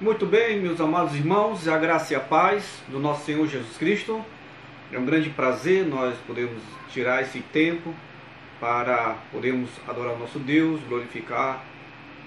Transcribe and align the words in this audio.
Muito 0.00 0.24
bem, 0.24 0.58
meus 0.58 0.80
amados 0.80 1.14
irmãos, 1.14 1.68
a 1.68 1.76
graça 1.76 2.14
e 2.14 2.16
a 2.16 2.20
paz 2.20 2.82
do 2.88 2.98
nosso 2.98 3.26
Senhor 3.26 3.46
Jesus 3.46 3.76
Cristo. 3.76 4.24
É 4.90 4.98
um 4.98 5.04
grande 5.04 5.28
prazer 5.28 5.84
nós 5.84 6.16
podermos 6.26 6.62
tirar 6.90 7.20
esse 7.20 7.40
tempo 7.40 7.94
para 8.58 9.18
podermos 9.30 9.68
adorar 9.86 10.14
o 10.14 10.18
nosso 10.18 10.38
Deus, 10.38 10.80
glorificar 10.88 11.62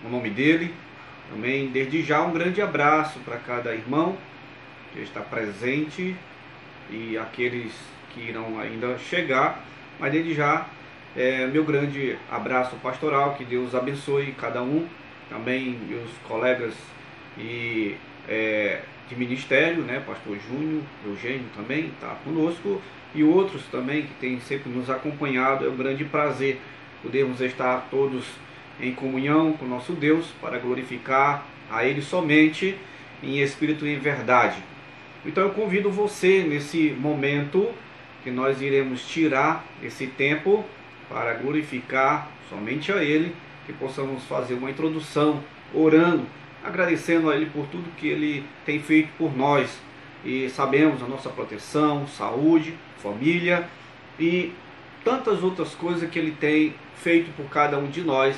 o 0.06 0.08
nome 0.08 0.30
dele. 0.30 0.72
Também, 1.32 1.70
desde 1.70 2.04
já, 2.04 2.22
um 2.22 2.32
grande 2.32 2.62
abraço 2.62 3.18
para 3.22 3.38
cada 3.38 3.74
irmão 3.74 4.16
que 4.94 5.00
está 5.00 5.22
presente 5.22 6.16
e 6.92 7.18
aqueles 7.18 7.74
que 8.14 8.22
irão 8.22 8.60
ainda 8.60 9.00
chegar. 9.00 9.66
Mas 10.00 10.12
desde 10.12 10.36
já, 10.36 10.68
é, 11.18 11.48
meu 11.48 11.64
grande 11.64 12.20
abraço 12.30 12.76
pastoral, 12.84 13.34
que 13.34 13.44
Deus 13.44 13.74
abençoe 13.74 14.32
cada 14.34 14.62
um, 14.62 14.88
também 15.28 15.72
meus 15.72 16.12
colegas 16.28 16.76
e 17.38 17.96
é, 18.28 18.82
de 19.10 19.16
ministério, 19.16 19.84
né, 19.84 20.02
pastor 20.06 20.38
Júnior, 20.48 20.82
Eugênio 21.06 21.46
também 21.56 21.88
está 21.88 22.16
conosco, 22.24 22.82
e 23.16 23.24
outros 23.24 23.64
também 23.72 24.04
que 24.04 24.14
têm 24.20 24.40
sempre 24.40 24.72
nos 24.72 24.90
acompanhado. 24.90 25.66
É 25.66 25.70
um 25.70 25.76
grande 25.76 26.04
prazer 26.04 26.60
podermos 27.02 27.42
estar 27.42 27.88
todos 27.92 28.26
em 28.80 28.94
comunhão 28.94 29.54
com 29.54 29.66
nosso 29.66 29.94
Deus 29.94 30.28
para 30.42 30.58
glorificar 30.58 31.46
a 31.70 31.86
Ele 31.86 32.02
somente 32.02 32.76
em 33.22 33.40
espírito 33.40 33.86
e 33.86 33.94
em 33.94 34.00
verdade. 34.00 34.58
Então 35.26 35.44
eu 35.44 35.52
convido 35.52 35.90
você 35.90 36.44
nesse 36.44 36.96
momento 37.00 37.70
que 38.24 38.32
nós 38.32 38.62
iremos 38.62 39.08
tirar 39.08 39.64
esse 39.82 40.08
tempo 40.08 40.66
para 41.08 41.34
glorificar 41.34 42.30
somente 42.50 42.92
a 42.92 43.04
Ele, 43.04 43.34
que 43.66 43.74
possamos 43.74 44.24
fazer 44.24 44.56
uma 44.56 44.70
introdução 44.70 45.42
orando, 45.74 46.26
agradecendo 46.64 47.30
a 47.30 47.36
Ele 47.36 47.48
por 47.48 47.66
tudo 47.68 47.96
que 47.98 48.08
Ele 48.08 48.44
tem 48.66 48.80
feito 48.80 49.10
por 49.18 49.36
nós. 49.36 49.70
E 50.24 50.50
sabemos 50.50 51.04
a 51.04 51.08
nossa 51.08 51.30
proteção, 51.30 52.08
saúde, 52.08 52.74
família 52.98 53.68
e 54.18 54.54
tantas 55.04 55.44
outras 55.44 55.76
coisas 55.76 56.10
que 56.10 56.18
Ele 56.18 56.32
tem 56.32 56.74
feito 56.96 57.36
por 57.36 57.50
cada 57.50 57.78
um 57.78 57.88
de 57.88 58.02
nós. 58.02 58.38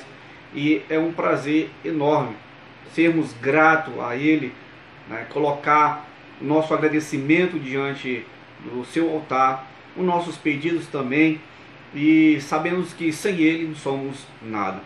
E 0.54 0.82
é 0.90 0.98
um 0.98 1.12
prazer 1.12 1.70
enorme 1.84 2.36
sermos 2.96 3.34
gratos 3.42 3.94
a 4.00 4.16
Ele, 4.16 4.54
né, 5.10 5.28
colocar 5.30 6.08
o 6.40 6.46
nosso 6.46 6.74
agradecimento 6.74 7.60
diante 7.60 8.26
do 8.64 8.86
seu 8.86 9.12
altar, 9.12 9.68
os 9.98 10.04
nossos 10.04 10.38
pedidos 10.38 10.88
também 10.88 11.40
e 11.94 12.40
sabemos 12.42 12.94
que 12.94 13.12
sem 13.12 13.40
Ele 13.40 13.68
não 13.68 13.76
somos 13.76 14.26
nada. 14.42 14.82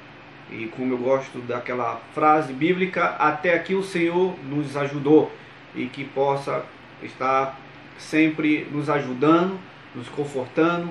E 0.52 0.68
como 0.68 0.94
eu 0.94 0.98
gosto 0.98 1.40
daquela 1.40 2.02
frase 2.14 2.54
bíblica, 2.54 3.16
até 3.20 3.54
aqui 3.54 3.76
o 3.76 3.84
Senhor 3.84 4.36
nos 4.44 4.76
ajudou 4.76 5.32
e 5.76 5.86
que 5.86 6.04
possa 6.04 6.66
estar 7.04 7.60
sempre 7.98 8.68
nos 8.72 8.90
ajudando, 8.90 9.60
nos 9.94 10.10
confortando 10.10 10.90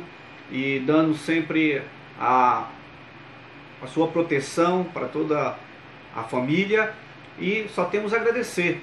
e 0.51 0.81
dando 0.87 1.15
sempre 1.17 1.83
a, 2.19 2.69
a 3.83 3.87
sua 3.87 4.09
proteção 4.09 4.85
para 4.85 5.09
toda 5.09 5.57
a 6.15 6.23
família. 6.23 6.93
E 7.39 7.67
só 7.75 7.85
temos 7.85 8.13
a 8.13 8.17
agradecer, 8.17 8.81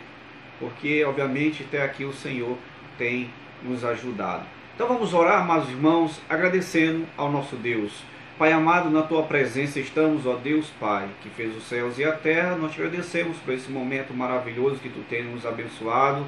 porque 0.60 1.04
obviamente 1.06 1.64
até 1.64 1.84
aqui 1.84 2.04
o 2.04 2.14
Senhor 2.14 2.58
tem 2.98 3.30
nos 3.64 3.84
ajudado. 3.84 4.46
Então 4.76 4.88
vamos 4.88 5.14
orar, 5.14 5.42
amados 5.42 5.70
irmãos, 5.70 6.22
agradecendo 6.30 7.06
ao 7.16 7.32
nosso 7.32 7.56
Deus. 7.56 8.04
Pai 8.38 8.52
amado, 8.52 8.90
na 8.90 9.02
tua 9.02 9.24
presença 9.24 9.80
estamos, 9.80 10.26
ó 10.26 10.36
Deus 10.36 10.70
Pai, 10.78 11.08
que 11.22 11.30
fez 11.30 11.56
os 11.56 11.64
céus 11.64 11.98
e 11.98 12.04
a 12.04 12.12
terra. 12.12 12.58
Nós 12.58 12.74
te 12.74 12.82
agradecemos 12.82 13.38
por 13.38 13.54
esse 13.54 13.72
momento 13.72 14.14
maravilhoso 14.14 14.76
que 14.76 14.90
tu 14.90 15.00
tens 15.10 15.26
nos 15.26 15.46
abençoado, 15.46 16.26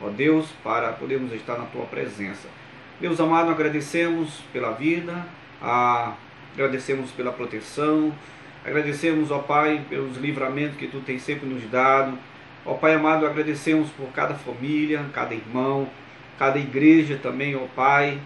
ó 0.00 0.08
Deus, 0.08 0.46
para 0.64 0.90
podermos 0.92 1.34
estar 1.34 1.58
na 1.58 1.66
tua 1.66 1.84
presença. 1.84 2.48
Deus 2.98 3.20
amado, 3.20 3.50
agradecemos 3.50 4.40
pela 4.54 4.70
vida, 4.70 5.26
a... 5.60 6.14
agradecemos 6.54 7.10
pela 7.10 7.30
proteção, 7.30 8.10
agradecemos, 8.64 9.30
ó 9.30 9.40
Pai, 9.40 9.84
pelos 9.86 10.16
livramentos 10.16 10.78
que 10.78 10.86
tu 10.86 11.00
tens 11.00 11.20
sempre 11.20 11.46
nos 11.46 11.62
dado. 11.64 12.18
Ó 12.64 12.72
Pai 12.72 12.94
amado, 12.94 13.26
agradecemos 13.26 13.90
por 13.90 14.08
cada 14.12 14.32
família, 14.32 15.04
cada 15.12 15.34
irmão, 15.34 15.90
cada 16.38 16.58
igreja 16.58 17.20
também, 17.22 17.54
ó 17.54 17.66
Pai, 17.76 18.18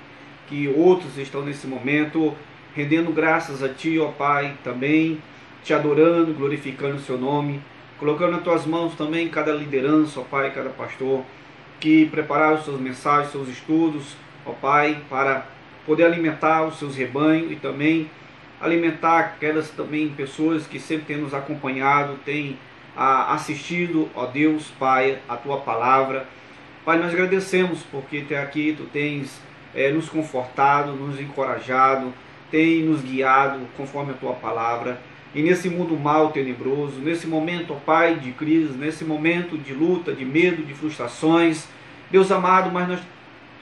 que 0.46 0.68
outros 0.68 1.18
estão 1.18 1.42
nesse 1.42 1.66
momento 1.66 2.32
rendendo 2.74 3.12
graças 3.12 3.62
a 3.62 3.68
Ti, 3.68 3.98
ó 3.98 4.08
Pai, 4.08 4.56
também 4.62 5.20
te 5.62 5.72
adorando, 5.72 6.34
glorificando 6.34 6.96
o 6.96 7.00
Seu 7.00 7.16
nome, 7.16 7.60
colocando 7.98 8.32
nas 8.32 8.42
Tuas 8.42 8.66
mãos 8.66 8.94
também 8.94 9.28
cada 9.28 9.52
liderança, 9.52 10.20
ó 10.20 10.22
Pai, 10.24 10.52
cada 10.52 10.70
pastor, 10.70 11.22
que 11.80 12.06
prepararam 12.06 12.60
suas 12.60 12.80
mensagens, 12.80 13.32
seus 13.32 13.48
estudos, 13.48 14.16
ó 14.44 14.52
Pai, 14.52 14.98
para 15.08 15.46
poder 15.86 16.04
alimentar 16.04 16.64
os 16.64 16.78
seus 16.78 16.96
rebanhos 16.96 17.52
e 17.52 17.56
também 17.56 18.10
alimentar 18.60 19.18
aquelas 19.18 19.70
também 19.70 20.08
pessoas 20.08 20.66
que 20.66 20.78
sempre 20.78 21.06
têm 21.06 21.16
nos 21.18 21.34
acompanhado, 21.34 22.18
têm 22.24 22.58
ah, 22.96 23.34
assistido, 23.34 24.08
ó 24.14 24.26
Deus, 24.26 24.72
Pai, 24.78 25.18
a 25.28 25.36
Tua 25.36 25.58
palavra, 25.58 26.26
Pai, 26.84 26.98
nós 26.98 27.12
agradecemos 27.12 27.82
porque 27.90 28.18
até 28.18 28.38
aqui 28.38 28.74
Tu 28.76 28.84
tens 28.84 29.40
é, 29.74 29.90
nos 29.90 30.08
confortado, 30.08 30.92
nos 30.92 31.18
encorajado, 31.18 32.12
tem 32.54 32.84
nos 32.84 33.00
guiado 33.00 33.66
conforme 33.76 34.12
a 34.12 34.14
Tua 34.14 34.34
palavra. 34.34 35.00
E 35.34 35.42
nesse 35.42 35.68
mundo 35.68 35.98
mal, 35.98 36.30
tenebroso, 36.30 37.00
nesse 37.00 37.26
momento, 37.26 37.72
ó 37.72 37.76
Pai, 37.84 38.14
de 38.14 38.30
crise, 38.30 38.78
nesse 38.78 39.04
momento 39.04 39.58
de 39.58 39.74
luta, 39.74 40.12
de 40.12 40.24
medo, 40.24 40.62
de 40.62 40.72
frustrações, 40.72 41.66
Deus 42.12 42.30
amado, 42.30 42.70
mas 42.70 42.86
nós 42.86 43.00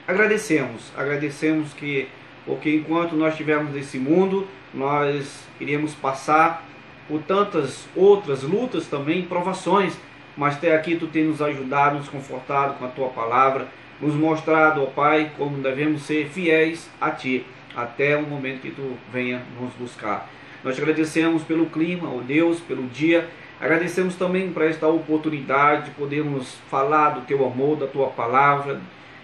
agradecemos, 0.07 0.91
agradecemos 0.95 1.73
que, 1.73 2.07
porque 2.45 2.75
enquanto 2.75 3.15
nós 3.15 3.31
estivermos 3.31 3.73
nesse 3.73 3.97
mundo, 3.97 4.47
nós 4.71 5.43
iremos 5.59 5.95
passar 5.95 6.63
por 7.07 7.19
tantas 7.23 7.87
outras 7.95 8.43
lutas 8.43 8.85
também, 8.85 9.23
provações, 9.23 9.97
mas 10.37 10.53
até 10.53 10.75
aqui 10.75 10.95
tu 10.95 11.07
tem 11.07 11.23
nos 11.23 11.41
ajudado, 11.41 11.97
nos 11.97 12.09
confortado 12.09 12.75
com 12.77 12.85
a 12.85 12.89
tua 12.89 13.07
palavra, 13.07 13.67
nos 13.99 14.13
mostrado, 14.13 14.83
ó 14.83 14.85
Pai, 14.85 15.31
como 15.35 15.63
devemos 15.63 16.03
ser 16.03 16.27
fiéis 16.27 16.87
a 17.01 17.09
ti, 17.09 17.43
até 17.75 18.17
o 18.17 18.23
momento 18.23 18.61
que 18.61 18.71
tu 18.71 18.97
venha 19.11 19.41
nos 19.59 19.73
buscar. 19.73 20.29
Nós 20.63 20.75
te 20.75 20.81
agradecemos 20.81 21.43
pelo 21.43 21.65
clima, 21.65 22.09
ó 22.09 22.21
Deus, 22.21 22.59
pelo 22.59 22.87
dia, 22.87 23.27
agradecemos 23.59 24.15
também 24.15 24.51
por 24.51 24.63
esta 24.63 24.87
oportunidade 24.87 25.85
de 25.85 25.91
podermos 25.91 26.57
falar 26.69 27.11
do 27.11 27.21
teu 27.21 27.45
amor, 27.45 27.77
da 27.77 27.87
tua 27.87 28.07
palavra, 28.07 28.79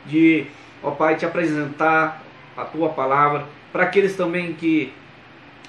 de, 0.06 0.48
ó 0.84 0.92
Pai, 0.92 1.16
te 1.16 1.26
apresentar 1.26 2.24
a 2.58 2.66
tua 2.66 2.90
palavra 2.90 3.46
para 3.72 3.84
aqueles 3.84 4.16
também 4.16 4.54
que 4.54 4.92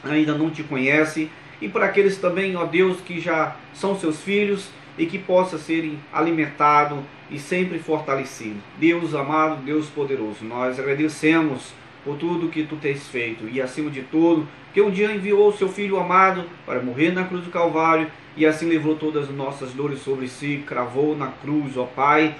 ainda 0.02 0.34
não 0.34 0.50
te 0.50 0.62
conhecem 0.62 1.30
e 1.60 1.68
para 1.68 1.86
aqueles 1.86 2.16
também, 2.16 2.56
ó 2.56 2.64
Deus, 2.64 3.00
que 3.00 3.20
já 3.20 3.56
são 3.74 3.98
seus 3.98 4.22
filhos 4.22 4.70
e 4.97 5.06
que 5.06 5.18
possa 5.18 5.58
ser 5.58 5.97
alimentado 6.12 7.04
e 7.30 7.38
sempre 7.38 7.78
fortalecido. 7.78 8.56
Deus 8.78 9.14
amado, 9.14 9.62
Deus 9.62 9.86
poderoso, 9.86 10.44
nós 10.44 10.78
agradecemos 10.78 11.72
por 12.04 12.16
tudo 12.16 12.48
que 12.48 12.64
tu 12.64 12.76
tens 12.76 13.08
feito 13.08 13.48
e 13.48 13.60
acima 13.60 13.90
de 13.90 14.02
tudo, 14.02 14.46
que 14.72 14.80
um 14.80 14.90
dia 14.90 15.14
enviou 15.14 15.52
seu 15.52 15.68
filho 15.68 15.98
amado 15.98 16.44
para 16.64 16.80
morrer 16.80 17.12
na 17.12 17.24
cruz 17.24 17.44
do 17.44 17.50
Calvário 17.50 18.10
e 18.36 18.46
assim 18.46 18.68
levou 18.68 18.94
todas 18.94 19.24
as 19.24 19.34
nossas 19.34 19.72
dores 19.72 20.00
sobre 20.00 20.28
si, 20.28 20.62
cravou 20.66 21.16
na 21.16 21.28
cruz, 21.28 21.76
ó 21.76 21.84
Pai. 21.84 22.34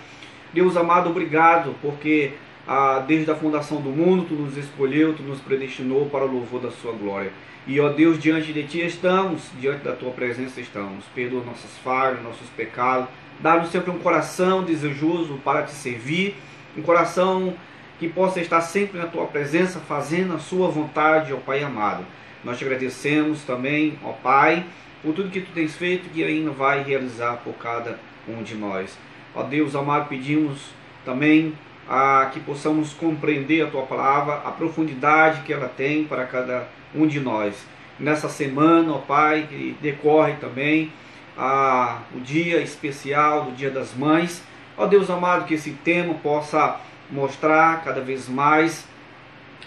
Deus 0.53 0.77
amado, 0.77 1.11
obrigado, 1.11 1.75
porque 1.83 2.33
ah, 2.67 3.05
desde 3.07 3.31
a 3.31 3.35
fundação 3.35 3.81
do 3.81 3.91
mundo 3.91 4.27
tu 4.29 4.35
nos 4.35 4.57
escolheu, 4.57 5.15
tu 5.15 5.23
nos 5.23 5.41
predestinou 5.41 6.07
para 6.07 6.25
o 6.25 6.33
louvor 6.33 6.61
da 6.61 6.71
sua 6.71 6.93
glória. 6.93 7.33
E, 7.67 7.79
ó 7.79 7.89
Deus, 7.91 8.19
diante 8.19 8.53
de 8.53 8.65
Ti 8.65 8.81
estamos, 8.87 9.43
diante 9.61 9.85
da 9.85 9.93
Tua 9.93 10.11
presença 10.11 10.61
estamos. 10.61 11.05
Perdoa 11.15 11.45
nossas 11.45 11.71
falhas, 11.85 12.23
nossos 12.23 12.49
pecados. 12.51 13.09
Dá-nos 13.39 13.71
sempre 13.71 13.91
um 13.91 13.99
coração 13.99 14.65
desejoso 14.65 15.39
para 15.45 15.63
Te 15.63 15.73
servir, 15.73 16.37
um 16.77 16.83
coração 16.83 17.55
que 18.01 18.09
possa 18.09 18.41
estar 18.41 18.63
sempre 18.63 18.99
na 18.99 19.07
Tua 19.07 19.27
presença, 19.27 19.79
fazendo 19.79 20.35
a 20.35 20.39
Sua 20.39 20.69
vontade, 20.69 21.35
ó 21.35 21.37
Pai 21.37 21.63
amado. 21.63 22.03
Nós 22.43 22.57
te 22.57 22.65
agradecemos 22.65 23.43
também, 23.43 23.99
ó 24.03 24.13
Pai, 24.13 24.65
por 25.03 25.15
tudo 25.15 25.29
que 25.29 25.43
Tu 25.43 25.53
tens 25.53 25.77
feito 25.77 26.07
e 26.07 26.09
que 26.09 26.25
ainda 26.25 26.51
vai 26.51 26.83
realizar 26.83 27.37
por 27.45 27.53
cada 27.57 28.01
um 28.27 28.43
de 28.43 28.55
nós. 28.55 28.97
Ó 29.35 29.43
Deus 29.43 29.77
amado, 29.77 30.09
pedimos 30.09 30.71
também 31.05 31.53
a 31.87 32.31
que 32.33 32.41
possamos 32.41 32.95
compreender 32.95 33.67
a 33.67 33.71
Tua 33.71 33.83
palavra, 33.83 34.37
a 34.47 34.51
profundidade 34.51 35.43
que 35.43 35.53
ela 35.53 35.69
tem 35.69 36.05
para 36.05 36.25
cada 36.25 36.67
um 36.95 37.07
de 37.07 37.21
nós. 37.21 37.67
Nessa 37.99 38.31
semana, 38.31 38.95
ó 38.95 38.99
Pai, 38.99 39.47
que 39.47 39.77
decorre 39.83 40.33
também 40.41 40.91
a, 41.37 41.99
o 42.15 42.21
dia 42.21 42.63
especial 42.63 43.45
do 43.45 43.53
Dia 43.53 43.71
das 43.71 43.93
Mães. 43.95 44.43
Ó 44.75 44.87
Deus 44.87 45.11
amado, 45.11 45.45
que 45.45 45.53
esse 45.53 45.73
tema 45.73 46.15
possa 46.15 46.81
mostrar 47.11 47.83
cada 47.85 48.01
vez 48.01 48.29
mais 48.29 48.87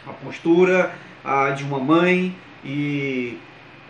a 0.07 0.11
postura 0.11 0.93
a, 1.23 1.51
de 1.51 1.63
uma 1.63 1.79
mãe 1.79 2.35
e 2.63 3.37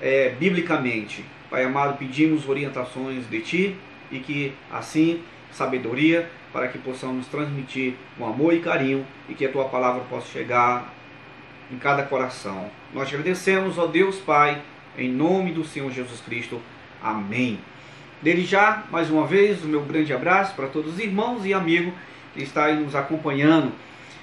é, 0.01 0.29
biblicamente. 0.39 1.25
Pai 1.49 1.63
amado, 1.63 1.97
pedimos 1.97 2.47
orientações 2.47 3.29
de 3.29 3.41
Ti 3.41 3.75
e 4.11 4.19
que 4.19 4.53
assim 4.71 5.21
sabedoria 5.51 6.29
para 6.51 6.67
que 6.67 6.77
possamos 6.77 7.27
transmitir 7.27 7.95
com 8.17 8.25
amor 8.25 8.53
e 8.53 8.59
carinho 8.59 9.05
e 9.29 9.33
que 9.33 9.45
a 9.45 9.51
tua 9.51 9.65
palavra 9.65 10.01
possa 10.09 10.27
chegar 10.27 10.93
em 11.71 11.77
cada 11.77 12.03
coração. 12.03 12.69
Nós 12.93 13.07
agradecemos, 13.07 13.77
ó 13.77 13.87
Deus 13.87 14.17
Pai, 14.17 14.61
em 14.97 15.09
nome 15.09 15.51
do 15.51 15.63
Senhor 15.63 15.91
Jesus 15.91 16.21
Cristo. 16.21 16.61
Amém. 17.01 17.59
Desde 18.21 18.45
já, 18.45 18.83
mais 18.89 19.09
uma 19.09 19.27
vez, 19.27 19.63
o 19.63 19.67
meu 19.67 19.81
grande 19.81 20.13
abraço 20.13 20.55
para 20.55 20.67
todos 20.67 20.93
os 20.93 20.99
irmãos 20.99 21.45
e 21.45 21.53
amigos 21.53 21.93
estão 22.35 22.63
aí 22.63 22.75
nos 22.75 22.95
acompanhando. 22.95 23.71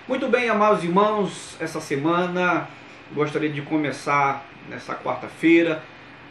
Muito 0.09 0.29
bem, 0.29 0.49
amados 0.49 0.83
irmãos, 0.83 1.57
essa 1.61 1.81
semana 1.81 2.69
gostaria 3.12 3.49
de 3.49 3.62
começar 3.62 4.45
nessa 4.69 4.95
quarta-feira. 4.95 5.83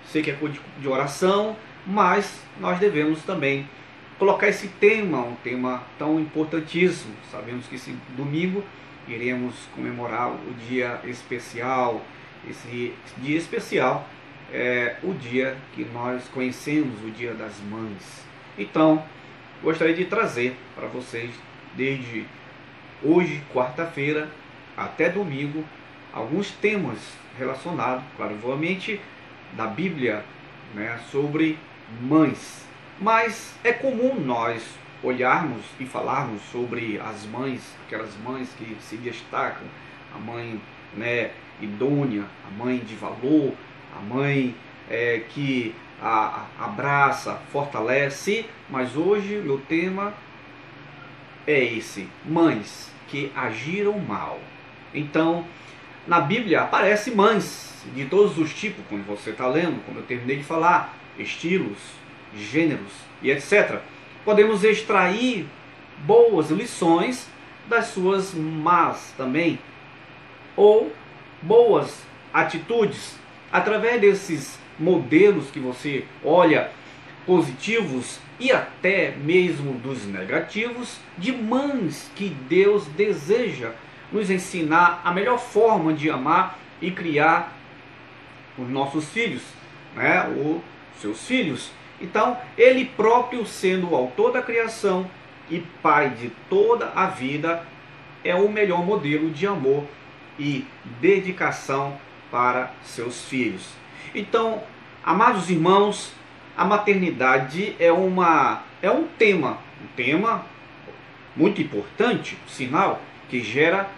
Sei 0.05 0.21
que 0.21 0.31
é 0.31 0.37
de 0.79 0.87
oração, 0.87 1.55
mas 1.85 2.41
nós 2.59 2.79
devemos 2.79 3.23
também 3.23 3.67
colocar 4.17 4.47
esse 4.47 4.67
tema, 4.67 5.19
um 5.19 5.35
tema 5.35 5.83
tão 5.97 6.19
importantíssimo. 6.19 7.13
Sabemos 7.31 7.67
que 7.67 7.75
esse 7.75 7.95
domingo 8.17 8.63
iremos 9.07 9.55
comemorar 9.75 10.29
o 10.29 10.53
dia 10.67 10.99
especial, 11.05 12.01
esse 12.47 12.93
dia 13.17 13.37
especial 13.37 14.07
é 14.51 14.97
o 15.03 15.13
dia 15.13 15.55
que 15.73 15.85
nós 15.85 16.27
conhecemos, 16.33 17.01
o 17.03 17.11
Dia 17.11 17.33
das 17.33 17.53
Mães. 17.69 18.25
Então, 18.57 19.03
gostaria 19.61 19.93
de 19.93 20.05
trazer 20.05 20.57
para 20.75 20.87
vocês, 20.87 21.31
desde 21.75 22.25
hoje, 23.03 23.41
quarta-feira, 23.53 24.29
até 24.75 25.09
domingo, 25.09 25.63
alguns 26.13 26.51
temas 26.51 26.97
relacionados, 27.37 28.03
claro, 28.17 28.35
obviamente, 28.35 28.99
da 29.53 29.67
Bíblia, 29.67 30.23
né, 30.73 30.99
sobre 31.11 31.57
mães. 32.01 32.65
Mas 32.99 33.55
é 33.63 33.71
comum 33.71 34.19
nós 34.19 34.77
olharmos 35.01 35.63
e 35.79 35.85
falarmos 35.85 36.41
sobre 36.51 36.99
as 36.99 37.25
mães, 37.25 37.75
aquelas 37.85 38.15
mães 38.17 38.49
que 38.57 38.75
se 38.81 38.97
destacam, 38.97 39.65
a 40.13 40.19
mãe 40.19 40.61
né, 40.95 41.31
idônea, 41.61 42.25
a 42.47 42.63
mãe 42.63 42.77
de 42.79 42.95
valor, 42.95 43.53
a 43.95 44.01
mãe 44.01 44.55
é, 44.89 45.23
que 45.29 45.73
a, 46.01 46.45
abraça, 46.59 47.39
fortalece, 47.51 48.45
mas 48.69 48.95
hoje 48.95 49.35
meu 49.37 49.59
tema 49.59 50.13
é 51.51 51.63
esse: 51.63 52.07
mães 52.25 52.91
que 53.07 53.31
agiram 53.35 53.97
mal. 53.99 54.39
Então, 54.93 55.45
na 56.07 56.19
Bíblia 56.19 56.61
aparece 56.61 57.11
mães 57.11 57.83
de 57.95 58.05
todos 58.05 58.37
os 58.37 58.53
tipos, 58.53 58.83
como 58.89 59.03
você 59.03 59.31
está 59.31 59.47
lendo, 59.47 59.83
como 59.85 59.99
eu 59.99 60.03
terminei 60.03 60.37
de 60.37 60.43
falar, 60.43 60.95
estilos, 61.17 61.77
gêneros 62.35 62.91
e 63.21 63.31
etc. 63.31 63.79
Podemos 64.23 64.63
extrair 64.63 65.47
boas 65.99 66.49
lições 66.49 67.27
das 67.67 67.87
suas 67.87 68.33
más 68.33 69.13
também, 69.17 69.59
ou 70.55 70.91
boas 71.41 72.03
atitudes 72.33 73.17
através 73.51 74.01
desses 74.01 74.59
modelos 74.77 75.49
que 75.51 75.59
você 75.59 76.05
olha 76.23 76.71
positivos 77.25 78.19
e 78.39 78.51
até 78.51 79.11
mesmo 79.11 79.73
dos 79.73 80.05
negativos 80.05 80.99
de 81.17 81.31
mães 81.31 82.09
que 82.15 82.29
Deus 82.29 82.85
deseja 82.87 83.71
nos 84.11 84.29
ensinar 84.29 85.01
a 85.03 85.11
melhor 85.11 85.37
forma 85.37 85.93
de 85.93 86.09
amar 86.09 86.57
e 86.81 86.89
criar 86.89 87.55
os 88.57 88.67
nossos 88.69 89.09
filhos, 89.09 89.43
né? 89.95 90.25
os 90.27 90.61
seus 91.01 91.27
filhos. 91.27 91.71
Então, 92.01 92.37
ele 92.57 92.85
próprio 92.85 93.45
sendo 93.45 93.91
o 93.91 93.95
autor 93.95 94.31
da 94.31 94.41
criação 94.41 95.09
e 95.49 95.59
pai 95.81 96.11
de 96.11 96.29
toda 96.49 96.91
a 96.95 97.07
vida, 97.07 97.63
é 98.23 98.35
o 98.35 98.49
melhor 98.49 98.83
modelo 98.83 99.29
de 99.29 99.45
amor 99.45 99.83
e 100.37 100.65
dedicação 101.01 101.97
para 102.31 102.71
seus 102.83 103.25
filhos. 103.25 103.69
Então, 104.13 104.63
amados 105.03 105.49
irmãos, 105.49 106.13
a 106.59 106.65
maternidade 106.65 107.73
é 107.79 107.89
uma 107.89 108.63
é 108.81 108.91
um 108.91 109.07
tema, 109.07 109.59
um 109.81 109.87
tema 109.95 110.43
muito 111.33 111.61
importante, 111.61 112.37
sinal 112.49 113.01
que 113.29 113.39
gera 113.39 113.89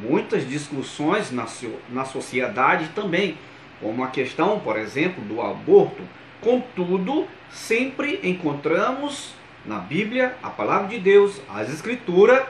muitas 0.00 0.48
discussões 0.48 1.30
na, 1.30 1.46
na 1.90 2.06
sociedade 2.06 2.88
também, 2.94 3.36
como 3.82 4.02
a 4.02 4.06
questão, 4.06 4.58
por 4.60 4.78
exemplo, 4.78 5.22
do 5.24 5.42
aborto. 5.42 6.02
Contudo, 6.40 7.26
sempre 7.50 8.18
encontramos 8.22 9.34
na 9.66 9.78
Bíblia, 9.78 10.36
a 10.42 10.48
palavra 10.48 10.88
de 10.88 10.98
Deus, 10.98 11.38
as 11.54 11.68
escrituras, 11.68 12.46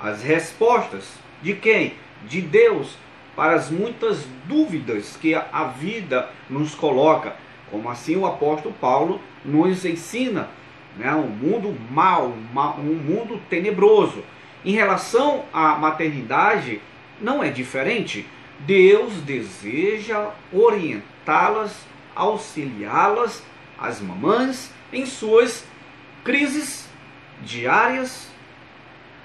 as 0.00 0.22
respostas 0.22 1.14
de 1.42 1.54
quem? 1.54 1.94
De 2.28 2.40
Deus 2.40 2.96
para 3.34 3.54
as 3.54 3.68
muitas 3.68 4.24
dúvidas 4.46 5.16
que 5.16 5.34
a 5.34 5.64
vida 5.76 6.28
nos 6.48 6.72
coloca, 6.74 7.34
como 7.72 7.88
assim 7.88 8.14
o 8.16 8.26
apóstolo 8.26 8.74
Paulo 8.78 9.18
nos 9.42 9.86
ensina, 9.86 10.50
né, 10.94 11.12
um 11.14 11.26
mundo 11.26 11.74
mau, 11.90 12.34
um 12.78 12.94
mundo 12.94 13.40
tenebroso. 13.48 14.22
Em 14.62 14.72
relação 14.72 15.46
à 15.54 15.74
maternidade, 15.76 16.82
não 17.18 17.42
é 17.42 17.48
diferente. 17.48 18.26
Deus 18.60 19.14
deseja 19.22 20.30
orientá-las, 20.52 21.86
auxiliá-las, 22.14 23.42
as 23.78 24.02
mamães, 24.02 24.70
em 24.92 25.06
suas 25.06 25.64
crises 26.22 26.86
diárias, 27.42 28.30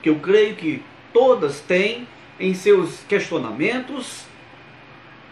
que 0.02 0.10
eu 0.10 0.20
creio 0.20 0.56
que 0.56 0.82
todas 1.12 1.60
têm, 1.60 2.08
em 2.40 2.54
seus 2.54 3.04
questionamentos 3.10 4.24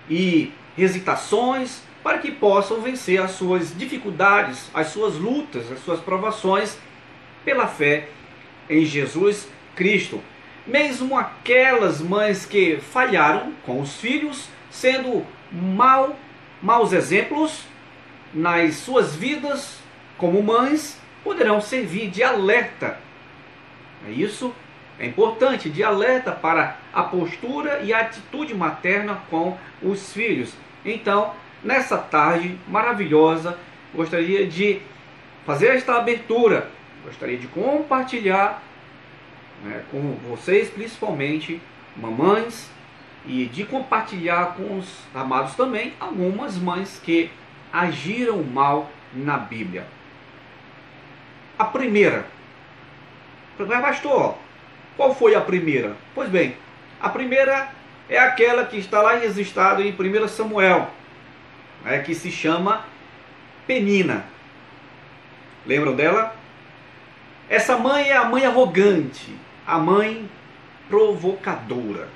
e 0.10 0.52
hesitações 0.78 1.82
para 2.06 2.20
que 2.20 2.30
possam 2.30 2.82
vencer 2.82 3.20
as 3.20 3.32
suas 3.32 3.76
dificuldades, 3.76 4.70
as 4.76 4.90
suas 4.90 5.16
lutas, 5.16 5.72
as 5.72 5.80
suas 5.80 6.00
provações 6.00 6.78
pela 7.44 7.66
fé 7.66 8.10
em 8.70 8.86
Jesus 8.86 9.50
Cristo. 9.76 10.22
Mesmo 10.68 11.18
aquelas 11.18 12.02
mães 12.02 12.46
que 12.46 12.78
falharam 12.78 13.54
com 13.66 13.82
os 13.82 13.96
filhos, 13.96 14.48
sendo 14.70 15.26
mal, 15.52 16.16
maus 16.62 16.94
exemplos 16.94 17.64
nas 18.32 18.76
suas 18.76 19.16
vidas 19.16 19.80
como 20.16 20.44
mães, 20.44 21.02
poderão 21.24 21.60
servir 21.60 22.12
de 22.12 22.22
alerta. 22.22 23.00
É 24.08 24.12
isso 24.12 24.54
é 25.00 25.08
importante 25.08 25.72
de 25.72 25.84
alerta 25.84 26.32
para 26.32 26.78
a 26.94 27.02
postura 27.02 27.80
e 27.80 27.92
a 27.92 28.02
atitude 28.02 28.54
materna 28.54 29.24
com 29.28 29.58
os 29.82 30.14
filhos. 30.14 30.54
Então, 30.86 31.34
nessa 31.66 31.98
tarde 31.98 32.58
maravilhosa, 32.68 33.58
gostaria 33.94 34.48
de 34.48 34.80
fazer 35.46 35.76
esta 35.76 35.96
abertura, 35.96 36.70
gostaria 37.04 37.38
de 37.38 37.48
compartilhar 37.48 38.62
né, 39.64 39.84
com 39.90 40.16
vocês, 40.30 40.70
principalmente 40.70 41.60
mamães, 41.98 42.70
e 43.26 43.46
de 43.46 43.66
compartilhar 43.66 44.56
com 44.56 44.78
os 44.78 45.00
amados 45.14 45.56
também 45.56 45.94
algumas 46.00 46.58
mães 46.58 47.02
que 47.04 47.32
agiram 47.74 48.44
mal 48.44 48.92
na 49.12 49.38
Bíblia. 49.38 49.88
A 51.58 51.66
primeira, 51.66 52.28
pastor, 53.58 54.36
qual 54.96 55.16
foi 55.16 55.34
a 55.34 55.42
primeira? 55.42 55.96
Pois 56.14 56.30
bem, 56.30 56.56
a 57.02 57.10
primeira 57.10 57.70
é 58.08 58.20
aquela 58.20 58.66
que 58.66 58.78
está 58.78 59.02
lá 59.02 59.16
registrado 59.16 59.82
em 59.82 59.92
1 59.92 60.28
Samuel, 60.28 60.90
né, 61.86 62.00
que 62.00 62.16
se 62.16 62.32
chama 62.32 62.84
Penina. 63.68 64.26
Lembram 65.66 65.96
dela? 65.96 66.36
Essa 67.48 67.78
mãe 67.78 68.10
é 68.10 68.18
a 68.18 68.26
mãe 68.26 68.44
arrogante, 68.44 69.34
a 69.66 69.78
mãe 69.78 70.30
provocadora. 70.90 72.10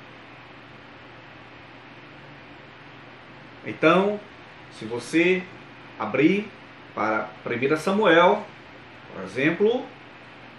Então, 3.64 4.18
se 4.72 4.84
você 4.84 5.42
abrir 5.98 6.50
para 6.94 7.28
1 7.46 7.76
Samuel, 7.76 8.44
por 9.14 9.22
exemplo, 9.22 9.86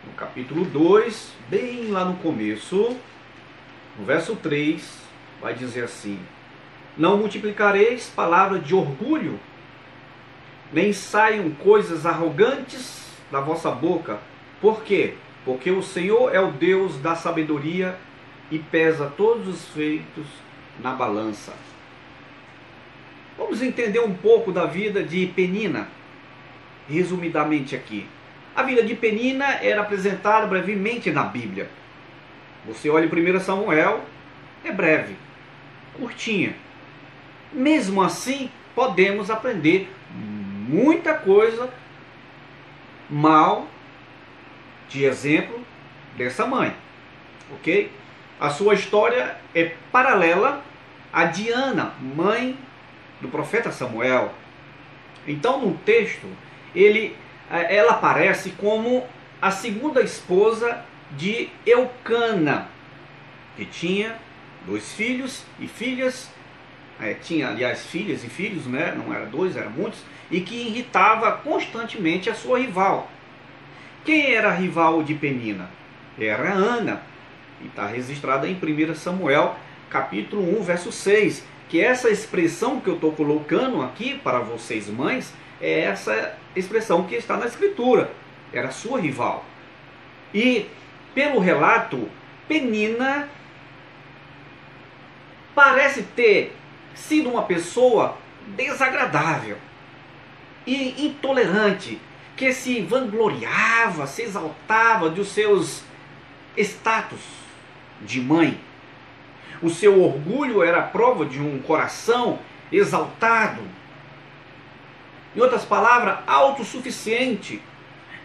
no 0.06 0.14
capítulo 0.14 0.64
2, 0.66 1.34
bem 1.50 1.92
lá 1.92 2.06
no 2.06 2.16
começo, 2.18 2.98
no 3.98 4.06
verso 4.06 4.36
3, 4.38 5.02
vai 5.42 5.54
dizer 5.54 5.84
assim: 5.84 6.20
Não 6.98 7.18
multiplicareis 7.18 8.10
palavras 8.10 8.66
de 8.66 8.76
orgulho, 8.76 9.40
nem 10.74 10.94
saiam 10.94 11.50
coisas 11.52 12.06
arrogantes 12.06 13.08
da 13.32 13.40
vossa 13.40 13.72
boca. 13.72 14.20
Por 14.60 14.84
quê? 14.84 15.16
Porque 15.44 15.72
o 15.72 15.82
Senhor 15.82 16.34
é 16.34 16.40
o 16.40 16.52
Deus 16.52 16.98
da 16.98 17.16
sabedoria 17.16 17.98
e 18.50 18.60
pesa 18.60 19.12
todos 19.16 19.48
os 19.48 19.68
feitos 19.70 20.26
na 20.80 20.92
balança. 20.92 21.54
Vamos 23.38 23.62
entender 23.62 24.00
um 24.00 24.14
pouco 24.14 24.52
da 24.52 24.66
vida 24.66 25.02
de 25.04 25.26
Penina, 25.28 25.88
resumidamente 26.88 27.76
aqui. 27.76 28.06
A 28.56 28.64
vida 28.64 28.84
de 28.84 28.94
Penina 28.96 29.46
era 29.62 29.82
apresentada 29.82 30.46
brevemente 30.46 31.10
na 31.10 31.24
Bíblia. 31.24 31.70
Você 32.68 32.90
olha 32.90 33.06
em 33.06 33.36
1 33.36 33.40
Samuel, 33.40 34.02
é 34.64 34.72
breve, 34.72 35.16
curtinha. 35.94 36.54
Mesmo 37.52 38.02
assim, 38.02 38.50
podemos 38.74 39.30
aprender 39.30 39.92
muita 40.68 41.14
coisa 41.14 41.70
mal 43.10 43.68
de 44.88 45.04
exemplo 45.04 45.60
dessa 46.16 46.46
mãe, 46.46 46.74
ok? 47.54 47.92
A 48.40 48.50
sua 48.50 48.74
história 48.74 49.38
é 49.54 49.76
paralela 49.92 50.64
à 51.12 51.26
de 51.26 51.50
Ana, 51.50 51.94
mãe 52.00 52.58
do 53.20 53.28
profeta 53.28 53.72
Samuel. 53.72 54.34
Então, 55.28 55.62
no 55.62 55.78
texto, 55.78 56.28
ele, 56.74 57.16
eh, 57.52 57.76
ela 57.76 57.92
aparece 57.92 58.52
como 58.52 59.06
a 59.42 59.52
segunda 59.52 60.02
esposa 60.02 60.84
de 61.12 61.50
Eucana, 61.66 62.68
que 63.56 63.66
tinha 63.66 64.16
dois 64.66 64.94
filhos 64.94 65.44
e 65.60 65.68
filhas, 65.68 66.30
é, 67.02 67.16
tinha 67.16 67.50
aliás 67.50 67.86
filhas 67.86 68.24
e 68.24 68.30
filhos, 68.30 68.68
né? 68.68 68.94
não 68.96 69.14
era 69.14 69.26
dois, 69.26 69.58
eram 69.58 69.72
muitos, 69.72 70.00
e 70.30 70.40
que 70.40 70.56
irritava 70.56 71.32
constantemente 71.32 72.30
a 72.30 72.36
sua 72.36 72.60
rival. 72.60 73.10
Quem 74.06 74.34
era 74.34 74.50
a 74.50 74.54
rival 74.54 75.02
de 75.02 75.16
Penina? 75.16 75.70
Era 76.20 76.54
Ana, 76.54 77.02
e 77.60 77.68
está 77.68 77.88
registrada 77.88 78.48
em 78.48 78.56
1 78.56 78.96
Samuel, 78.96 79.56
capítulo 79.90 80.60
1, 80.60 80.64
verso 80.64 80.92
6, 80.92 81.44
que 81.68 81.82
essa 81.82 82.10
expressão 82.10 82.80
que 82.80 82.90
eu 82.90 82.96
estou 82.96 83.12
colocando 83.14 83.82
aqui 83.82 84.20
para 84.24 84.40
vocês 84.40 84.88
mães, 84.88 85.34
é 85.60 85.82
essa 85.82 86.36
expressão 86.56 87.04
que 87.04 87.16
está 87.16 87.38
na 87.38 87.46
escritura, 87.46 88.12
era 88.54 88.72
sua 88.72 89.00
rival. 89.00 89.46
E 90.34 90.68
pelo 91.14 91.40
relato, 91.40 92.08
Penina 92.48 93.28
parece 95.54 96.04
ter 96.04 96.56
sido 96.96 97.30
uma 97.30 97.44
pessoa 97.44 98.18
desagradável 98.48 99.58
e 100.66 101.06
intolerante, 101.06 102.00
que 102.36 102.54
se 102.54 102.82
vangloriava, 102.82 104.08
se 104.08 104.24
exaltava 104.24 105.10
dos 105.10 105.30
seus 105.30 105.84
status 106.58 107.20
de 108.02 108.20
mãe. 108.20 108.60
O 109.62 109.70
seu 109.70 110.02
orgulho 110.02 110.64
era 110.64 110.82
prova 110.82 111.26
de 111.26 111.40
um 111.40 111.60
coração 111.60 112.40
exaltado. 112.72 113.62
Em 115.36 115.40
outras 115.40 115.64
palavras, 115.64 116.20
autossuficiente, 116.26 117.62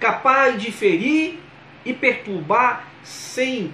capaz 0.01 0.61
de 0.61 0.73
ferir 0.73 1.39
e 1.85 1.93
perturbar 1.93 2.85
sem 3.03 3.73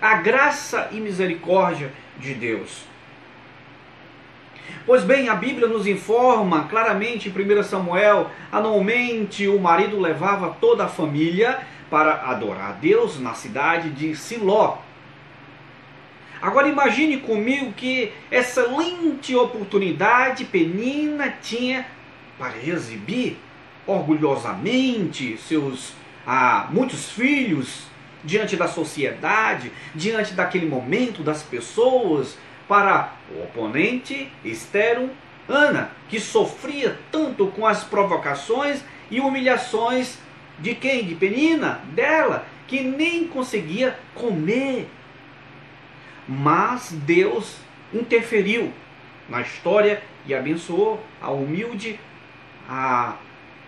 a 0.00 0.16
graça 0.16 0.88
e 0.90 1.00
misericórdia 1.00 1.92
de 2.18 2.34
Deus. 2.34 2.91
Pois 4.84 5.04
bem, 5.04 5.28
a 5.28 5.34
Bíblia 5.34 5.68
nos 5.68 5.86
informa 5.86 6.64
claramente 6.64 7.28
em 7.28 7.58
1 7.58 7.62
Samuel, 7.62 8.30
anualmente 8.50 9.46
o 9.46 9.58
marido 9.58 10.00
levava 10.00 10.56
toda 10.60 10.84
a 10.84 10.88
família 10.88 11.60
para 11.88 12.30
adorar 12.30 12.70
a 12.70 12.72
Deus 12.72 13.20
na 13.20 13.34
cidade 13.34 13.90
de 13.90 14.16
Siló. 14.16 14.78
Agora 16.40 16.68
imagine 16.68 17.18
comigo 17.18 17.72
que 17.72 18.12
excelente 18.30 19.36
oportunidade 19.36 20.44
Penina 20.44 21.32
tinha 21.40 21.86
para 22.36 22.56
exibir 22.58 23.38
orgulhosamente 23.86 25.36
seus 25.36 25.92
ah, 26.26 26.66
muitos 26.70 27.12
filhos 27.12 27.86
diante 28.24 28.56
da 28.56 28.66
sociedade, 28.66 29.72
diante 29.94 30.34
daquele 30.34 30.66
momento 30.66 31.22
das 31.22 31.42
pessoas, 31.42 32.36
para 32.68 33.12
o 33.34 33.42
oponente 33.42 34.30
externo, 34.44 35.10
Ana, 35.48 35.90
que 36.08 36.20
sofria 36.20 36.98
tanto 37.10 37.48
com 37.48 37.66
as 37.66 37.84
provocações 37.84 38.82
e 39.10 39.20
humilhações 39.20 40.18
de 40.58 40.74
quem? 40.74 41.04
De 41.04 41.14
Penina, 41.14 41.80
dela, 41.92 42.46
que 42.66 42.80
nem 42.82 43.26
conseguia 43.26 43.98
comer. 44.14 44.88
Mas 46.26 46.92
Deus 46.92 47.56
interferiu 47.92 48.72
na 49.28 49.40
história 49.40 50.02
e 50.26 50.34
abençoou 50.34 51.02
a 51.20 51.30
humilde 51.30 51.98
a 52.68 53.16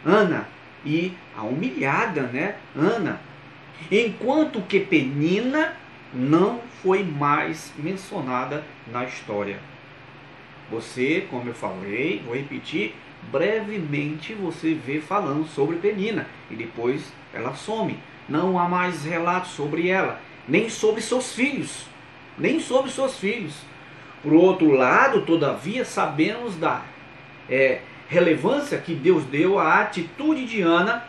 Ana 0.05 0.47
e 0.85 1.13
a 1.37 1.43
humilhada, 1.43 2.23
né, 2.23 2.57
Ana. 2.77 3.21
Enquanto 3.91 4.63
que 4.63 4.81
Penina 4.81 5.77
não 6.13 6.61
foi 6.85 7.03
mais 7.03 7.73
mencionada 7.79 8.62
na 8.87 9.05
história. 9.05 9.59
Você, 10.71 11.26
como 11.31 11.49
eu 11.49 11.55
falei, 11.55 12.23
vou 12.26 12.37
repetir, 12.37 12.95
brevemente 13.33 14.35
você 14.35 14.75
vê 14.75 15.00
falando 15.00 15.47
sobre 15.49 15.76
Penina 15.76 16.26
e 16.50 16.55
depois 16.55 17.11
ela 17.33 17.55
some. 17.55 17.99
Não 18.29 18.59
há 18.59 18.69
mais 18.69 19.03
relatos 19.03 19.53
sobre 19.53 19.88
ela, 19.88 20.21
nem 20.47 20.69
sobre 20.69 21.00
seus 21.00 21.33
filhos, 21.33 21.87
nem 22.37 22.61
sobre 22.61 22.91
seus 22.91 23.19
filhos. 23.19 23.55
Por 24.23 24.35
outro 24.35 24.71
lado, 24.71 25.23
todavia, 25.23 25.87
sabemos 25.87 26.55
da 26.57 26.83
é, 27.49 27.81
relevância 28.09 28.79
que 28.79 28.95
Deus 28.95 29.25
deu 29.25 29.59
à 29.59 29.81
atitude 29.81 30.45
de 30.45 30.61
Ana 30.61 31.05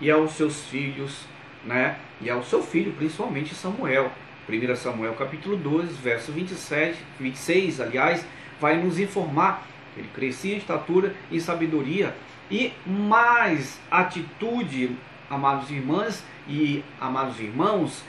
e 0.00 0.10
aos 0.10 0.32
seus 0.32 0.66
filhos, 0.66 1.26
né? 1.64 1.96
E 2.20 2.30
ao 2.30 2.42
seu 2.42 2.62
filho, 2.62 2.92
principalmente 2.92 3.54
Samuel. 3.54 4.10
1 4.48 4.76
Samuel 4.76 5.14
capítulo 5.14 5.56
2, 5.56 5.96
verso 5.98 6.32
27, 6.32 6.98
26, 7.20 7.80
aliás, 7.80 8.24
vai 8.60 8.76
nos 8.76 8.98
informar 8.98 9.68
ele 9.98 10.08
crescia 10.14 10.54
em 10.54 10.58
estatura 10.58 11.14
e 11.30 11.40
sabedoria 11.40 12.14
e 12.50 12.72
mais 12.86 13.78
atitude, 13.90 14.96
amados 15.28 15.70
irmãs 15.70 16.24
e 16.46 16.84
amados 17.00 17.38
irmãos, 17.40 18.04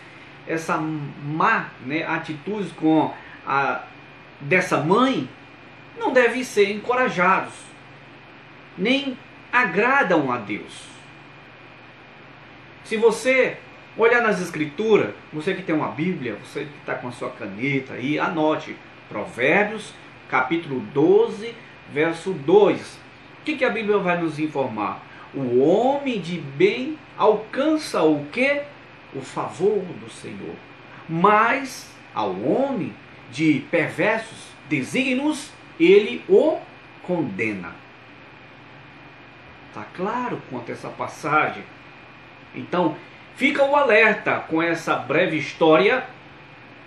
essa 0.48 0.77
má 0.77 1.69
né, 1.86 2.05
atitude 2.05 2.69
com 2.74 3.13
a 3.46 3.84
dessa 4.39 4.77
mãe 4.77 5.27
não 5.98 6.13
deve 6.13 6.46
ser 6.46 6.72
encorajados, 6.72 7.53
nem 8.77 9.17
agradam 9.51 10.31
a 10.31 10.38
Deus. 10.38 10.88
Se 12.86 12.96
você 12.96 13.58
olhar 14.03 14.22
nas 14.22 14.41
escrituras, 14.41 15.13
você 15.32 15.53
que 15.53 15.62
tem 15.62 15.75
uma 15.75 15.89
Bíblia, 15.89 16.38
você 16.44 16.62
que 16.62 16.77
está 16.79 16.96
com 16.96 17.08
a 17.08 17.12
sua 17.12 17.29
caneta 17.29 17.94
aí, 17.94 18.20
anote 18.20 18.75
Provérbios, 19.08 19.94
capítulo 20.29 20.79
12, 20.94 21.53
verso 21.91 22.32
2. 22.32 22.79
O 23.41 23.46
que, 23.46 23.58
que 23.58 23.65
a 23.65 23.70
Bíblia 23.70 23.98
vai 23.98 24.22
nos 24.22 24.39
informar? 24.39 25.03
O 25.34 25.60
homem 25.60 26.20
de 26.20 26.39
bem 26.39 26.98
alcança 27.18 28.01
o 28.03 28.25
que? 28.25 28.62
O 29.13 29.22
favor 29.22 29.84
do 30.00 30.10
Senhor. 30.10 30.56
Mas 31.08 31.91
ao 32.13 32.39
homem 32.41 32.94
de 33.32 33.65
perversos 33.72 34.50
desígnios, 34.68 35.51
ele 35.79 36.24
o 36.27 36.60
condena. 37.03 37.74
Está 39.70 39.84
claro 39.96 40.41
quanto 40.50 40.72
a 40.72 40.74
essa 40.74 40.89
passagem. 40.89 41.63
Então, 42.53 42.96
fica 43.39 43.63
o 43.63 43.74
alerta 43.74 44.36
com 44.50 44.62
essa 44.62 44.98
breve 44.98 45.38
história 45.38 46.05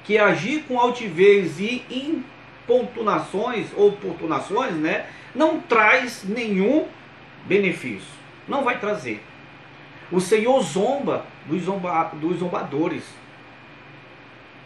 que 0.04 0.18
agir 0.18 0.64
com 0.68 0.78
altivez 0.78 1.58
e 1.58 1.82
importunações 1.90 3.68
ou 3.74 3.88
oportunações, 3.88 4.74
né, 4.74 5.06
não 5.34 5.58
traz 5.60 6.22
nenhum 6.24 6.86
benefício. 7.46 8.12
Não 8.46 8.62
vai 8.62 8.78
trazer. 8.78 9.24
O 10.10 10.20
Senhor 10.20 10.60
zomba 10.60 11.24
dos, 11.46 11.62
zomba, 11.62 12.12
dos 12.20 12.40
zombadores. 12.40 13.04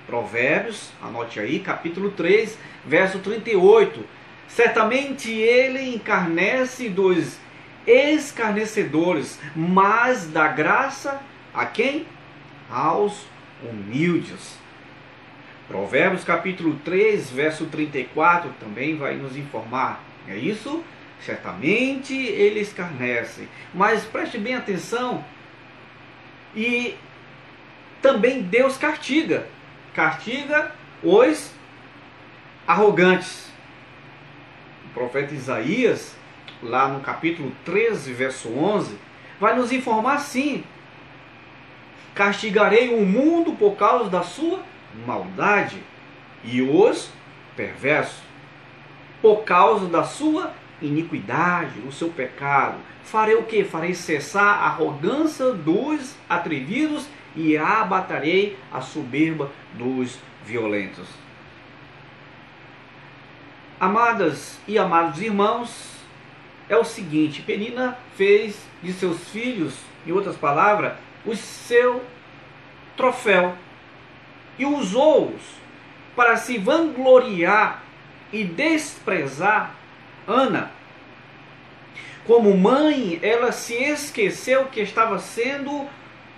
Provérbios, 0.09 0.91
anote 1.01 1.39
aí, 1.39 1.61
capítulo 1.61 2.11
3, 2.11 2.59
verso 2.85 3.21
38. 3.21 4.05
Certamente 4.49 5.31
ele 5.31 5.95
encarnece 5.95 6.89
dos 6.89 7.39
escarnecedores, 7.87 9.39
mas 9.55 10.27
dá 10.27 10.49
graça 10.49 11.21
a 11.57 11.65
quem? 11.65 12.07
Aos 12.71 13.27
humildes. 13.63 14.59
Provérbios 15.67 16.23
capítulo 16.23 16.79
3, 16.85 17.31
verso 17.31 17.65
34 17.67 18.53
também 18.61 18.97
vai 18.97 19.17
nos 19.17 19.37
informar. 19.37 20.05
É 20.29 20.37
isso? 20.37 20.85
Certamente 21.19 22.15
ele 22.15 22.61
escarnece. 22.61 23.49
Mas 23.73 24.05
preste 24.05 24.37
bem 24.37 24.55
atenção. 24.55 25.25
E 26.55 26.95
também 28.03 28.43
Deus 28.43 28.77
castiga. 28.77 29.49
Castiga 29.95 30.73
os 31.03 31.53
arrogantes. 32.67 33.51
O 34.85 34.89
profeta 34.95 35.35
Isaías, 35.35 36.15
lá 36.63 36.87
no 36.87 37.01
capítulo 37.01 37.51
13, 37.65 38.13
verso 38.13 38.51
11, 38.51 38.99
vai 39.41 39.57
nos 39.57 39.73
informar 39.73 40.19
sim 40.19 40.63
castigarei 42.17 42.95
o 42.95 43.05
mundo 43.05 43.53
por 43.53 43.77
causa 43.77 44.09
da 44.09 44.23
sua 44.23 44.61
maldade 45.07 45.81
e 46.43 46.63
os 46.63 47.11
perversos 47.55 48.25
por 49.21 49.45
causa 49.45 49.87
da 49.87 50.03
sua 50.03 50.53
iniquidade, 50.81 51.81
o 51.81 51.93
seu 51.93 52.09
pecado. 52.09 52.77
Farei 53.05 53.35
o 53.35 53.43
que? 53.43 53.65
Farei 53.65 53.95
cessar 53.95 54.63
a 54.63 54.67
arrogância 54.67 55.53
dos 55.53 56.15
atrevidos 56.29 57.07
e 57.35 57.57
abatarei 57.57 58.59
a 58.73 58.81
soberba 58.81 59.51
dos 59.75 60.19
violentos. 60.45 61.07
Amadas 63.79 64.59
e 64.67 64.79
amados 64.79 65.21
irmãos, 65.21 65.97
é 66.69 66.77
o 66.77 66.85
seguinte: 66.85 67.43
Penina 67.43 67.99
fez 68.17 68.59
de 68.83 68.93
seus 68.93 69.29
filhos, 69.29 69.75
em 70.07 70.13
outras 70.13 70.37
palavras, 70.37 70.95
o 71.27 71.35
seu 71.35 72.03
troféu 72.97 73.55
e 74.59 74.65
usou-os 74.65 75.43
para 76.15 76.37
se 76.37 76.57
vangloriar 76.57 77.83
e 78.33 78.45
desprezar 78.45 79.75
Ana. 80.27 80.71
Como 82.27 82.57
mãe, 82.57 83.21
ela 83.23 83.53
se 83.53 83.75
esqueceu 83.75 84.65
que 84.67 84.81
estava 84.81 85.19
sendo 85.19 85.87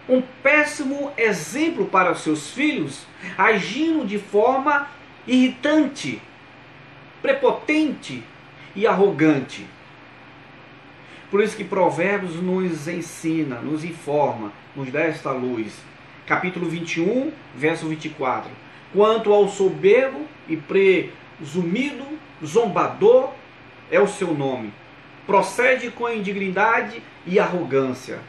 um 0.09 0.23
péssimo 0.43 1.13
exemplo 1.17 1.87
para 1.87 2.13
os 2.13 2.21
seus 2.21 2.51
filhos, 2.51 3.07
agindo 3.37 4.07
de 4.07 4.19
forma 4.19 4.89
irritante, 5.27 6.21
prepotente 7.23 8.23
e 8.75 8.87
arrogante. 8.87 9.67
Por 11.31 11.43
isso 11.43 11.57
que 11.57 11.65
Provérbios 11.65 12.37
nos 12.37 12.89
ensina, 12.89 13.57
nos 13.57 13.85
informa, 13.85 14.51
nos 14.75 14.91
dá 14.91 15.01
esta 15.01 15.31
luz. 15.31 15.75
Capítulo 16.27 16.69
21, 16.69 17.31
verso 17.55 17.87
24. 17.87 18.51
Quanto 18.95 19.33
ao 19.33 19.47
soberbo 19.49 20.27
e 20.49 20.57
presumido, 20.57 22.05
zombador 22.45 23.31
é 23.91 24.01
o 24.01 24.09
seu 24.09 24.33
nome. 24.33 24.73
Procede 25.27 25.91
com 25.91 26.09
indignidade 26.09 27.03
e 27.27 27.39
arrogância. 27.39 28.21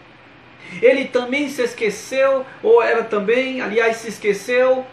Ele 0.82 1.06
também 1.06 1.48
se 1.48 1.62
esqueceu, 1.62 2.46
ou 2.62 2.84
era 2.84 3.04
também, 3.04 3.62
aliás, 3.62 3.98
se 3.98 4.10
esqueceu, 4.10 4.86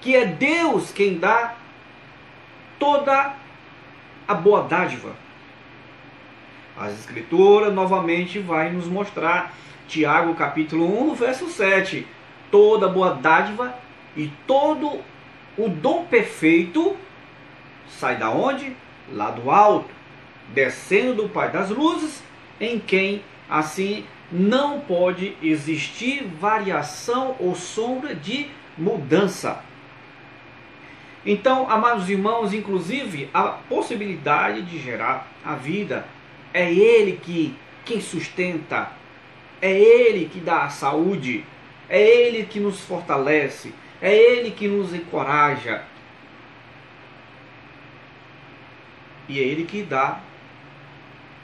que 0.00 0.16
é 0.16 0.24
Deus 0.24 0.90
quem 0.92 1.18
dá 1.18 1.54
toda 2.78 3.34
a 4.26 4.34
boa 4.34 4.62
dádiva. 4.62 5.23
As 6.76 6.92
Escrituras 6.92 7.72
novamente 7.72 8.38
vai 8.40 8.70
nos 8.72 8.86
mostrar, 8.86 9.54
Tiago 9.86 10.34
capítulo 10.34 11.10
1, 11.10 11.14
verso 11.14 11.48
7, 11.48 12.06
toda 12.50 12.88
boa 12.88 13.14
dádiva 13.14 13.74
e 14.16 14.28
todo 14.46 15.00
o 15.56 15.68
dom 15.68 16.04
perfeito 16.06 16.96
sai 17.88 18.16
da 18.16 18.30
onde? 18.30 18.76
Lá 19.12 19.30
do 19.30 19.50
alto, 19.50 19.90
descendo 20.48 21.22
do 21.22 21.28
Pai 21.28 21.50
das 21.50 21.70
luzes, 21.70 22.22
em 22.60 22.78
quem 22.78 23.22
assim 23.48 24.04
não 24.32 24.80
pode 24.80 25.36
existir 25.42 26.24
variação 26.40 27.36
ou 27.38 27.54
sombra 27.54 28.14
de 28.14 28.48
mudança. 28.76 29.62
Então, 31.24 31.70
amados 31.70 32.10
irmãos, 32.10 32.52
inclusive 32.52 33.30
a 33.32 33.44
possibilidade 33.44 34.62
de 34.62 34.78
gerar 34.78 35.28
a 35.44 35.54
vida 35.54 36.04
é 36.54 36.72
Ele 36.72 37.18
que 37.22 37.54
quem 37.84 38.00
sustenta, 38.00 38.92
é 39.60 39.70
Ele 39.70 40.30
que 40.32 40.40
dá 40.40 40.62
a 40.64 40.70
saúde, 40.70 41.44
é 41.88 42.00
Ele 42.00 42.46
que 42.46 42.60
nos 42.60 42.80
fortalece, 42.80 43.74
é 44.00 44.14
Ele 44.14 44.52
que 44.52 44.68
nos 44.68 44.94
encoraja. 44.94 45.84
E 49.28 49.38
é 49.38 49.42
Ele 49.42 49.64
que 49.64 49.82
dá 49.82 50.20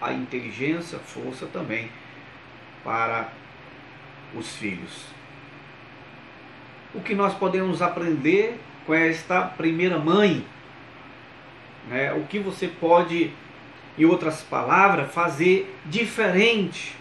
a 0.00 0.12
inteligência, 0.12 0.98
força 0.98 1.46
também 1.46 1.90
para 2.84 3.28
os 4.34 4.56
filhos. 4.56 5.06
O 6.94 7.00
que 7.00 7.14
nós 7.14 7.34
podemos 7.34 7.82
aprender 7.82 8.58
com 8.86 8.94
esta 8.94 9.42
primeira 9.42 9.98
mãe? 9.98 10.44
Né? 11.88 12.12
O 12.12 12.24
que 12.24 12.38
você 12.38 12.68
pode, 12.68 13.32
em 14.00 14.04
outras 14.04 14.40
palavras, 14.40 15.12
fazer 15.12 15.72
diferente 15.84 16.96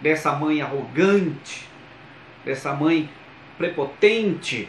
dessa 0.00 0.32
mãe 0.32 0.62
arrogante, 0.62 1.68
dessa 2.44 2.72
mãe 2.72 3.08
prepotente? 3.58 4.68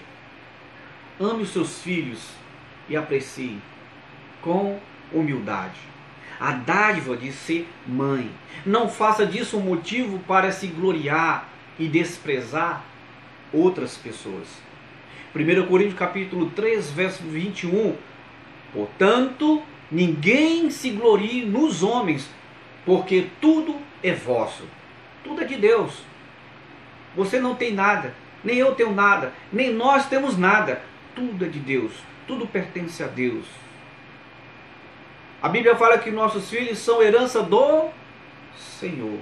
Ame 1.19 1.43
os 1.43 1.49
seus 1.49 1.81
filhos 1.81 2.29
e 2.89 2.95
aprecie 2.95 3.59
com 4.41 4.79
humildade 5.11 5.95
a 6.39 6.51
dádiva 6.51 7.15
de 7.15 7.31
ser 7.31 7.67
mãe. 7.87 8.29
Não 8.65 8.89
faça 8.89 9.25
disso 9.25 9.57
um 9.57 9.61
motivo 9.61 10.19
para 10.19 10.51
se 10.51 10.67
gloriar 10.67 11.47
e 11.79 11.87
desprezar 11.87 12.83
outras 13.53 13.97
pessoas. 13.97 14.47
1 15.35 15.65
Coríntios 15.67 15.97
capítulo 15.97 16.49
3, 16.51 16.91
verso 16.91 17.23
21. 17.23 17.95
Portanto, 18.73 19.61
ninguém 19.91 20.69
se 20.69 20.89
glorie 20.89 21.45
nos 21.45 21.83
homens, 21.83 22.29
porque 22.85 23.27
tudo 23.39 23.75
é 24.03 24.13
vosso. 24.13 24.63
Tudo 25.23 25.41
é 25.41 25.45
de 25.45 25.55
Deus. 25.55 26.03
Você 27.15 27.39
não 27.39 27.55
tem 27.55 27.73
nada, 27.73 28.13
nem 28.43 28.57
eu 28.57 28.75
tenho 28.75 28.91
nada, 28.91 29.33
nem 29.51 29.73
nós 29.73 30.07
temos 30.07 30.37
nada. 30.37 30.81
Tudo 31.15 31.45
é 31.45 31.47
de 31.47 31.59
Deus. 31.59 31.93
Tudo 32.27 32.47
pertence 32.47 33.03
a 33.03 33.07
Deus. 33.07 33.45
A 35.41 35.49
Bíblia 35.49 35.75
fala 35.75 35.97
que 35.97 36.11
nossos 36.11 36.49
filhos 36.49 36.79
são 36.79 37.01
herança 37.01 37.41
do 37.41 37.89
Senhor. 38.57 39.19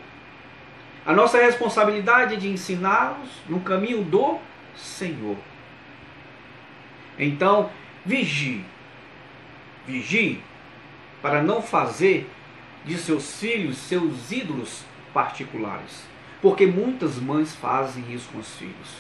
A 1.06 1.14
nossa 1.14 1.38
responsabilidade 1.38 2.36
é 2.36 2.38
de 2.38 2.48
ensiná-los 2.48 3.30
no 3.48 3.60
caminho 3.60 4.04
do 4.04 4.40
Senhor. 4.76 5.38
Então, 7.20 7.70
vigie. 8.06 8.64
Vigie 9.86 10.42
para 11.24 11.42
não 11.42 11.62
fazer 11.62 12.30
de 12.84 12.98
seus 12.98 13.40
filhos 13.40 13.78
seus 13.78 14.30
ídolos 14.30 14.84
particulares. 15.14 16.04
Porque 16.42 16.66
muitas 16.66 17.18
mães 17.18 17.56
fazem 17.56 18.04
isso 18.14 18.30
com 18.34 18.40
os 18.40 18.56
filhos. 18.58 18.98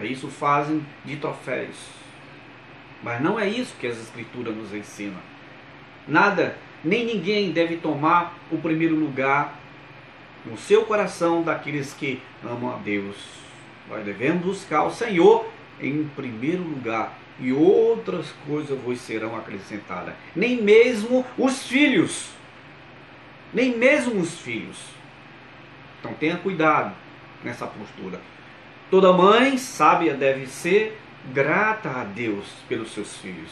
Isso 0.00 0.28
fazem 0.28 0.86
de 1.04 1.16
troféus. 1.16 1.76
Mas 3.02 3.20
não 3.20 3.38
é 3.38 3.48
isso 3.48 3.74
que 3.80 3.88
as 3.88 3.98
Escrituras 3.98 4.54
nos 4.54 4.72
ensinam. 4.72 5.18
Nada, 6.06 6.56
nem 6.84 7.04
ninguém 7.04 7.50
deve 7.50 7.78
tomar 7.78 8.38
o 8.52 8.58
primeiro 8.58 8.94
lugar 8.94 9.58
no 10.44 10.56
seu 10.56 10.84
coração 10.84 11.42
daqueles 11.42 11.92
que 11.92 12.22
amam 12.44 12.72
a 12.72 12.76
Deus. 12.76 13.16
Nós 13.88 14.04
devemos 14.04 14.44
buscar 14.44 14.84
o 14.84 14.92
Senhor 14.92 15.50
em 15.80 16.04
primeiro 16.14 16.62
lugar 16.62 17.12
e 17.38 17.52
outras 17.52 18.32
coisas 18.46 18.78
vos 18.78 19.00
serão 19.00 19.36
acrescentadas. 19.36 20.14
Nem 20.34 20.62
mesmo 20.62 21.24
os 21.36 21.66
filhos. 21.66 22.30
Nem 23.52 23.76
mesmo 23.76 24.20
os 24.20 24.38
filhos. 24.38 24.78
Então 26.00 26.14
tenha 26.14 26.36
cuidado 26.36 26.94
nessa 27.44 27.66
postura. 27.66 28.20
Toda 28.90 29.12
mãe 29.12 29.58
sábia 29.58 30.14
deve 30.14 30.46
ser 30.46 30.98
grata 31.32 31.90
a 31.90 32.04
Deus 32.04 32.46
pelos 32.68 32.92
seus 32.92 33.16
filhos. 33.16 33.50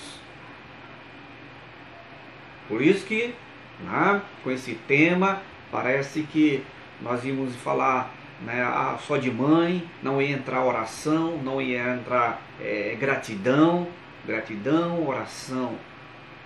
Por 2.69 2.81
isso 2.81 3.05
que, 3.05 3.35
né, 3.81 4.23
com 4.43 4.51
esse 4.51 4.75
tema, 4.87 5.43
parece 5.71 6.23
que 6.23 6.65
nós 7.01 7.25
íamos 7.25 7.55
falar 7.57 8.15
né, 8.41 8.63
ah, 8.63 8.99
só 9.07 9.17
de 9.17 9.31
mãe, 9.31 9.89
não 10.03 10.21
ia 10.21 10.37
entrar 10.37 10.65
oração, 10.65 11.39
não 11.39 11.61
ia 11.61 11.95
entrar 11.95 12.43
é, 12.61 12.97
gratidão, 12.99 13.87
gratidão, 14.27 15.07
oração. 15.07 15.77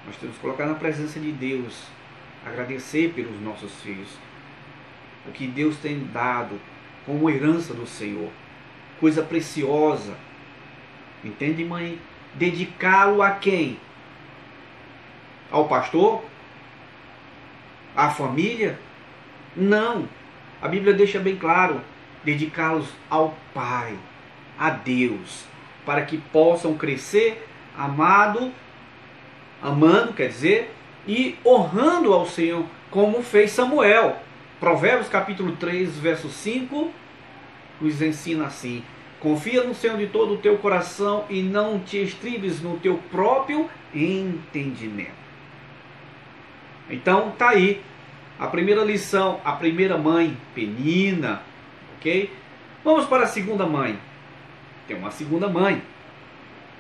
Nós 0.07 0.17
temos 0.17 0.37
que 0.37 0.43
colocar 0.43 0.67
na 0.67 0.75
presença 0.75 1.19
de 1.19 1.33
Deus, 1.33 1.85
agradecer 2.45 3.13
pelos 3.15 3.41
nossos 3.41 3.73
filhos, 3.83 4.09
o 5.27 5.31
que 5.33 5.47
Deus 5.47 5.77
tem 5.77 6.07
dado 6.13 6.59
como 7.05 7.29
herança 7.29 7.75
do 7.75 7.87
Senhor, 7.87 8.31
coisa 9.01 9.23
preciosa. 9.23 10.15
Entende, 11.25 11.65
mãe? 11.65 11.99
Dedicá-lo 12.35 13.23
a 13.23 13.33
quem? 13.33 13.79
ao 15.51 15.67
pastor? 15.67 16.23
À 17.97 18.11
família? 18.11 18.79
Não. 19.57 20.09
A 20.61 20.69
Bíblia 20.69 20.93
deixa 20.93 21.19
bem 21.19 21.37
claro: 21.37 21.81
dedicá-los 22.25 22.89
ao 23.09 23.37
Pai, 23.55 23.97
a 24.59 24.71
Deus, 24.71 25.45
para 25.85 26.03
que 26.03 26.19
possam 26.19 26.75
crescer 26.75 27.47
amado, 27.77 28.53
amando, 29.63 30.13
quer 30.13 30.29
dizer, 30.29 30.75
e 31.07 31.37
honrando 31.45 32.13
ao 32.13 32.27
Senhor, 32.27 32.65
como 32.91 33.23
fez 33.23 33.53
Samuel. 33.53 34.17
Provérbios 34.59 35.09
capítulo 35.09 35.53
3, 35.53 35.97
verso 35.99 36.29
5 36.29 36.93
nos 37.81 38.03
ensina 38.03 38.47
assim: 38.47 38.83
confia 39.21 39.63
no 39.63 39.75
Senhor 39.75 39.97
de 39.97 40.09
todo 40.09 40.35
o 40.35 40.39
teu 40.39 40.59
coração 40.59 41.25
e 41.31 41.43
não 41.43 41.79
te 41.79 42.03
estribes 42.03 42.61
no 42.61 42.79
teu 42.79 42.99
próprio 43.11 43.69
entendimento. 43.95 45.19
Então 46.91 47.33
tá 47.33 47.51
aí 47.51 47.81
a 48.39 48.47
primeira 48.47 48.85
lição, 48.85 49.41
a 49.45 49.53
primeira 49.53 49.99
mãe, 49.99 50.37
Penina, 50.55 51.43
ok? 51.97 52.33
Vamos 52.85 53.07
para 53.07 53.25
a 53.25 53.27
segunda 53.27 53.67
mãe. 53.67 53.99
Tem 54.87 54.97
uma 54.97 55.11
segunda 55.11 55.49
mãe, 55.49 55.83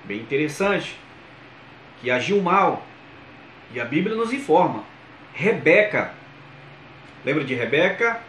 bem 0.04 0.20
interessante, 0.20 0.96
que 2.00 2.10
agiu 2.10 2.40
mal. 2.40 2.86
E 3.74 3.80
a 3.80 3.84
Bíblia 3.84 4.16
nos 4.16 4.32
informa. 4.32 4.84
Rebeca. 5.34 6.14
Lembra 7.24 7.44
de 7.44 7.54
Rebeca? 7.54 8.20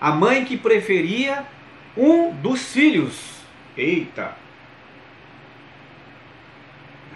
A 0.00 0.10
mãe 0.10 0.44
que 0.44 0.58
preferia 0.58 1.46
um 1.96 2.32
dos 2.32 2.72
filhos. 2.72 3.40
Eita! 3.76 4.36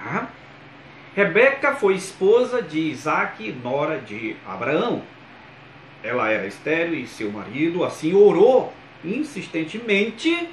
Ah. 0.01 0.29
Rebeca 1.15 1.75
foi 1.75 1.95
esposa 1.95 2.63
de 2.63 2.79
Isaac, 2.79 3.51
nora 3.63 3.99
de 3.99 4.37
Abraão. 4.47 5.03
Ela 6.03 6.31
era 6.31 6.47
estéril 6.47 6.95
e 6.95 7.07
seu 7.07 7.31
marido 7.31 7.85
assim 7.85 8.15
orou 8.15 8.73
insistentemente, 9.05 10.49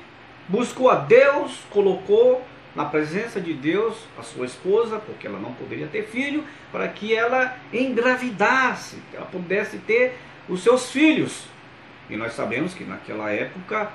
buscou 0.48 0.90
a 0.90 0.96
Deus, 0.96 1.60
colocou 1.70 2.46
na 2.76 2.86
presença 2.86 3.40
de 3.40 3.54
Deus 3.54 3.98
a 4.18 4.24
sua 4.24 4.46
esposa, 4.46 5.00
porque 5.00 5.28
ela 5.28 5.40
não 5.40 5.54
poderia 5.54 5.88
ter 5.88 6.04
filho, 6.04 6.44
para 6.72 6.88
que 6.88 7.14
ela 7.14 7.56
engravidasse, 7.72 8.98
ela 9.14 9.26
pudesse 9.26 9.78
ter 9.78 10.18
os 10.50 10.64
seus 10.64 10.92
filhos. 10.92 11.46
E 12.10 12.18
nós 12.18 12.34
sabemos 12.34 12.74
que 12.74 12.84
naquela 12.84 13.30
época, 13.32 13.92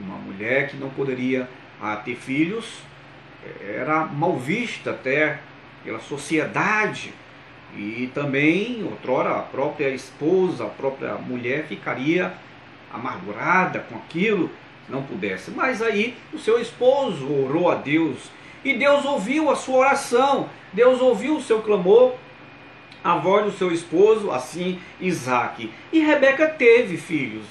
uma 0.00 0.16
mulher 0.16 0.68
que 0.68 0.76
não 0.76 0.90
poderia 0.90 1.48
ah, 1.80 1.96
ter 1.96 2.16
filhos 2.16 2.82
era 3.62 4.04
mal 4.04 4.36
vista 4.36 4.90
até 4.90 5.38
pela 5.84 6.00
sociedade. 6.00 7.14
E 7.76 8.10
também, 8.14 8.82
outrora, 8.84 9.38
a 9.38 9.42
própria 9.42 9.88
esposa, 9.90 10.64
a 10.64 10.68
própria 10.68 11.14
mulher 11.14 11.66
ficaria 11.66 12.34
amargurada 12.92 13.80
com 13.80 13.96
aquilo, 13.96 14.50
não 14.88 15.02
pudesse. 15.02 15.50
Mas 15.50 15.80
aí 15.80 16.16
o 16.32 16.38
seu 16.38 16.60
esposo 16.60 17.26
orou 17.32 17.70
a 17.70 17.76
Deus 17.76 18.30
e 18.64 18.74
Deus 18.74 19.04
ouviu 19.04 19.50
a 19.50 19.56
sua 19.56 19.78
oração, 19.78 20.48
Deus 20.72 21.00
ouviu 21.00 21.36
o 21.36 21.42
seu 21.42 21.62
clamor, 21.62 22.14
a 23.02 23.16
voz 23.16 23.46
do 23.46 23.52
seu 23.52 23.72
esposo, 23.72 24.30
assim 24.30 24.78
Isaac. 25.00 25.72
E 25.92 26.00
Rebeca 26.00 26.46
teve 26.48 26.96
filhos. 26.96 27.46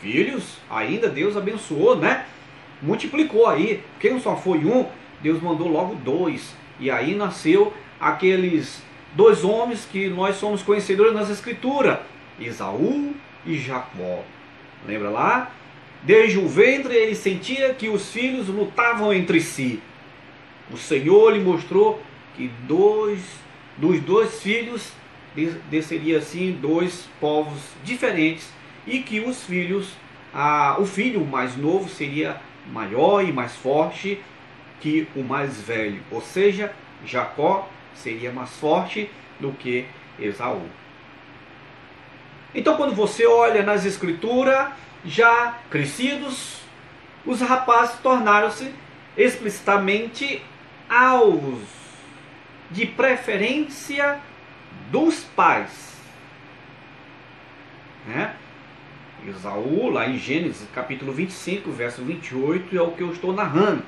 Filhos, 0.00 0.58
ainda 0.68 1.08
Deus 1.08 1.36
abençoou, 1.36 1.96
né? 1.96 2.26
Multiplicou 2.82 3.46
aí, 3.46 3.82
não 4.04 4.20
só 4.20 4.36
foi 4.36 4.58
um, 4.58 4.86
Deus 5.22 5.40
mandou 5.40 5.68
logo 5.68 5.94
dois. 5.94 6.54
E 6.78 6.90
aí 6.90 7.14
nasceu 7.14 7.72
aqueles 7.98 8.82
dois 9.16 9.42
homens 9.42 9.88
que 9.90 10.08
nós 10.08 10.36
somos 10.36 10.62
conhecedores 10.62 11.14
nas 11.14 11.30
Escrituras, 11.30 11.98
Esaú 12.38 13.14
e 13.46 13.56
Jacó. 13.56 14.22
Lembra 14.86 15.08
lá? 15.08 15.50
Desde 16.02 16.38
o 16.38 16.46
ventre 16.46 16.94
ele 16.94 17.16
sentia 17.16 17.74
que 17.74 17.88
os 17.88 18.12
filhos 18.12 18.46
lutavam 18.48 19.12
entre 19.12 19.40
si. 19.40 19.82
O 20.70 20.76
Senhor 20.76 21.32
lhe 21.32 21.40
mostrou 21.40 22.00
que 22.36 22.50
dois 22.68 23.20
dos 23.78 24.00
dois 24.00 24.40
filhos 24.40 24.92
desceria 25.70 26.18
assim 26.18 26.58
dois 26.60 27.08
povos 27.20 27.60
diferentes 27.84 28.50
e 28.86 29.00
que 29.00 29.20
os 29.20 29.44
filhos, 29.44 29.92
a, 30.32 30.76
o 30.78 30.86
filho 30.86 31.24
mais 31.24 31.56
novo 31.56 31.88
seria 31.88 32.40
maior 32.72 33.22
e 33.22 33.32
mais 33.32 33.54
forte 33.56 34.18
que 34.80 35.08
o 35.14 35.22
mais 35.22 35.60
velho, 35.60 36.02
ou 36.10 36.20
seja, 36.20 36.72
Jacó 37.04 37.68
seria 37.96 38.32
mais 38.32 38.50
forte 38.50 39.10
do 39.40 39.52
que 39.52 39.86
Esaú. 40.18 40.62
Então, 42.54 42.76
quando 42.76 42.94
você 42.94 43.26
olha 43.26 43.62
nas 43.62 43.84
escrituras, 43.84 44.68
já 45.04 45.58
crescidos, 45.70 46.60
os 47.24 47.40
rapazes 47.40 47.98
tornaram-se 48.00 48.72
explicitamente 49.16 50.42
alvos 50.88 51.62
de 52.70 52.86
preferência 52.86 54.20
dos 54.90 55.20
pais. 55.20 55.96
Né? 58.06 58.34
Esaú, 59.26 59.90
lá 59.90 60.08
em 60.08 60.18
Gênesis 60.18 60.68
capítulo 60.72 61.12
25, 61.12 61.70
verso 61.72 62.02
28, 62.02 62.76
é 62.76 62.80
o 62.80 62.92
que 62.92 63.02
eu 63.02 63.12
estou 63.12 63.32
narrando. 63.32 63.82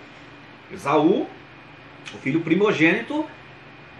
Esaú, 0.72 1.28
o 2.12 2.18
filho 2.18 2.40
primogênito, 2.40 3.24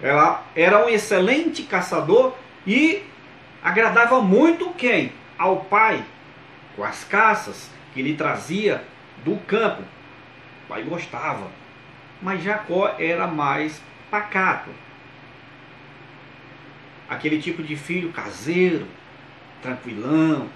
ela 0.03 0.45
era 0.55 0.85
um 0.85 0.89
excelente 0.89 1.63
caçador 1.65 2.35
e 2.67 3.03
agradava 3.63 4.21
muito 4.21 4.71
quem? 4.71 5.13
Ao 5.37 5.57
pai, 5.57 6.05
com 6.77 6.85
as 6.85 7.05
caças 7.05 7.71
que 7.93 8.01
ele 8.01 8.15
trazia 8.15 8.83
do 9.25 9.37
campo. 9.39 9.83
O 10.65 10.69
pai 10.69 10.83
gostava. 10.83 11.49
Mas 12.23 12.43
Jacó 12.43 12.95
era 12.99 13.27
mais 13.27 13.81
pacato. 14.11 14.71
Aquele 17.09 17.41
tipo 17.41 17.63
de 17.63 17.75
filho 17.75 18.13
caseiro, 18.13 18.87
tranquilão, 19.63 20.49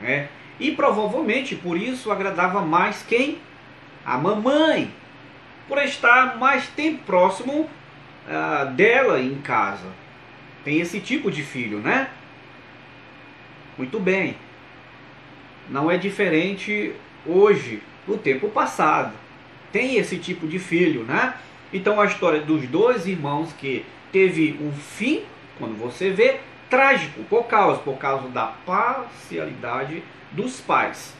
né? 0.00 0.28
E 0.60 0.70
provavelmente 0.72 1.56
por 1.56 1.76
isso 1.76 2.12
agradava 2.12 2.60
mais 2.60 3.02
quem? 3.02 3.38
A 4.04 4.18
mamãe, 4.18 4.92
por 5.66 5.78
estar 5.78 6.36
mais 6.36 6.68
tempo 6.68 7.02
próximo 7.04 7.68
dela 8.76 9.20
em 9.20 9.36
casa. 9.36 9.86
Tem 10.64 10.80
esse 10.80 11.00
tipo 11.00 11.30
de 11.30 11.42
filho, 11.42 11.78
né? 11.78 12.08
Muito 13.76 14.00
bem. 14.00 14.36
Não 15.68 15.90
é 15.90 15.96
diferente 15.96 16.94
hoje, 17.26 17.82
no 18.06 18.16
tempo 18.16 18.48
passado. 18.48 19.12
Tem 19.72 19.96
esse 19.96 20.18
tipo 20.18 20.46
de 20.46 20.58
filho, 20.58 21.04
né? 21.04 21.34
Então 21.72 22.00
a 22.00 22.06
história 22.06 22.40
dos 22.40 22.66
dois 22.68 23.06
irmãos 23.06 23.52
que 23.52 23.84
teve 24.12 24.56
um 24.60 24.72
fim, 24.72 25.24
quando 25.58 25.76
você 25.76 26.10
vê, 26.10 26.40
trágico 26.70 27.22
por 27.24 27.44
causa, 27.44 27.80
por 27.80 27.98
causa 27.98 28.28
da 28.28 28.46
parcialidade 28.64 30.02
dos 30.30 30.60
pais. 30.60 31.14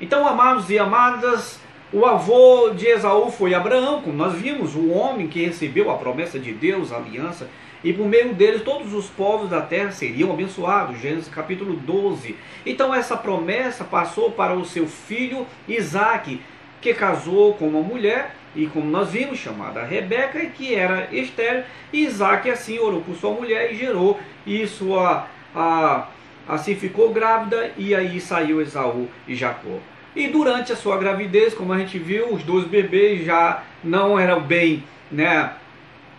Então, 0.00 0.26
amados 0.26 0.70
e 0.70 0.78
amadas, 0.78 1.60
o 1.92 2.04
avô 2.04 2.70
de 2.70 2.86
Esaú 2.86 3.30
foi 3.30 3.54
Abraão, 3.54 4.02
como 4.02 4.16
nós 4.16 4.34
vimos, 4.34 4.74
o 4.74 4.90
homem 4.90 5.26
que 5.26 5.44
recebeu 5.44 5.90
a 5.90 5.96
promessa 5.96 6.38
de 6.38 6.52
Deus, 6.52 6.92
a 6.92 6.96
aliança, 6.96 7.48
e 7.82 7.92
por 7.92 8.06
meio 8.06 8.34
dele 8.34 8.60
todos 8.60 8.92
os 8.92 9.06
povos 9.06 9.48
da 9.48 9.62
terra 9.62 9.90
seriam 9.90 10.30
abençoados. 10.30 11.00
Gênesis 11.00 11.28
capítulo 11.28 11.74
12. 11.74 12.36
Então 12.66 12.94
essa 12.94 13.16
promessa 13.16 13.84
passou 13.84 14.30
para 14.32 14.54
o 14.54 14.66
seu 14.66 14.86
filho 14.86 15.46
Isaac, 15.66 16.40
que 16.80 16.92
casou 16.92 17.54
com 17.54 17.68
uma 17.68 17.80
mulher, 17.80 18.34
e 18.54 18.66
como 18.66 18.90
nós 18.90 19.10
vimos, 19.10 19.38
chamada 19.38 19.82
Rebeca, 19.84 20.44
que 20.46 20.74
era 20.74 21.08
estéril. 21.10 21.64
E 21.92 22.04
Isaac 22.04 22.50
assim 22.50 22.78
orou 22.78 23.00
por 23.00 23.16
sua 23.16 23.32
mulher 23.32 23.72
e 23.72 23.76
gerou, 23.76 24.18
e 24.46 24.66
sua, 24.66 25.26
a, 25.54 26.08
assim 26.46 26.74
ficou 26.74 27.12
grávida, 27.12 27.72
e 27.78 27.94
aí 27.94 28.20
saiu 28.20 28.60
Esaú 28.60 29.08
e 29.26 29.34
Jacó. 29.34 29.78
E 30.16 30.28
durante 30.28 30.72
a 30.72 30.76
sua 30.76 30.98
gravidez, 30.98 31.54
como 31.54 31.72
a 31.72 31.78
gente 31.78 31.98
viu, 31.98 32.32
os 32.32 32.42
dois 32.42 32.66
bebês 32.66 33.24
já 33.24 33.62
não 33.84 34.18
eram 34.18 34.40
bem, 34.40 34.82
né, 35.10 35.52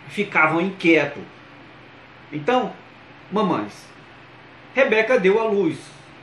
ficavam 0.10 0.62
inquietos. 0.62 1.23
Então, 2.32 2.73
mamães, 3.32 3.88
Rebeca 4.73 5.19
deu 5.19 5.39
à 5.39 5.43
luz. 5.43 5.78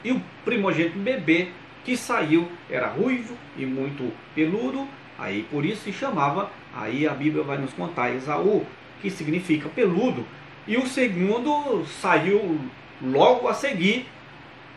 E 0.05 0.13
o 0.13 0.23
primogênito 0.45 0.99
bebê 0.99 1.49
que 1.85 1.97
saiu 1.97 2.49
era 2.71 2.89
ruivo 2.89 3.37
e 3.57 3.65
muito 3.67 4.13
peludo, 4.35 4.87
aí 5.19 5.45
por 5.51 5.65
isso 5.65 5.83
se 5.83 5.93
chamava, 5.93 6.51
aí 6.75 7.07
a 7.07 7.13
Bíblia 7.13 7.45
vai 7.45 7.59
nos 7.59 7.73
contar 7.73 8.15
Esaú, 8.15 8.67
que 9.01 9.11
significa 9.11 9.69
peludo, 9.69 10.25
e 10.67 10.77
o 10.77 10.87
segundo 10.87 11.85
saiu 11.87 12.59
logo 13.01 13.47
a 13.47 13.55
seguir 13.55 14.09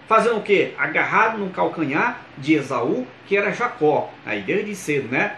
Fazendo 0.10 0.38
o 0.38 0.42
quê? 0.42 0.74
Agarrado 0.76 1.38
no 1.38 1.52
calcanhar 1.52 2.22
de 2.36 2.56
Esaú, 2.56 3.06
que 3.28 3.38
era 3.38 3.52
Jacó. 3.52 4.12
Aí 4.26 4.42
desde 4.42 4.74
cedo, 4.74 5.08
né? 5.08 5.36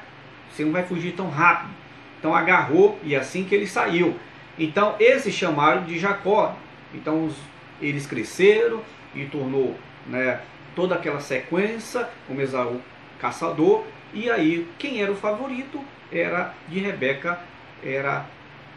Você 0.50 0.64
não 0.64 0.72
vai 0.72 0.84
fugir 0.84 1.12
tão 1.12 1.30
rápido. 1.30 1.72
Então 2.18 2.34
agarrou 2.34 2.98
e 3.04 3.14
assim 3.14 3.44
que 3.44 3.54
ele 3.54 3.68
saiu. 3.68 4.18
Então 4.58 4.96
esse 4.98 5.30
chamaram 5.30 5.84
de 5.84 6.00
Jacó. 6.00 6.56
Então 6.94 7.26
os, 7.26 7.36
eles 7.82 8.08
cresceram 8.08 8.82
e 9.14 9.26
tornou 9.26 9.76
né, 10.08 10.40
toda 10.74 10.96
aquela 10.96 11.20
sequência 11.20 12.08
como 12.26 12.40
Esaú 12.40 12.80
caçador. 13.20 13.84
E 14.14 14.32
aí 14.32 14.66
quem 14.80 15.02
era 15.02 15.12
o 15.12 15.18
favorito 15.18 15.84
era 16.10 16.54
de 16.70 16.80
Rebeca, 16.80 17.42
era 17.84 18.26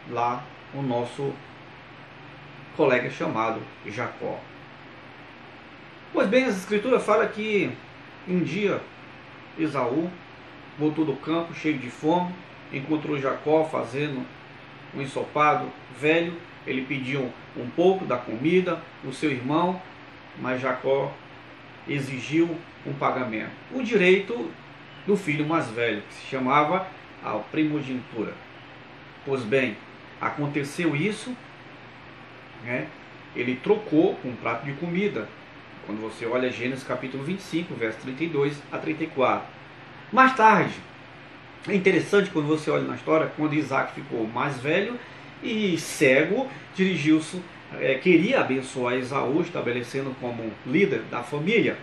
lá 0.09 0.43
o 0.73 0.81
nosso 0.81 1.33
colega 2.75 3.09
chamado 3.09 3.61
Jacó. 3.85 4.37
Pois 6.15 6.29
bem, 6.29 6.45
as 6.45 6.55
escrituras 6.55 7.03
falam 7.03 7.27
que 7.27 7.69
Um 8.25 8.39
dia, 8.39 8.79
Esaú 9.59 10.09
voltou 10.79 11.03
do 11.03 11.13
campo 11.17 11.53
cheio 11.53 11.77
de 11.77 11.89
fome, 11.89 12.33
encontrou 12.71 13.19
Jacó 13.19 13.65
fazendo 13.65 14.25
um 14.95 15.01
ensopado 15.01 15.69
velho. 15.99 16.33
Ele 16.65 16.83
pediu 16.83 17.29
um 17.57 17.69
pouco 17.69 18.05
da 18.05 18.15
comida, 18.15 18.81
o 19.03 19.11
seu 19.11 19.29
irmão, 19.29 19.79
mas 20.39 20.61
Jacó 20.61 21.11
exigiu 21.85 22.49
um 22.87 22.93
pagamento. 22.93 23.51
O 23.73 23.83
direito 23.83 24.49
do 25.05 25.17
filho 25.17 25.45
mais 25.45 25.69
velho, 25.69 26.01
que 26.01 26.13
se 26.13 26.27
chamava 26.27 26.87
a 27.21 27.31
primogenitura. 27.51 28.33
Pois 29.25 29.43
bem, 29.43 29.75
aconteceu 30.21 30.95
isso, 30.95 31.35
né? 32.63 32.87
ele 33.35 33.57
trocou 33.57 34.17
um 34.23 34.33
prato 34.33 34.63
de 34.63 34.71
comida. 34.75 35.27
Quando 35.85 36.01
você 36.01 36.25
olha 36.25 36.51
Gênesis 36.51 36.83
capítulo 36.83 37.23
25, 37.23 37.73
verso 37.75 37.99
32 37.99 38.55
a 38.71 38.77
34. 38.77 39.47
Mais 40.11 40.35
tarde, 40.35 40.73
é 41.67 41.75
interessante 41.75 42.29
quando 42.31 42.47
você 42.47 42.71
olha 42.71 42.83
na 42.83 42.95
história, 42.95 43.31
quando 43.37 43.53
Isaac 43.53 43.93
ficou 43.93 44.25
mais 44.27 44.57
velho 44.59 44.99
e 45.43 45.77
cego, 45.77 46.47
dirigiu-se, 46.75 47.41
é, 47.79 47.95
queria 47.95 48.41
abençoar 48.41 48.95
Esaú, 48.95 49.41
estabelecendo 49.41 50.15
como 50.19 50.51
líder 50.65 51.01
da 51.11 51.21
família. 51.21 51.77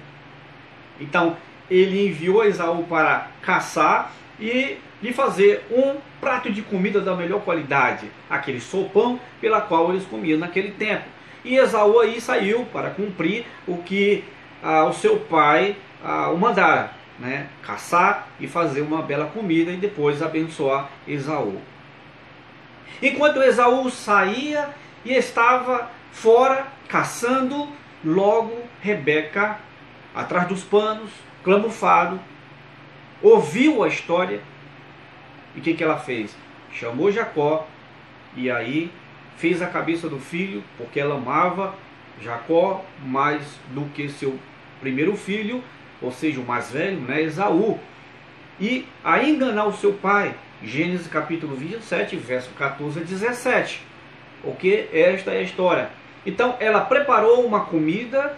Então, 1.01 1.37
ele 1.71 2.09
enviou 2.09 2.45
Esaú 2.45 2.85
para 2.85 3.29
caçar 3.41 4.12
e 4.41 4.79
lhe 5.03 5.12
fazer 5.12 5.65
um 5.71 5.97
prato 6.21 6.51
de 6.51 6.62
comida 6.62 7.01
da 7.01 7.15
melhor 7.15 7.43
qualidade, 7.43 8.07
aquele 8.31 8.61
sopão 8.61 9.19
pela 9.41 9.61
qual 9.61 9.91
eles 9.91 10.05
comiam 10.07 10.38
naquele 10.38 10.73
tempo. 10.73 11.05
E 11.45 11.57
Esaú 11.57 11.99
aí 11.99 12.21
saiu 12.21 12.67
para 12.67 12.91
cumprir 12.91 13.47
o 13.67 13.79
que 13.79 14.25
ah, 14.63 14.85
o 14.85 14.93
seu 14.93 15.19
pai 15.19 15.77
ah, 16.05 16.31
o 16.31 16.39
mandara, 16.39 16.93
né? 17.19 17.49
caçar 17.63 18.29
e 18.39 18.47
fazer 18.47 18.81
uma 18.81 19.03
bela 19.03 19.27
comida 19.27 19.71
e 19.73 19.77
depois 19.77 20.23
abençoar 20.23 20.89
Esaú. 21.07 21.61
Enquanto 23.03 23.43
Esaú 23.43 23.91
saía 23.91 24.71
e 25.05 25.13
estava 25.13 25.91
fora 26.13 26.67
caçando, 26.89 27.69
logo 28.05 28.63
Rebeca, 28.81 29.59
atrás 30.15 30.47
dos 30.47 30.63
panos, 30.63 31.11
clamufado, 31.43 32.21
ouviu 33.21 33.83
a 33.83 33.89
história 33.89 34.41
e 35.55 35.59
o 35.59 35.63
que, 35.63 35.75
que 35.75 35.85
ela 35.85 35.99
fez? 35.99 36.37
Chamou 36.73 37.11
Jacó 37.11 37.67
e 38.37 38.51
aí 38.51 38.91
fez 39.37 39.61
a 39.62 39.66
cabeça 39.66 40.09
do 40.09 40.18
filho, 40.18 40.62
porque 40.77 41.01
ela 41.01 41.16
amava 41.16 41.75
Jacó 42.21 42.85
mais 43.05 43.42
do 43.75 43.83
que 43.92 44.09
seu 44.09 44.38
primeiro 44.81 45.16
filho, 45.16 45.62
ou 46.01 46.12
seja, 46.12 46.40
o 46.40 46.45
mais 46.45 46.71
velho, 46.71 47.01
né, 47.01 47.23
Esaú. 47.23 47.79
E 48.61 48.87
a 49.03 49.23
enganar 49.23 49.66
o 49.66 49.73
seu 49.73 49.92
pai, 49.92 50.35
Gênesis 50.62 51.07
capítulo 51.07 51.57
27, 51.57 52.16
verso 52.16 52.51
14 52.51 53.01
a 53.01 53.03
17. 53.03 53.83
Ok? 54.45 54.90
Esta 54.92 55.31
é 55.33 55.38
a 55.38 55.42
história. 55.42 55.90
Então 56.25 56.57
ela 56.61 56.81
preparou 56.81 57.45
uma 57.45 57.61
comida 57.64 58.37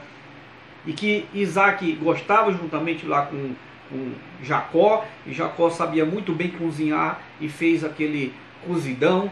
e 0.86 0.92
que 0.92 1.26
Isaac 1.34 1.92
gostava 1.96 2.52
juntamente 2.52 3.06
lá 3.06 3.26
com, 3.26 3.54
com 3.88 4.12
Jacó, 4.42 5.04
e 5.26 5.32
Jacó 5.32 5.70
sabia 5.70 6.04
muito 6.04 6.32
bem 6.32 6.50
cozinhar 6.50 7.20
e 7.40 7.48
fez 7.48 7.84
aquele 7.84 8.34
cozidão, 8.66 9.30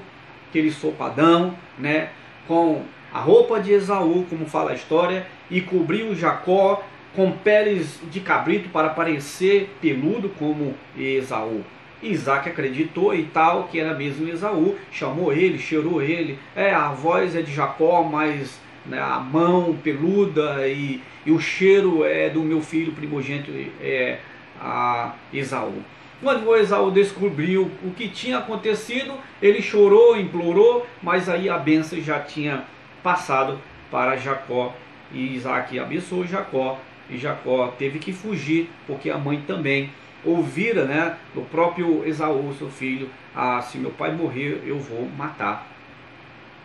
aquele 0.52 0.70
sopadão, 0.70 1.54
né, 1.78 2.10
com 2.46 2.82
a 3.10 3.18
roupa 3.18 3.58
de 3.58 3.72
Esaú, 3.72 4.26
como 4.28 4.44
fala 4.44 4.72
a 4.72 4.74
história, 4.74 5.26
e 5.50 5.62
cobriu 5.62 6.14
Jacó 6.14 6.84
com 7.16 7.32
peles 7.32 7.98
de 8.10 8.20
cabrito 8.20 8.68
para 8.68 8.90
parecer 8.90 9.74
peludo 9.80 10.28
como 10.38 10.74
Esaú. 10.96 11.62
Isaac 12.02 12.48
acreditou 12.48 13.14
e 13.14 13.24
tal 13.24 13.64
que 13.64 13.78
era 13.78 13.94
mesmo 13.94 14.28
Esaú, 14.28 14.76
chamou 14.90 15.32
ele, 15.32 15.58
cheirou 15.58 16.02
ele. 16.02 16.38
É, 16.54 16.74
a 16.74 16.88
voz 16.88 17.34
é 17.34 17.42
de 17.42 17.52
Jacó, 17.52 18.02
mas 18.02 18.60
né, 18.84 19.00
a 19.00 19.20
mão 19.20 19.76
peluda 19.82 20.66
e, 20.68 21.00
e, 21.24 21.30
o 21.30 21.38
cheiro 21.38 22.04
é 22.04 22.28
do 22.28 22.40
meu 22.40 22.60
filho 22.60 22.92
primogênito 22.92 23.50
é, 23.80 24.18
a 24.60 25.14
Esaú. 25.32 25.82
Quando 26.22 26.54
Esaú 26.54 26.92
descobriu 26.92 27.68
o 27.82 27.90
que 27.90 28.08
tinha 28.08 28.38
acontecido, 28.38 29.14
ele 29.42 29.60
chorou, 29.60 30.16
implorou, 30.16 30.86
mas 31.02 31.28
aí 31.28 31.48
a 31.48 31.58
bênção 31.58 32.00
já 32.00 32.20
tinha 32.20 32.62
passado 33.02 33.58
para 33.90 34.16
Jacó. 34.16 34.72
E 35.10 35.34
Isaac 35.34 35.76
abençoou 35.78 36.24
Jacó, 36.24 36.78
e 37.10 37.18
Jacó 37.18 37.74
teve 37.76 37.98
que 37.98 38.12
fugir, 38.12 38.70
porque 38.86 39.10
a 39.10 39.18
mãe 39.18 39.42
também 39.44 39.90
ouvira 40.24 40.84
né, 40.84 41.16
do 41.34 41.42
próprio 41.42 42.06
Esaú, 42.06 42.54
seu 42.56 42.70
filho, 42.70 43.10
ah, 43.34 43.60
se 43.60 43.76
meu 43.76 43.90
pai 43.90 44.12
morrer, 44.12 44.62
eu 44.64 44.78
vou 44.78 45.08
matar 45.18 45.66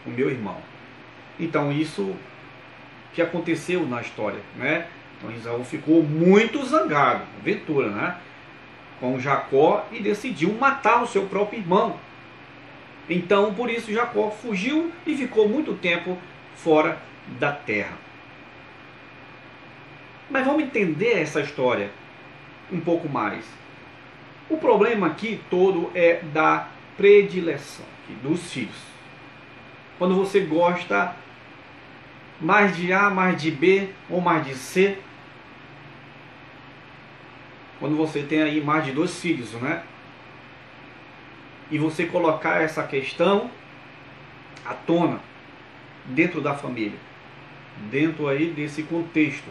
o 0.06 0.10
meu 0.12 0.30
irmão. 0.30 0.58
Então 1.39 1.72
isso 1.72 2.15
que 3.12 3.24
aconteceu 3.24 3.86
na 3.88 4.02
história, 4.02 4.39
né? 4.56 4.86
Então 5.17 5.32
Esaú 5.32 5.63
ficou 5.63 6.04
muito 6.04 6.63
zangado, 6.63 7.24
aventura, 7.41 7.89
né? 7.89 8.17
Com 8.99 9.19
Jacó 9.19 9.86
e 9.91 9.99
decidiu 9.99 10.53
matar 10.53 11.03
o 11.03 11.07
seu 11.07 11.25
próprio 11.27 11.60
irmão. 11.60 11.97
Então 13.10 13.53
por 13.53 13.69
isso 13.69 13.93
Jacó 13.93 14.31
fugiu 14.31 14.91
e 15.05 15.15
ficou 15.15 15.47
muito 15.47 15.73
tempo 15.75 16.17
fora 16.55 16.97
da 17.39 17.51
terra. 17.51 17.97
Mas 20.29 20.45
vamos 20.45 20.63
entender 20.63 21.21
essa 21.21 21.39
história 21.39 21.89
um 22.71 22.79
pouco 22.79 23.07
mais. 23.07 23.45
O 24.49 24.57
problema 24.57 25.07
aqui 25.07 25.39
todo 25.49 25.91
é 25.93 26.21
da 26.33 26.67
predileção 26.97 27.86
dos 28.23 28.51
filhos. 28.51 28.88
Quando 29.97 30.15
você 30.15 30.41
gosta 30.41 31.15
mais 32.39 32.75
de 32.75 32.93
A, 32.93 33.10
mais 33.10 33.41
de 33.41 33.51
B 33.51 33.89
ou 34.10 34.21
mais 34.21 34.45
de 34.45 34.55
C. 34.55 34.97
Quando 37.79 37.95
você 37.95 38.23
tem 38.23 38.41
aí 38.41 38.61
mais 38.61 38.85
de 38.85 38.91
dois 38.91 39.19
filhos, 39.19 39.51
né? 39.53 39.83
E 41.69 41.77
você 41.77 42.05
colocar 42.05 42.61
essa 42.61 42.83
questão 42.83 43.51
à 44.65 44.73
tona 44.73 45.19
dentro 46.05 46.41
da 46.41 46.53
família, 46.53 46.97
dentro 47.91 48.27
aí 48.27 48.47
desse 48.47 48.83
contexto. 48.83 49.49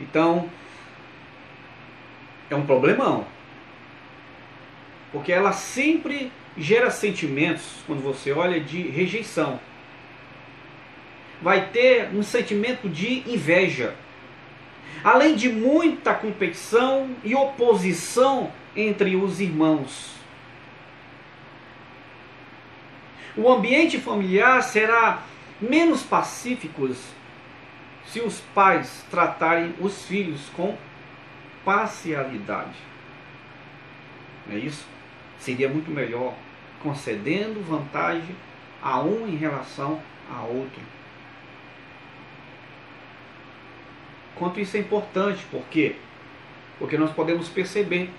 Então, 0.00 0.50
é 2.50 2.56
um 2.56 2.66
problemão. 2.66 3.26
Porque 5.12 5.32
ela 5.32 5.52
sempre 5.52 6.32
gera 6.56 6.90
sentimentos, 6.90 7.82
quando 7.86 8.02
você 8.02 8.32
olha, 8.32 8.60
de 8.60 8.82
rejeição 8.82 9.60
vai 11.42 11.68
ter 11.68 12.08
um 12.14 12.22
sentimento 12.22 12.88
de 12.88 13.28
inveja. 13.28 13.94
Além 15.02 15.34
de 15.34 15.48
muita 15.48 16.14
competição 16.14 17.10
e 17.24 17.34
oposição 17.34 18.52
entre 18.74 19.16
os 19.16 19.40
irmãos. 19.40 20.12
O 23.36 23.50
ambiente 23.50 23.98
familiar 23.98 24.62
será 24.62 25.22
menos 25.60 26.02
pacífico 26.02 26.88
se 28.06 28.20
os 28.20 28.40
pais 28.54 29.04
tratarem 29.10 29.74
os 29.80 30.04
filhos 30.04 30.50
com 30.54 30.76
parcialidade. 31.64 32.76
Não 34.46 34.56
é 34.56 34.58
isso? 34.58 34.84
Seria 35.38 35.68
muito 35.68 35.90
melhor 35.90 36.34
concedendo 36.82 37.62
vantagem 37.62 38.36
a 38.82 39.00
um 39.00 39.26
em 39.26 39.36
relação 39.36 40.00
a 40.30 40.42
outro. 40.42 40.82
Quanto 44.36 44.60
isso 44.60 44.76
é 44.76 44.80
importante, 44.80 45.44
por 45.50 45.62
quê? 45.70 45.96
Porque 46.78 46.96
nós 46.98 47.12
podemos 47.12 47.48
perceber. 47.48 48.10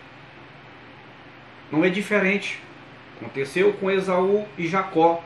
Não 1.71 1.83
é 1.83 1.89
diferente. 1.89 2.59
Aconteceu 3.19 3.73
com 3.73 3.91
Esaú 3.91 4.47
e 4.57 4.67
Jacó. 4.67 5.23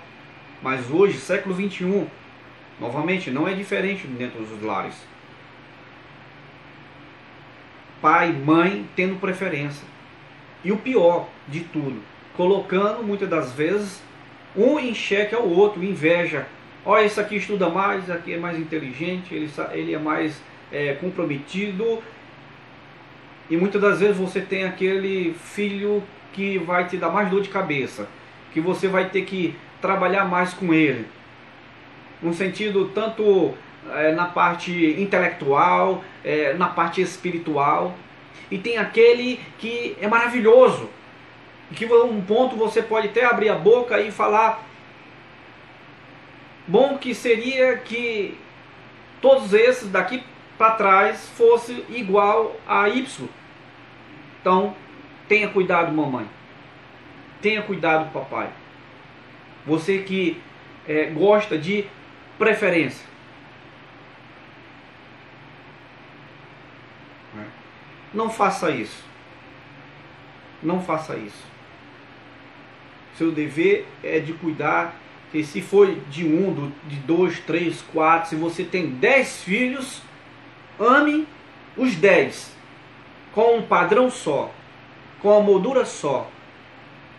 Mas 0.62 0.90
hoje, 0.90 1.18
século 1.18 1.54
21, 1.54 2.08
novamente, 2.80 3.30
não 3.30 3.48
é 3.48 3.54
diferente 3.54 4.08
dentro 4.08 4.44
dos 4.44 4.62
lares. 4.62 4.96
Pai, 8.02 8.32
mãe 8.32 8.88
tendo 8.96 9.20
preferência. 9.20 9.86
E 10.64 10.72
o 10.72 10.78
pior 10.78 11.30
de 11.48 11.62
tudo, 11.62 12.02
colocando 12.36 13.04
muitas 13.04 13.30
das 13.30 13.54
vezes 13.54 14.02
um 14.56 14.80
em 14.80 14.94
xeque 14.94 15.36
ao 15.36 15.48
outro, 15.48 15.84
inveja. 15.84 16.48
Olha, 16.84 17.06
esse 17.06 17.20
aqui 17.20 17.36
estuda 17.36 17.70
mais, 17.70 18.04
esse 18.04 18.12
aqui 18.12 18.34
é 18.34 18.38
mais 18.38 18.58
inteligente, 18.58 19.34
ele, 19.36 19.52
ele 19.74 19.94
é 19.94 20.00
mais 20.00 20.42
é, 20.72 20.94
comprometido 20.94 22.02
e 23.50 23.56
muitas 23.56 23.82
das 23.82 24.00
vezes 24.00 24.18
você 24.18 24.42
tem 24.42 24.66
aquele 24.66 25.34
filho 25.34 26.04
que 26.34 26.58
vai 26.58 26.86
te 26.86 26.98
dar 26.98 27.10
mais 27.10 27.30
dor 27.30 27.42
de 27.42 27.50
cabeça, 27.50 28.08
que 28.54 28.60
você 28.60 28.88
vai 28.88 29.10
ter 29.10 29.24
que 29.24 29.56
trabalhar 29.82 30.26
mais 30.26 30.54
com 30.54 30.74
ele. 30.74 31.08
No 32.22 32.34
sentido 32.34 32.92
tanto 32.94 33.54
é, 33.92 34.12
na 34.12 34.26
parte 34.26 34.96
intelectual, 35.00 36.04
é, 36.24 36.54
na 36.54 36.68
parte 36.68 37.02
espiritual. 37.02 37.96
E 38.52 38.58
tem 38.58 38.78
aquele 38.78 39.40
que 39.60 39.96
é 40.02 40.08
maravilhoso, 40.08 40.90
que 41.76 41.86
um 41.86 42.22
ponto 42.22 42.56
você 42.56 42.82
pode 42.82 43.08
até 43.08 43.26
abrir 43.26 43.50
a 43.50 43.56
boca 43.56 44.00
e 44.00 44.12
falar 44.12 44.66
bom 46.66 46.98
que 46.98 47.14
seria 47.14 47.78
que 47.78 48.38
todos 49.22 49.54
esses 49.54 49.90
daqui 49.90 50.24
para 50.58 50.72
trás 50.72 51.30
fosse 51.30 51.86
igual 51.90 52.56
a 52.68 52.90
Y. 52.90 53.30
Então, 54.42 54.76
tenha 55.28 55.50
cuidado, 55.50 55.92
mamãe. 55.92 56.28
Tenha 57.42 57.62
cuidado, 57.62 58.12
papai. 58.12 58.50
Você 59.66 60.00
que 60.00 60.42
é, 60.88 61.06
gosta 61.06 61.58
de 61.58 61.86
preferência. 62.38 63.06
Não 68.14 68.30
faça 68.30 68.72
isso. 68.72 69.04
Não 70.64 70.82
faça 70.82 71.16
isso. 71.18 71.46
Seu 73.16 73.32
dever 73.32 73.86
é 74.04 74.20
de 74.20 74.34
cuidar 74.34 74.96
que 75.32 75.44
se 75.44 75.62
for 75.62 75.94
de 76.10 76.26
um, 76.26 76.72
de 76.88 76.96
dois, 76.98 77.40
três, 77.42 77.82
quatro, 77.82 78.30
se 78.30 78.36
você 78.36 78.64
tem 78.64 78.88
dez 78.88 79.44
filhos, 79.44 80.02
ame 80.80 81.28
os 81.76 81.96
dez 81.96 82.56
com 83.34 83.58
um 83.58 83.62
padrão 83.62 84.10
só, 84.10 84.52
com 85.22 85.30
uma 85.30 85.42
moldura 85.42 85.86
só, 85.86 86.30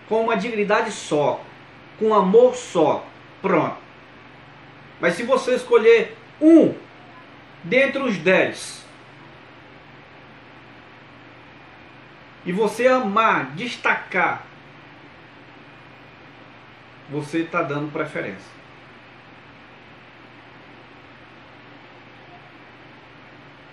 com 0.08 0.22
uma 0.22 0.36
dignidade 0.36 0.90
só, 0.90 1.40
com 1.98 2.14
amor 2.14 2.54
só. 2.54 3.04
Pronto. 3.40 3.76
Mas 5.00 5.14
se 5.14 5.22
você 5.22 5.54
escolher 5.54 6.16
um 6.40 6.74
dentre 7.62 8.02
os 8.02 8.16
dez 8.18 8.84
e 12.44 12.52
você 12.52 12.88
amar, 12.88 13.52
destacar, 13.54 14.44
você 17.08 17.40
está 17.40 17.62
dando 17.62 17.92
preferência. 17.92 18.57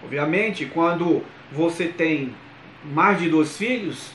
Obviamente, 0.06 0.68
quando 0.68 1.24
você 1.52 1.88
tem 1.88 2.36
mais 2.84 3.18
de 3.18 3.28
dois 3.28 3.58
filhos, 3.58 4.12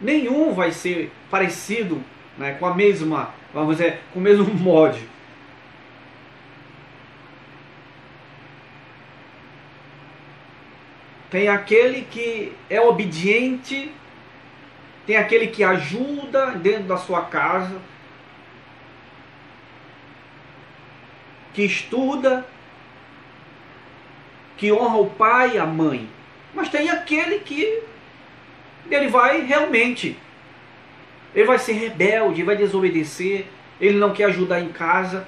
nenhum 0.00 0.52
vai 0.52 0.72
ser 0.72 1.12
parecido 1.30 2.02
né, 2.36 2.54
com 2.54 2.66
a 2.66 2.74
mesma, 2.74 3.32
vamos 3.54 3.76
dizer, 3.76 4.00
com 4.12 4.18
o 4.18 4.22
mesmo 4.22 4.44
molde. 4.52 5.08
Tem 11.30 11.46
aquele 11.46 12.02
que 12.10 12.52
é 12.68 12.80
obediente, 12.80 13.92
tem 15.06 15.16
aquele 15.16 15.46
que 15.46 15.62
ajuda 15.62 16.52
dentro 16.52 16.84
da 16.84 16.96
sua 16.96 17.22
casa, 17.22 17.80
que 21.54 21.62
estuda, 21.62 22.44
que 24.58 24.72
honra 24.72 24.98
o 24.98 25.08
pai 25.08 25.52
e 25.54 25.58
a 25.58 25.64
mãe. 25.64 26.08
Mas 26.52 26.68
tem 26.68 26.90
aquele 26.90 27.38
que 27.38 27.82
ele 28.90 29.08
vai 29.08 29.42
realmente, 29.42 30.18
ele 31.34 31.46
vai 31.46 31.58
ser 31.58 31.72
rebelde, 31.74 32.42
vai 32.42 32.56
desobedecer, 32.56 33.46
ele 33.80 33.98
não 33.98 34.12
quer 34.12 34.24
ajudar 34.24 34.60
em 34.60 34.68
casa. 34.68 35.26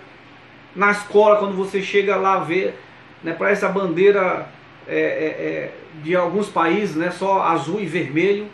Na 0.74 0.90
escola, 0.90 1.38
quando 1.38 1.54
você 1.54 1.80
chega 1.80 2.16
lá 2.16 2.38
ver, 2.38 2.78
né, 3.22 3.32
para 3.32 3.50
essa 3.50 3.68
bandeira 3.68 4.48
é, 4.86 4.98
é, 4.98 4.98
é, 4.98 5.72
de 6.02 6.16
alguns 6.16 6.48
países, 6.48 6.96
né, 6.96 7.10
só 7.10 7.42
azul 7.42 7.80
e 7.80 7.86
vermelho. 7.86 8.48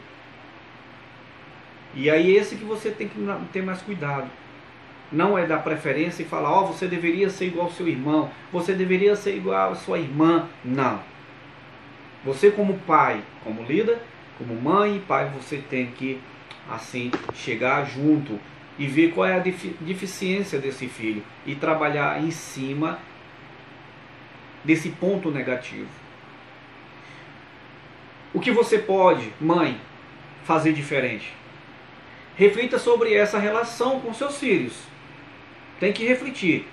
E 1.95 2.11
aí 2.11 2.37
esse 2.37 2.57
que 2.57 2.65
você 2.65 2.91
tem 2.91 3.09
que 3.09 3.19
ter 3.53 3.63
mais 3.63 3.81
cuidado. 3.81 4.29
Não 5.17 5.39
é 5.39 5.47
dar 5.47 5.65
preferência 5.65 6.23
e 6.23 6.27
falar, 6.27 6.53
ó, 6.53 6.61
oh, 6.61 6.67
você 6.67 6.87
deveria 6.87 7.31
ser 7.31 7.47
igual 7.47 7.69
ao 7.69 7.73
seu 7.73 7.89
irmão, 7.89 8.31
você 8.53 8.75
deveria 8.75 9.17
ser 9.17 9.35
igual 9.35 9.73
à 9.73 9.75
sua 9.75 9.99
irmã. 9.99 10.47
Não. 10.63 11.01
Você 12.23 12.51
como 12.51 12.79
pai, 12.81 13.23
como 13.43 13.63
líder, 13.63 13.97
como 14.37 14.55
mãe 14.55 14.97
e 14.97 15.01
pai, 15.01 15.31
você 15.35 15.57
tem 15.57 15.87
que 15.87 16.21
assim 16.71 17.11
chegar 17.35 17.87
junto 17.87 18.39
e 18.79 18.87
ver 18.87 19.13
qual 19.13 19.27
é 19.27 19.37
a 19.37 19.39
deficiência 19.39 20.59
desse 20.59 20.87
filho 20.87 21.23
e 21.47 21.55
trabalhar 21.55 22.23
em 22.23 22.31
cima 22.31 22.99
desse 24.63 24.91
ponto 24.91 25.31
negativo. 25.31 25.89
O 28.35 28.41
que 28.41 28.51
você 28.51 28.79
pode, 28.79 29.33
mãe, 29.41 29.81
fazer 30.45 30.75
diferente? 30.75 31.33
Reflita 32.37 32.79
sobre 32.79 33.15
essa 33.15 33.39
relação 33.39 33.99
com 34.01 34.13
seus 34.13 34.39
filhos. 34.39 34.95
Tem 35.79 35.93
que 35.93 36.07
refletir. 36.07 36.67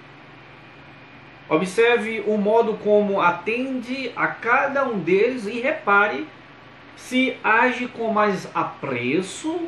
Observe 1.49 2.23
o 2.25 2.37
modo 2.37 2.75
como 2.75 3.21
atende 3.21 4.11
a 4.15 4.27
cada 4.27 4.85
um 4.85 4.99
deles 4.99 5.45
e 5.45 5.59
repare 5.59 6.27
se 6.95 7.37
age 7.43 7.87
com 7.87 8.11
mais 8.11 8.47
apreço 8.55 9.67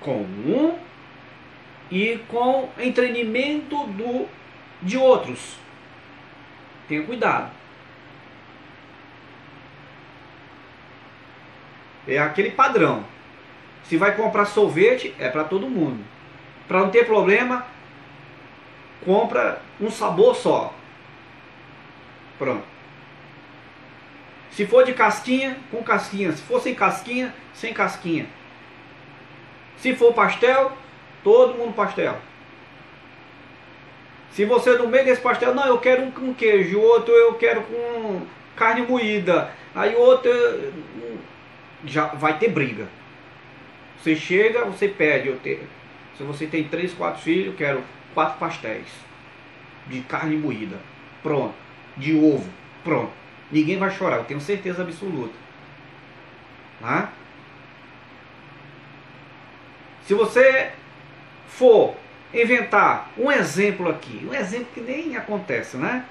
com 0.00 0.22
um 0.22 0.76
e 1.90 2.18
com 2.28 2.68
entendimento 2.78 3.86
do, 3.86 4.26
de 4.82 4.98
outros. 4.98 5.56
Tenha 6.88 7.02
cuidado. 7.02 7.50
É 12.06 12.18
aquele 12.18 12.50
padrão. 12.50 13.04
Se 13.84 13.96
vai 13.96 14.14
comprar 14.14 14.44
sorvete, 14.44 15.14
é 15.18 15.28
para 15.28 15.44
todo 15.44 15.68
mundo. 15.68 16.04
Para 16.68 16.80
não 16.80 16.90
ter 16.90 17.06
problema, 17.06 17.66
compra 19.04 19.60
um 19.80 19.90
sabor 19.90 20.34
só. 20.36 20.74
Pronto. 22.38 22.64
Se 24.50 24.66
for 24.66 24.84
de 24.84 24.92
casquinha, 24.92 25.56
com 25.70 25.82
casquinha. 25.82 26.32
Se 26.32 26.42
for 26.42 26.60
sem 26.60 26.74
casquinha, 26.74 27.34
sem 27.54 27.72
casquinha. 27.72 28.26
Se 29.78 29.94
for 29.96 30.12
pastel, 30.12 30.72
todo 31.22 31.56
mundo 31.56 31.74
pastel. 31.74 32.16
Se 34.32 34.44
você 34.44 34.76
no 34.76 34.88
meio 34.88 35.04
desse 35.04 35.20
pastel, 35.20 35.54
não, 35.54 35.66
eu 35.66 35.78
quero 35.78 36.02
um 36.02 36.10
com 36.10 36.34
queijo, 36.34 36.80
outro 36.80 37.12
eu 37.14 37.34
quero 37.34 37.62
com 37.62 38.22
carne 38.56 38.82
moída, 38.82 39.52
aí 39.74 39.94
outro 39.94 40.30
já 41.84 42.06
vai 42.06 42.38
ter 42.38 42.48
briga. 42.48 42.88
Você 43.98 44.16
chega, 44.16 44.64
você 44.64 44.88
pede, 44.88 45.32
te, 45.34 45.60
se 46.16 46.22
você 46.24 46.46
tem 46.46 46.64
três, 46.64 46.92
quatro 46.92 47.22
filhos, 47.22 47.46
eu 47.46 47.54
quero 47.54 47.82
quatro 48.14 48.38
pastéis 48.38 48.86
de 49.86 50.00
carne 50.02 50.36
moída. 50.36 50.78
Pronto. 51.22 51.54
De 51.96 52.14
ovo. 52.14 52.48
Pronto. 52.82 53.12
Ninguém 53.50 53.78
vai 53.78 53.90
chorar, 53.90 54.16
eu 54.16 54.24
tenho 54.24 54.40
certeza 54.40 54.82
absoluta. 54.82 55.34
Tá? 56.80 57.10
Se 60.06 60.14
você 60.14 60.72
for 61.46 61.96
inventar 62.32 63.10
um 63.16 63.30
exemplo 63.30 63.88
aqui, 63.88 64.26
um 64.28 64.34
exemplo 64.34 64.66
que 64.74 64.80
nem 64.80 65.16
acontece, 65.16 65.76
né? 65.76 66.04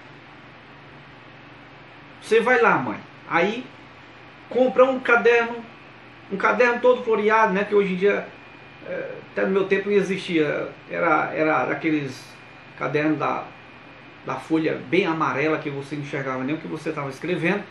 Você 2.22 2.39
vai 2.39 2.62
lá, 2.62 2.78
mãe. 2.78 3.00
Aí 3.30 3.66
compra 4.50 4.86
um 4.86 5.00
caderno, 5.00 5.63
um 6.32 6.38
caderno 6.38 6.80
todo 6.80 7.04
floreado, 7.04 7.54
né? 7.54 7.66
Que 7.66 7.76
hoje 7.76 7.94
em 7.94 7.98
dia, 7.98 8.28
até 9.32 9.46
no 9.46 9.52
meu 9.52 9.65
tempo 9.65 9.89
não 9.89 9.96
existia. 9.96 10.69
Era, 10.89 11.32
era 11.34 11.63
aqueles 11.63 12.24
cadernos 12.77 13.17
da, 13.17 13.46
da 14.25 14.36
folha 14.36 14.79
bem 14.90 15.06
amarela 15.06 15.58
que 15.58 15.69
você 15.69 15.96
não 15.96 16.04
enxergava 16.04 16.44
nem 16.44 16.56
o 16.56 16.60
que 16.60 16.67
você 16.67 16.90
estava 16.90 17.10
escrevendo. 17.10 17.63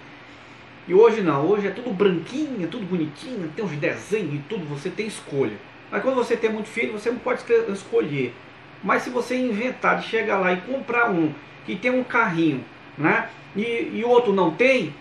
E 0.87 0.95
hoje 0.95 1.21
não, 1.21 1.47
hoje 1.47 1.69
é 1.69 1.71
tudo 1.71 1.93
branquinho, 1.93 2.67
tudo 2.67 2.85
bonitinho, 2.85 3.53
tem 3.55 3.65
uns 3.65 3.71
desenhos 3.73 4.35
e 4.35 4.39
tudo, 4.49 4.65
você 4.67 4.91
tem 4.91 5.07
escolha. 5.07 5.57
Mas 5.91 6.03
quando 6.03 6.17
você 6.17 6.37
tem 6.37 6.51
muito 6.51 6.69
filho, 6.69 6.93
você 6.93 7.11
não 7.11 7.19
pode 7.19 7.45
escolher. 7.69 8.35
Mas 8.83 9.03
se 9.03 9.11
você 9.11 9.37
inventar 9.37 10.01
de 10.01 10.09
chegar 10.09 10.39
lá 10.39 10.53
e 10.53 10.61
comprar 10.63 11.11
um 11.11 11.33
que 11.65 11.77
tem 11.77 11.93
um 11.93 12.03
carrinho, 12.03 12.65
né? 12.99 13.29
E, 13.55 13.91
e 13.95 14.05
outro 14.05 14.33
não 14.33 14.51
tem, 14.51 14.93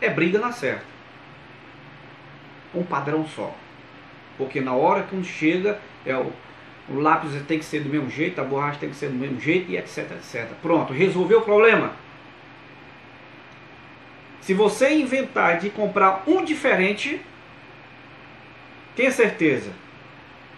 é 0.00 0.08
briga 0.08 0.38
na 0.38 0.52
certa. 0.52 0.84
Um 2.74 2.84
padrão 2.84 3.26
só. 3.26 3.54
Porque 4.38 4.60
na 4.60 4.72
hora 4.72 5.02
que 5.02 5.14
um 5.14 5.22
chega, 5.22 5.78
é 6.06 6.16
o, 6.16 6.32
o 6.88 7.00
lápis 7.00 7.30
tem 7.46 7.58
que 7.58 7.64
ser 7.64 7.80
do 7.80 7.90
mesmo 7.90 8.08
jeito, 8.08 8.40
a 8.40 8.44
borracha 8.44 8.78
tem 8.78 8.88
que 8.88 8.96
ser 8.96 9.08
do 9.08 9.16
mesmo 9.16 9.38
jeito 9.38 9.70
e 9.70 9.76
etc, 9.76 10.12
etc. 10.12 10.46
Pronto, 10.62 10.92
resolveu 10.92 11.40
o 11.40 11.42
problema. 11.42 11.92
Se 14.40 14.54
você 14.54 14.94
inventar 14.94 15.58
de 15.58 15.68
comprar 15.68 16.22
um 16.26 16.42
diferente, 16.42 17.20
Tenha 18.98 19.12
certeza 19.12 19.70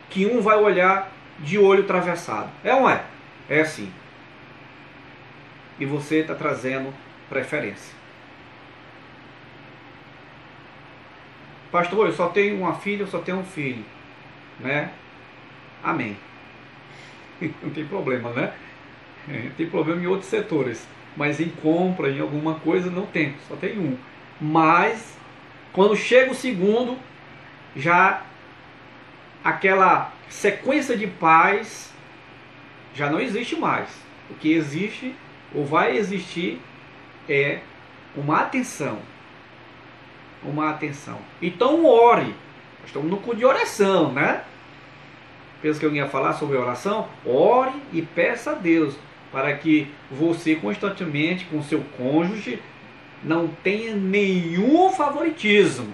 que 0.08 0.24
um 0.24 0.40
vai 0.40 0.56
olhar 0.56 1.12
de 1.40 1.58
olho 1.58 1.82
atravessado. 1.82 2.48
É 2.64 2.74
ou 2.74 2.80
não 2.80 2.90
é? 2.90 3.04
É 3.50 3.60
assim. 3.60 3.92
e 5.78 5.84
você 5.84 6.20
está 6.20 6.34
trazendo 6.34 6.90
preferência. 7.28 7.94
Pastor, 11.70 12.06
eu 12.06 12.12
só 12.12 12.28
tenho 12.28 12.58
uma 12.58 12.74
filha, 12.74 13.02
eu 13.02 13.06
só 13.06 13.18
tenho 13.18 13.38
um 13.38 13.44
filho, 13.44 13.84
né? 14.58 14.90
Amém. 15.82 16.16
Não 17.62 17.70
tem 17.70 17.86
problema, 17.86 18.30
né? 18.30 18.52
É, 19.28 19.50
tem 19.56 19.68
problema 19.68 20.02
em 20.02 20.06
outros 20.06 20.28
setores, 20.28 20.86
mas 21.16 21.40
em 21.40 21.48
compra, 21.48 22.10
em 22.10 22.20
alguma 22.20 22.54
coisa, 22.54 22.90
não 22.90 23.04
tem, 23.06 23.34
só 23.46 23.54
tem 23.54 23.78
um. 23.78 23.96
Mas 24.40 25.14
quando 25.72 25.94
chega 25.94 26.32
o 26.32 26.34
segundo, 26.34 26.98
já 27.76 28.22
aquela 29.44 30.12
sequência 30.28 30.96
de 30.96 31.06
paz 31.06 31.92
já 32.94 33.10
não 33.10 33.20
existe 33.20 33.56
mais. 33.56 33.88
O 34.28 34.34
que 34.34 34.52
existe 34.52 35.14
ou 35.54 35.64
vai 35.64 35.96
existir 35.96 36.60
é 37.28 37.60
uma 38.16 38.40
atenção. 38.40 38.98
Uma 40.42 40.70
atenção. 40.70 41.18
Então 41.40 41.84
ore. 41.84 42.34
Nós 42.80 42.86
estamos 42.86 43.10
no 43.10 43.18
cu 43.18 43.34
de 43.34 43.44
oração, 43.44 44.12
né? 44.12 44.42
Pensa 45.60 45.78
que 45.78 45.84
eu 45.84 45.94
ia 45.94 46.08
falar 46.08 46.32
sobre 46.34 46.56
oração? 46.56 47.08
Ore 47.24 47.74
e 47.92 48.00
peça 48.00 48.52
a 48.52 48.54
Deus 48.54 48.94
para 49.30 49.54
que 49.56 49.92
você 50.10 50.56
constantemente 50.56 51.44
com 51.44 51.62
seu 51.62 51.82
cônjuge 51.96 52.60
não 53.22 53.48
tenha 53.48 53.94
nenhum 53.94 54.90
favoritismo. 54.90 55.92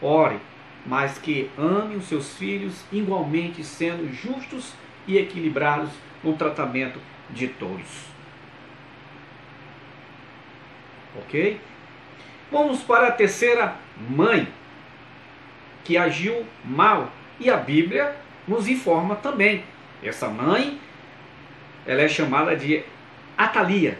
Ore, 0.00 0.38
mas 0.86 1.18
que 1.18 1.50
ame 1.58 1.96
os 1.96 2.04
seus 2.06 2.34
filhos 2.36 2.84
igualmente, 2.90 3.62
sendo 3.62 4.12
justos 4.12 4.72
e 5.06 5.18
equilibrados 5.18 5.90
no 6.24 6.34
tratamento 6.34 6.98
de 7.30 7.48
todos. 7.48 8.06
Ok? 11.18 11.60
Vamos 12.50 12.82
para 12.82 13.08
a 13.08 13.12
terceira 13.12 13.74
mãe, 14.08 14.48
que 15.84 15.96
agiu 15.96 16.46
mal. 16.64 17.10
E 17.38 17.50
a 17.50 17.56
Bíblia 17.56 18.16
nos 18.46 18.68
informa 18.68 19.16
também. 19.16 19.64
Essa 20.02 20.28
mãe, 20.28 20.80
ela 21.86 22.02
é 22.02 22.08
chamada 22.08 22.56
de 22.56 22.82
Atalia. 23.36 23.98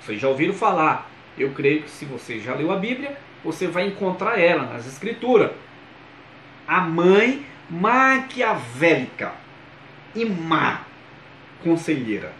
Vocês 0.00 0.20
já 0.20 0.28
ouviram 0.28 0.52
falar. 0.52 1.10
Eu 1.38 1.52
creio 1.52 1.82
que 1.82 1.90
se 1.90 2.04
você 2.04 2.38
já 2.38 2.54
leu 2.54 2.72
a 2.72 2.76
Bíblia, 2.76 3.16
você 3.44 3.66
vai 3.66 3.86
encontrar 3.86 4.38
ela 4.38 4.64
nas 4.64 4.86
Escrituras. 4.86 5.52
A 6.66 6.80
mãe 6.80 7.44
maquiavélica 7.70 9.32
e 10.14 10.24
má 10.24 10.82
conselheira. 11.62 12.32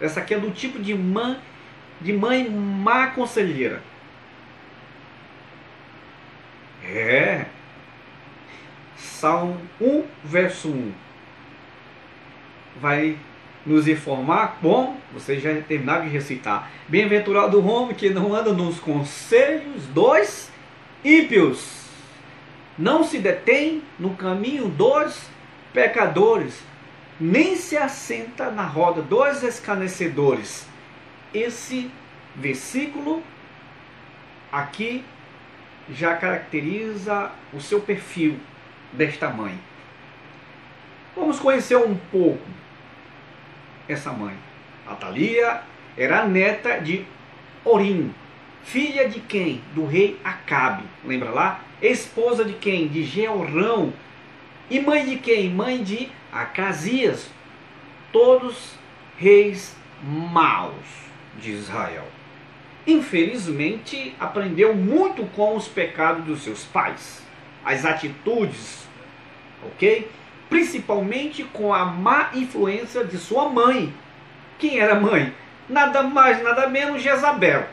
Essa 0.00 0.20
aqui 0.20 0.34
é 0.34 0.38
do 0.38 0.50
tipo 0.50 0.78
de 0.78 0.94
mãe, 0.94 1.38
de 2.00 2.12
mãe 2.12 2.48
má 2.48 3.08
conselheira. 3.08 3.82
É. 6.88 7.46
Salmo 8.96 9.60
1, 9.80 10.04
verso 10.24 10.68
1. 10.68 10.92
Vai 12.80 13.18
nos 13.64 13.88
informar, 13.88 14.58
bom, 14.62 14.96
vocês 15.12 15.42
já 15.42 15.52
terminaram 15.62 16.04
de 16.04 16.10
recitar. 16.10 16.70
Bem-aventurado 16.86 17.58
o 17.58 17.66
homem 17.66 17.96
que 17.96 18.10
não 18.10 18.32
anda 18.32 18.52
nos 18.52 18.78
conselhos 18.78 19.86
dos 19.86 20.48
ímpios, 21.04 21.86
não 22.78 23.02
se 23.02 23.18
detém 23.18 23.82
no 23.98 24.10
caminho 24.10 24.68
dos 24.68 25.28
pecadores, 25.72 26.62
nem 27.18 27.56
se 27.56 27.76
assenta 27.76 28.50
na 28.50 28.64
roda 28.64 29.02
dos 29.02 29.42
escarnecedores. 29.42 30.66
Esse 31.34 31.90
versículo 32.36 33.22
aqui 34.52 35.04
já 35.90 36.16
caracteriza 36.16 37.30
o 37.52 37.60
seu 37.60 37.80
perfil 37.80 38.38
desta 38.92 39.28
mãe. 39.28 39.58
Vamos 41.14 41.38
conhecer 41.38 41.76
um 41.76 41.94
pouco 41.94 42.46
essa 43.88 44.12
mãe. 44.12 44.34
Atalia 44.86 45.62
era 45.96 46.26
neta 46.26 46.78
de 46.78 47.04
Orim, 47.64 48.14
filha 48.62 49.08
de 49.08 49.20
quem? 49.20 49.60
Do 49.74 49.86
rei 49.86 50.20
Acabe. 50.22 50.84
Lembra 51.04 51.30
lá? 51.30 51.60
Esposa 51.80 52.44
de 52.44 52.52
quem? 52.54 52.88
De 52.88 53.02
Georão. 53.02 53.92
E 54.70 54.80
mãe 54.80 55.04
de 55.04 55.16
quem? 55.16 55.50
Mãe 55.50 55.82
de 55.82 56.08
Acasias. 56.32 57.30
Todos 58.12 58.74
reis 59.18 59.76
maus 60.02 60.74
de 61.40 61.52
Israel. 61.52 62.06
Infelizmente, 62.86 64.14
aprendeu 64.20 64.74
muito 64.74 65.24
com 65.34 65.56
os 65.56 65.66
pecados 65.66 66.24
dos 66.24 66.42
seus 66.42 66.64
pais, 66.64 67.22
as 67.64 67.84
atitudes, 67.84 68.86
ok? 69.64 70.08
Principalmente 70.48 71.42
com 71.42 71.74
a 71.74 71.84
má 71.84 72.30
influência 72.34 73.04
de 73.04 73.18
sua 73.18 73.48
mãe. 73.48 73.92
Quem 74.58 74.78
era 74.78 74.94
mãe? 74.94 75.34
Nada 75.68 76.02
mais, 76.02 76.40
nada 76.42 76.68
menos 76.68 77.02
Jezabel. 77.02 77.66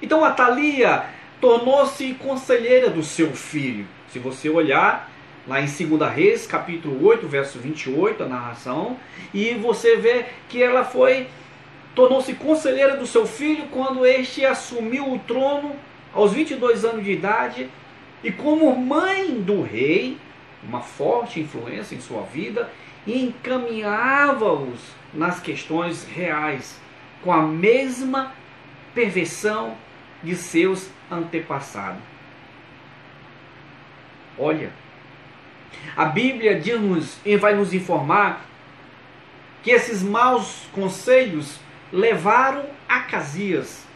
Então 0.00 0.24
a 0.24 0.30
Thalia 0.30 1.06
tornou-se 1.40 2.14
conselheira 2.14 2.88
do 2.88 3.02
seu 3.02 3.32
filho. 3.32 3.86
Se 4.08 4.20
você 4.20 4.48
olhar 4.48 5.10
lá 5.46 5.60
em 5.60 5.66
2 5.66 6.12
Reis, 6.12 6.46
capítulo 6.46 7.04
8, 7.04 7.26
verso 7.26 7.58
28, 7.58 8.22
a 8.22 8.28
narração, 8.28 8.96
e 9.34 9.54
você 9.54 9.96
vê 9.96 10.26
que 10.48 10.62
ela 10.62 10.84
foi 10.84 11.26
tornou-se 11.96 12.34
conselheira 12.34 12.94
do 12.98 13.06
seu 13.06 13.26
filho 13.26 13.68
quando 13.72 14.04
este 14.04 14.44
assumiu 14.44 15.14
o 15.14 15.18
trono 15.18 15.74
aos 16.12 16.32
22 16.32 16.84
anos 16.84 17.02
de 17.02 17.10
idade 17.10 17.70
e 18.22 18.30
como 18.30 18.76
mãe 18.76 19.40
do 19.40 19.62
rei, 19.62 20.18
uma 20.62 20.82
forte 20.82 21.40
influência 21.40 21.94
em 21.94 22.00
sua 22.00 22.22
vida, 22.22 22.70
encaminhava-os 23.06 24.78
nas 25.14 25.40
questões 25.40 26.04
reais 26.04 26.78
com 27.22 27.32
a 27.32 27.40
mesma 27.40 28.32
perversão 28.94 29.74
de 30.22 30.36
seus 30.36 30.90
antepassados. 31.10 32.02
Olha, 34.38 34.70
a 35.96 36.04
Bíblia 36.04 36.60
diz-nos 36.60 37.16
e 37.24 37.36
vai 37.36 37.54
nos 37.54 37.72
informar 37.72 38.44
que 39.62 39.70
esses 39.70 40.02
maus 40.02 40.66
conselhos 40.72 41.58
levaram 41.92 42.64
Acasias 42.88 43.86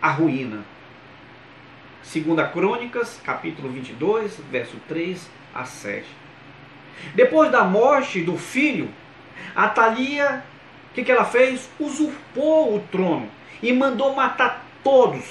à 0.00 0.10
ruína. 0.10 0.64
Segunda 2.02 2.46
Crônicas, 2.46 3.20
capítulo 3.24 3.68
22, 3.68 4.38
verso 4.50 4.76
3 4.88 5.28
a 5.54 5.64
7. 5.64 6.06
Depois 7.14 7.50
da 7.50 7.64
morte 7.64 8.22
do 8.22 8.38
filho, 8.38 8.88
Atalia, 9.54 10.44
o 10.90 10.94
que, 10.94 11.04
que 11.04 11.12
ela 11.12 11.24
fez? 11.24 11.68
Usurpou 11.78 12.76
o 12.76 12.80
trono 12.80 13.28
e 13.62 13.72
mandou 13.72 14.14
matar 14.14 14.64
todos, 14.82 15.24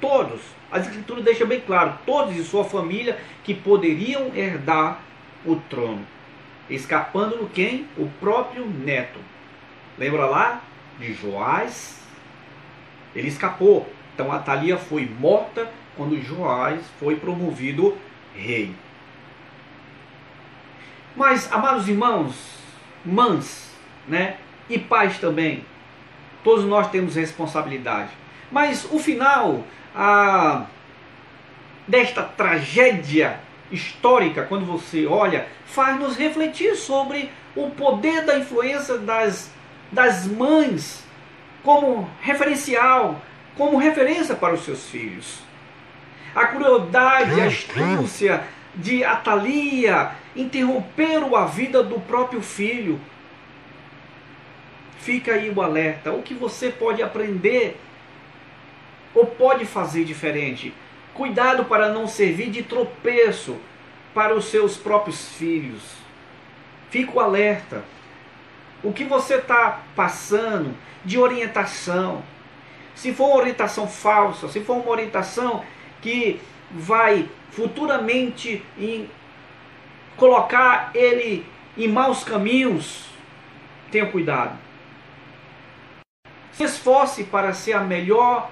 todos. 0.00 0.40
A 0.70 0.78
escritura 0.78 1.22
deixa 1.22 1.46
bem 1.46 1.60
claro, 1.60 1.98
todos 2.04 2.34
de 2.34 2.44
sua 2.44 2.64
família 2.64 3.18
que 3.42 3.54
poderiam 3.54 4.30
herdar 4.34 5.00
o 5.46 5.56
trono. 5.56 6.06
Escapando 6.68 7.36
no 7.36 7.48
quem? 7.48 7.88
O 7.96 8.06
próprio 8.20 8.66
neto. 8.66 9.18
Lembra 9.96 10.26
lá 10.26 10.62
de 10.98 11.14
Joás? 11.14 11.98
Ele 13.14 13.28
escapou. 13.28 13.90
Então 14.14 14.32
Atalia 14.32 14.76
foi 14.76 15.08
morta 15.18 15.70
quando 15.96 16.20
Joás 16.22 16.80
foi 16.98 17.16
promovido 17.16 17.96
rei. 18.34 18.74
Mas, 21.16 21.50
amados 21.52 21.88
irmãos, 21.88 22.58
mães, 23.04 23.74
né? 24.06 24.36
E 24.68 24.78
pais 24.78 25.18
também. 25.18 25.64
Todos 26.44 26.64
nós 26.64 26.90
temos 26.90 27.16
responsabilidade. 27.16 28.10
Mas 28.50 28.86
o 28.90 28.98
final 28.98 29.64
a, 29.94 30.66
desta 31.86 32.22
tragédia 32.22 33.40
histórica, 33.70 34.44
quando 34.44 34.64
você 34.64 35.06
olha, 35.06 35.48
faz 35.66 35.98
nos 35.98 36.16
refletir 36.16 36.76
sobre 36.76 37.30
o 37.56 37.70
poder 37.70 38.24
da 38.24 38.38
influência 38.38 38.96
das, 38.98 39.50
das 39.90 40.26
mães 40.26 41.04
como 41.62 42.08
referencial, 42.20 43.20
como 43.56 43.78
referência 43.78 44.34
para 44.34 44.54
os 44.54 44.64
seus 44.64 44.88
filhos. 44.88 45.40
A 46.34 46.46
crueldade, 46.46 47.40
a 47.40 47.46
astúcia 47.46 48.44
de 48.74 49.02
Atalia 49.04 50.12
interromperam 50.36 51.34
a 51.34 51.46
vida 51.46 51.82
do 51.82 51.98
próprio 52.00 52.40
filho. 52.40 53.00
Fica 55.00 55.34
aí 55.34 55.50
o 55.50 55.60
alerta. 55.62 56.12
O 56.12 56.22
que 56.22 56.34
você 56.34 56.70
pode 56.70 57.02
aprender 57.02 57.80
ou 59.14 59.26
pode 59.26 59.64
fazer 59.64 60.04
diferente? 60.04 60.72
Cuidado 61.14 61.64
para 61.64 61.88
não 61.88 62.06
servir 62.06 62.50
de 62.50 62.62
tropeço 62.62 63.56
para 64.14 64.34
os 64.34 64.44
seus 64.44 64.76
próprios 64.76 65.28
filhos. 65.30 65.82
Fica 66.90 67.16
o 67.16 67.20
alerta. 67.20 67.82
O 68.82 68.92
que 68.92 69.04
você 69.04 69.36
está 69.36 69.82
passando 69.94 70.74
de 71.04 71.18
orientação. 71.18 72.22
Se 72.94 73.12
for 73.12 73.26
uma 73.26 73.36
orientação 73.36 73.86
falsa, 73.86 74.48
se 74.48 74.60
for 74.60 74.76
uma 74.76 74.90
orientação 74.90 75.64
que 76.00 76.40
vai 76.70 77.28
futuramente 77.50 78.62
colocar 80.16 80.90
ele 80.94 81.46
em 81.76 81.88
maus 81.88 82.24
caminhos, 82.24 83.06
tenha 83.90 84.06
cuidado. 84.06 84.58
Se 86.52 86.64
esforce 86.64 87.24
para 87.24 87.52
ser 87.52 87.74
a 87.74 87.80
melhor 87.80 88.50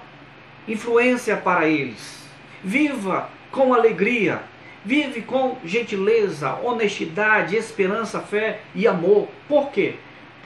influência 0.67 1.35
para 1.35 1.67
eles. 1.67 2.25
Viva 2.63 3.29
com 3.51 3.73
alegria. 3.73 4.41
Vive 4.85 5.21
com 5.21 5.57
gentileza, 5.65 6.53
honestidade, 6.63 7.57
esperança, 7.57 8.21
fé 8.21 8.61
e 8.73 8.87
amor. 8.87 9.27
Por 9.49 9.69
quê? 9.69 9.95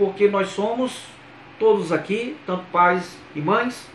Porque 0.01 0.27
nós 0.27 0.47
somos 0.47 1.03
todos 1.59 1.91
aqui, 1.91 2.35
tanto 2.47 2.63
pais 2.71 3.19
e 3.35 3.39
mães, 3.39 3.87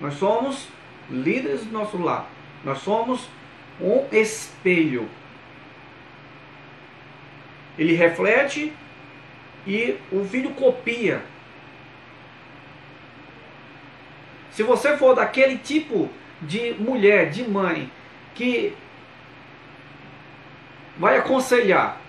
nós 0.00 0.14
somos 0.14 0.66
líderes 1.08 1.64
do 1.64 1.70
nosso 1.70 2.02
lar. 2.02 2.28
Nós 2.64 2.78
somos 2.78 3.28
um 3.80 4.04
espelho. 4.10 5.08
Ele 7.78 7.94
reflete 7.94 8.72
e 9.64 10.00
o 10.10 10.24
filho 10.24 10.50
copia. 10.50 11.22
Se 14.50 14.64
você 14.64 14.96
for 14.96 15.14
daquele 15.14 15.58
tipo 15.58 16.10
de 16.40 16.74
mulher, 16.74 17.30
de 17.30 17.48
mãe, 17.48 17.88
que 18.34 18.74
vai 20.98 21.18
aconselhar, 21.18 22.01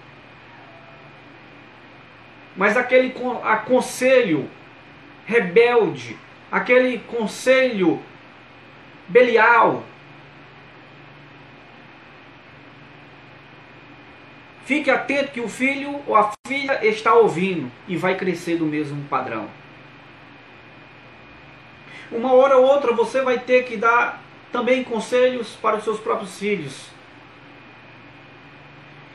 mas 2.55 2.77
aquele 2.77 3.13
aconselho 3.43 4.49
rebelde, 5.25 6.17
aquele 6.51 6.99
conselho 6.99 8.01
Belial. 9.07 9.83
Fique 14.65 14.89
atento 14.89 15.31
que 15.31 15.41
o 15.41 15.49
filho 15.49 16.01
ou 16.07 16.15
a 16.15 16.31
filha 16.47 16.85
está 16.85 17.13
ouvindo 17.13 17.69
e 17.87 17.97
vai 17.97 18.15
crescer 18.15 18.57
do 18.57 18.65
mesmo 18.65 19.03
padrão. 19.09 19.49
Uma 22.09 22.33
hora 22.33 22.57
ou 22.57 22.65
outra 22.65 22.93
você 22.93 23.21
vai 23.21 23.39
ter 23.39 23.65
que 23.65 23.75
dar 23.75 24.23
também 24.51 24.83
conselhos 24.83 25.57
para 25.61 25.75
os 25.75 25.83
seus 25.83 25.99
próprios 25.99 26.39
filhos. 26.39 26.92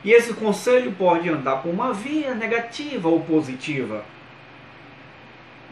E 0.03 0.11
esse 0.11 0.33
conselho 0.33 0.93
pode 0.93 1.29
andar 1.29 1.57
por 1.57 1.69
uma 1.69 1.93
via 1.93 2.33
negativa 2.33 3.09
ou 3.09 3.21
positiva. 3.21 4.05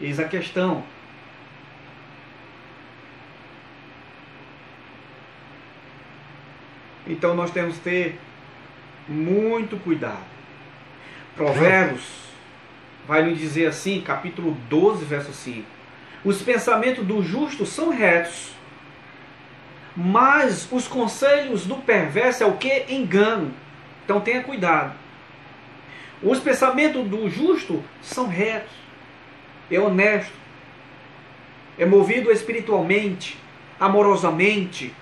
Eis 0.00 0.20
a 0.20 0.24
questão. 0.24 0.84
Então 7.06 7.34
nós 7.34 7.50
temos 7.50 7.76
que 7.76 7.82
ter 7.82 8.20
muito 9.08 9.78
cuidado. 9.78 10.26
Provérbios 11.34 12.02
vai 13.06 13.22
nos 13.22 13.38
dizer 13.38 13.66
assim, 13.66 14.02
capítulo 14.02 14.54
12, 14.68 15.04
verso 15.06 15.32
5. 15.32 15.66
Os 16.24 16.42
pensamentos 16.42 17.06
do 17.06 17.22
justo 17.22 17.64
são 17.64 17.88
retos, 17.90 18.50
mas 19.96 20.68
os 20.70 20.86
conselhos 20.86 21.64
do 21.64 21.76
perverso 21.76 22.42
é 22.42 22.46
o 22.46 22.56
que? 22.58 22.84
Engano. 22.88 23.54
Então 24.08 24.22
tenha 24.22 24.42
cuidado. 24.42 24.94
Os 26.22 26.40
pensamentos 26.40 27.06
do 27.06 27.28
justo 27.28 27.84
são 28.00 28.26
retos, 28.26 28.72
é 29.70 29.78
honesto, 29.78 30.32
é 31.76 31.84
movido 31.84 32.32
espiritualmente, 32.32 33.36
amorosamente, 33.78 34.94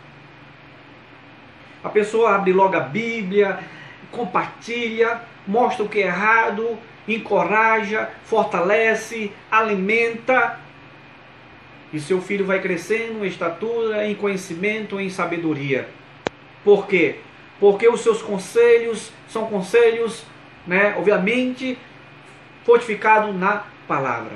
a 1.85 1.89
pessoa 1.89 2.35
abre 2.35 2.53
logo 2.53 2.77
a 2.77 2.81
Bíblia, 2.81 3.61
compartilha, 4.11 5.23
mostra 5.47 5.85
o 5.85 5.89
que 5.89 6.01
é 6.01 6.07
errado, 6.07 6.77
encoraja, 7.07 8.11
fortalece, 8.25 9.31
alimenta. 9.49 10.59
E 11.93 12.01
seu 12.01 12.21
filho 12.21 12.45
vai 12.45 12.61
crescendo 12.61 13.25
em 13.25 13.29
estatura, 13.29 14.05
em 14.05 14.17
conhecimento, 14.17 14.99
em 14.99 15.09
sabedoria. 15.09 15.89
Por 16.65 16.89
quê? 16.89 17.21
Porque 17.59 17.89
os 17.89 18.01
seus 18.01 18.21
conselhos 18.23 19.13
são 19.29 19.47
conselhos, 19.47 20.25
né, 20.67 20.95
obviamente, 20.97 21.79
fortificados 22.65 23.35
na 23.35 23.65
palavra. 23.89 24.33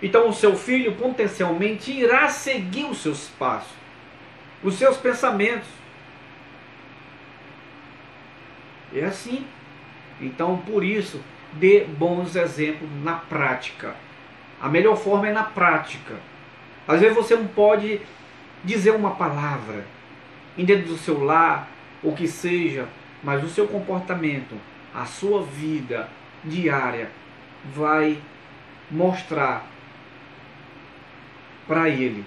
Então 0.00 0.28
o 0.28 0.32
seu 0.32 0.56
filho 0.56 0.94
potencialmente 0.94 1.90
irá 1.90 2.28
seguir 2.28 2.84
os 2.84 3.02
seus 3.02 3.28
passos, 3.30 3.72
os 4.62 4.74
seus 4.76 4.96
pensamentos. 4.96 5.68
É 8.94 9.04
assim. 9.04 9.44
Então, 10.20 10.56
por 10.58 10.82
isso, 10.82 11.22
dê 11.52 11.84
bons 11.84 12.34
exemplos 12.34 12.88
na 13.02 13.14
prática. 13.14 13.94
A 14.60 14.68
melhor 14.68 14.96
forma 14.96 15.28
é 15.28 15.32
na 15.32 15.44
prática. 15.44 16.14
Às 16.86 17.00
vezes 17.00 17.14
você 17.14 17.36
não 17.36 17.46
pode 17.46 18.00
dizer 18.64 18.92
uma 18.92 19.12
palavra 19.12 19.84
dentro 20.64 20.88
do 20.88 20.98
seu 20.98 21.22
lar, 21.22 21.68
o 22.02 22.12
que 22.14 22.26
seja, 22.26 22.88
mas 23.22 23.42
o 23.42 23.48
seu 23.48 23.66
comportamento, 23.66 24.56
a 24.94 25.04
sua 25.04 25.42
vida 25.42 26.08
diária 26.44 27.10
vai 27.74 28.18
mostrar 28.90 29.66
para 31.66 31.88
ele 31.88 32.24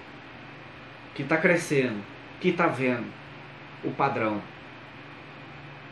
que 1.14 1.22
está 1.22 1.36
crescendo, 1.36 2.02
que 2.40 2.50
está 2.50 2.66
vendo 2.66 3.06
o 3.84 3.90
padrão 3.90 4.40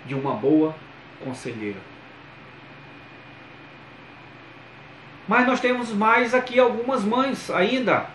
de 0.06 0.14
uma 0.14 0.34
boa 0.34 0.74
conselheira. 1.22 1.80
Mas 5.28 5.46
nós 5.46 5.60
temos 5.60 5.92
mais 5.92 6.34
aqui 6.34 6.58
algumas 6.58 7.04
mães 7.04 7.50
ainda. 7.50 8.06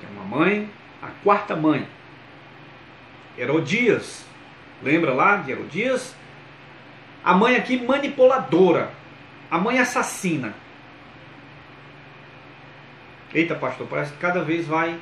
Tem 0.00 0.10
uma 0.10 0.24
mãe, 0.24 0.68
a 1.00 1.08
quarta 1.22 1.56
mãe, 1.56 1.86
Herodias. 3.40 4.24
Lembra 4.82 5.12
lá 5.12 5.36
de 5.36 5.52
Herodias? 5.52 6.14
A 7.24 7.34
mãe 7.34 7.56
aqui 7.56 7.76
manipuladora, 7.78 8.90
a 9.50 9.58
mãe 9.58 9.78
assassina. 9.78 10.54
Eita, 13.32 13.54
pastor, 13.54 13.86
parece 13.86 14.12
que 14.12 14.18
cada 14.18 14.42
vez 14.42 14.66
vai, 14.66 14.98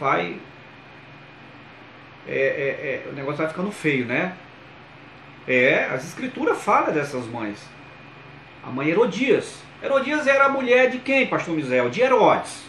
vai, 0.00 0.38
é, 2.26 2.36
é, 2.36 3.06
é, 3.06 3.08
o 3.10 3.12
negócio 3.14 3.38
vai 3.38 3.48
ficando 3.48 3.70
feio, 3.70 4.04
né? 4.04 4.34
É, 5.46 5.84
as 5.84 6.04
escrituras 6.04 6.60
falam 6.62 6.92
dessas 6.92 7.26
mães. 7.26 7.62
A 8.64 8.70
mãe 8.70 8.88
Herodias. 8.88 9.62
Herodias 9.82 10.26
era 10.26 10.46
a 10.46 10.48
mulher 10.48 10.90
de 10.90 10.98
quem, 10.98 11.26
pastor 11.26 11.54
Misael? 11.54 11.88
De 11.88 12.00
Herodes. 12.00 12.64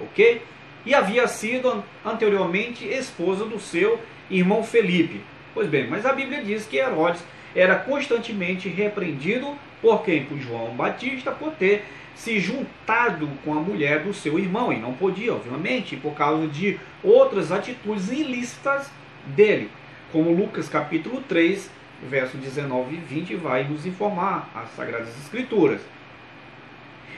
Ok? 0.00 0.42
E 0.84 0.94
havia 0.94 1.26
sido 1.26 1.82
anteriormente 2.04 2.84
esposa 2.86 3.44
do 3.44 3.58
seu 3.58 3.98
irmão 4.30 4.62
Felipe. 4.62 5.20
Pois 5.54 5.68
bem, 5.68 5.86
mas 5.86 6.06
a 6.06 6.12
Bíblia 6.12 6.42
diz 6.42 6.66
que 6.66 6.76
Herodes 6.76 7.22
era 7.54 7.76
constantemente 7.76 8.68
repreendido 8.68 9.56
por 9.80 10.02
quem? 10.02 10.24
Por 10.24 10.38
João 10.38 10.74
Batista, 10.74 11.30
por 11.30 11.52
ter 11.52 11.84
se 12.14 12.40
juntado 12.40 13.28
com 13.44 13.56
a 13.56 13.60
mulher 13.60 14.00
do 14.02 14.12
seu 14.12 14.38
irmão. 14.38 14.72
E 14.72 14.76
não 14.76 14.92
podia, 14.92 15.32
obviamente, 15.32 15.96
por 15.96 16.14
causa 16.14 16.48
de 16.48 16.78
outras 17.02 17.52
atitudes 17.52 18.10
ilícitas 18.10 18.90
dele. 19.26 19.70
Como 20.10 20.32
Lucas 20.32 20.68
capítulo 20.68 21.22
3, 21.28 21.70
verso 22.02 22.36
19 22.36 22.94
e 22.94 22.98
20 22.98 23.36
vai 23.36 23.64
nos 23.64 23.86
informar 23.86 24.50
as 24.54 24.70
Sagradas 24.74 25.16
Escrituras. 25.20 25.80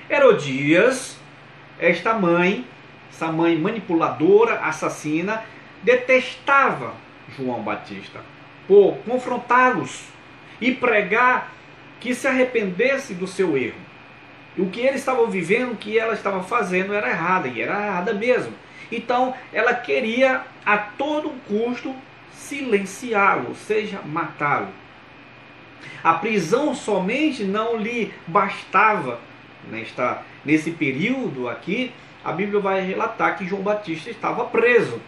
Herodias, 0.08 1.18
esta 1.78 2.12
mãe, 2.14 2.66
essa 3.10 3.30
mãe 3.32 3.56
manipuladora, 3.56 4.60
assassina, 4.60 5.42
detestava 5.82 6.94
João 7.36 7.62
Batista 7.62 8.20
por 8.66 8.98
confrontá-los 8.98 10.04
e 10.60 10.72
pregar 10.72 11.52
que 11.98 12.14
se 12.14 12.26
arrependesse 12.26 13.14
do 13.14 13.26
seu 13.26 13.56
erro. 13.56 13.90
O 14.58 14.68
que 14.68 14.80
ele 14.80 14.96
estava 14.96 15.26
vivendo, 15.26 15.72
o 15.72 15.76
que 15.76 15.98
ela 15.98 16.14
estava 16.14 16.42
fazendo 16.42 16.92
era 16.92 17.10
errada, 17.10 17.48
e 17.48 17.60
era 17.60 17.86
errada 17.86 18.12
mesmo. 18.12 18.52
Então, 18.90 19.34
ela 19.52 19.72
queria 19.74 20.42
a 20.64 20.76
todo 20.76 21.30
custo 21.46 21.94
silenciá-lo, 22.32 23.48
ou 23.48 23.54
seja, 23.54 24.00
matá-lo. 24.04 24.68
A 26.02 26.14
prisão 26.14 26.74
somente 26.74 27.44
não 27.44 27.76
lhe 27.76 28.12
bastava. 28.26 29.20
Nesta, 29.70 30.22
nesse 30.44 30.70
período 30.70 31.48
aqui, 31.48 31.92
a 32.24 32.32
Bíblia 32.32 32.60
vai 32.60 32.80
relatar 32.80 33.36
que 33.36 33.46
João 33.46 33.62
Batista 33.62 34.10
estava 34.10 34.44
preso. 34.44 35.00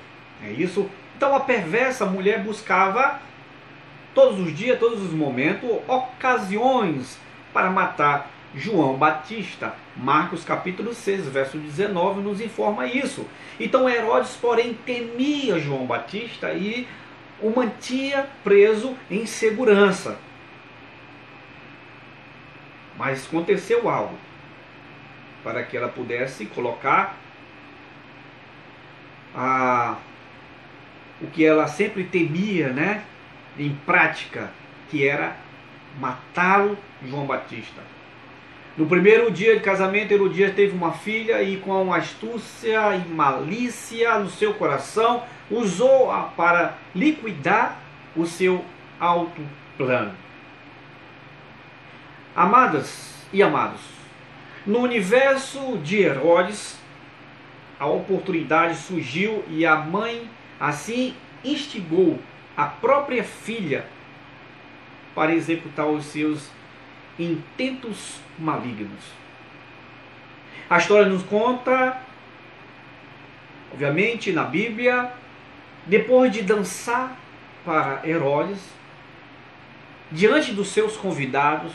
É 0.44 0.50
isso. 0.50 0.88
Então 1.16 1.34
a 1.34 1.40
perversa 1.40 2.04
mulher 2.04 2.42
buscava 2.42 3.20
todos 4.14 4.40
os 4.40 4.56
dias, 4.56 4.78
todos 4.78 5.02
os 5.02 5.12
momentos, 5.12 5.70
ocasiões 5.88 7.18
para 7.52 7.70
matar 7.70 8.30
João 8.54 8.94
Batista. 8.94 9.74
Marcos 9.96 10.44
capítulo 10.44 10.92
6, 10.92 11.28
verso 11.28 11.58
19 11.58 12.20
nos 12.20 12.40
informa 12.40 12.86
isso. 12.86 13.26
Então 13.58 13.88
Herodes, 13.88 14.36
porém, 14.36 14.74
temia 14.74 15.58
João 15.58 15.86
Batista 15.86 16.52
e 16.52 16.86
o 17.40 17.50
mantinha 17.50 18.26
preso 18.44 18.96
em 19.10 19.26
segurança. 19.26 20.18
Mas 22.96 23.26
aconteceu 23.26 23.88
algo 23.88 24.16
para 25.42 25.62
que 25.62 25.76
ela 25.76 25.88
pudesse 25.88 26.46
colocar 26.46 27.16
a, 29.34 29.96
o 31.22 31.26
que 31.28 31.44
ela 31.44 31.66
sempre 31.66 32.04
temia, 32.04 32.68
né, 32.68 33.04
em 33.58 33.74
prática, 33.86 34.50
que 34.90 35.06
era 35.06 35.36
matá-lo, 35.98 36.76
João 37.06 37.26
Batista. 37.26 37.80
No 38.76 38.86
primeiro 38.86 39.30
dia 39.30 39.54
de 39.54 39.62
casamento, 39.62 40.12
Herodias 40.12 40.54
teve 40.54 40.74
uma 40.74 40.92
filha 40.92 41.42
e, 41.42 41.58
com 41.58 41.92
astúcia 41.92 42.96
e 42.96 43.08
malícia 43.08 44.18
no 44.18 44.30
seu 44.30 44.54
coração, 44.54 45.22
usou-a 45.50 46.22
para 46.22 46.78
liquidar 46.94 47.78
o 48.16 48.24
seu 48.24 48.64
alto 48.98 49.42
plano. 49.76 50.12
Amadas 52.34 53.26
e 53.30 53.42
amados, 53.42 53.82
no 54.66 54.78
universo 54.78 55.76
de 55.78 56.00
Herodes, 56.00 56.78
a 57.78 57.86
oportunidade 57.86 58.76
surgiu 58.76 59.44
e 59.48 59.66
a 59.66 59.76
mãe 59.76 60.30
assim 60.62 61.12
instigou 61.42 62.20
a 62.56 62.66
própria 62.66 63.24
filha 63.24 63.84
para 65.12 65.34
executar 65.34 65.88
os 65.88 66.04
seus 66.04 66.48
intentos 67.18 68.20
malignos. 68.38 69.02
A 70.70 70.78
história 70.78 71.08
nos 71.08 71.24
conta, 71.24 72.00
obviamente, 73.72 74.30
na 74.30 74.44
Bíblia, 74.44 75.12
depois 75.84 76.30
de 76.30 76.42
dançar 76.42 77.18
para 77.64 78.00
Herodes, 78.08 78.60
diante 80.12 80.52
dos 80.52 80.68
seus 80.68 80.96
convidados, 80.96 81.72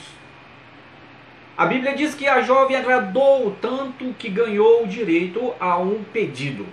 a 1.57 1.65
Bíblia 1.65 1.93
diz 1.93 2.15
que 2.15 2.25
a 2.25 2.41
jovem 2.41 2.77
agradou 2.77 3.51
tanto 3.61 4.13
que 4.13 4.29
ganhou 4.29 4.85
o 4.85 4.87
direito 4.87 5.53
a 5.59 5.77
um 5.77 6.05
pedido. 6.05 6.65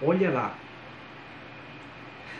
Olha 0.00 0.30
lá, 0.30 0.54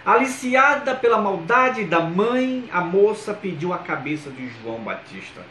Aliciada 0.09 0.94
pela 0.94 1.20
maldade 1.20 1.84
da 1.84 2.00
mãe, 2.00 2.66
a 2.72 2.80
moça 2.80 3.34
pediu 3.34 3.74
a 3.74 3.78
cabeça 3.78 4.30
de 4.30 4.48
João 4.48 4.78
Batista. 4.78 5.42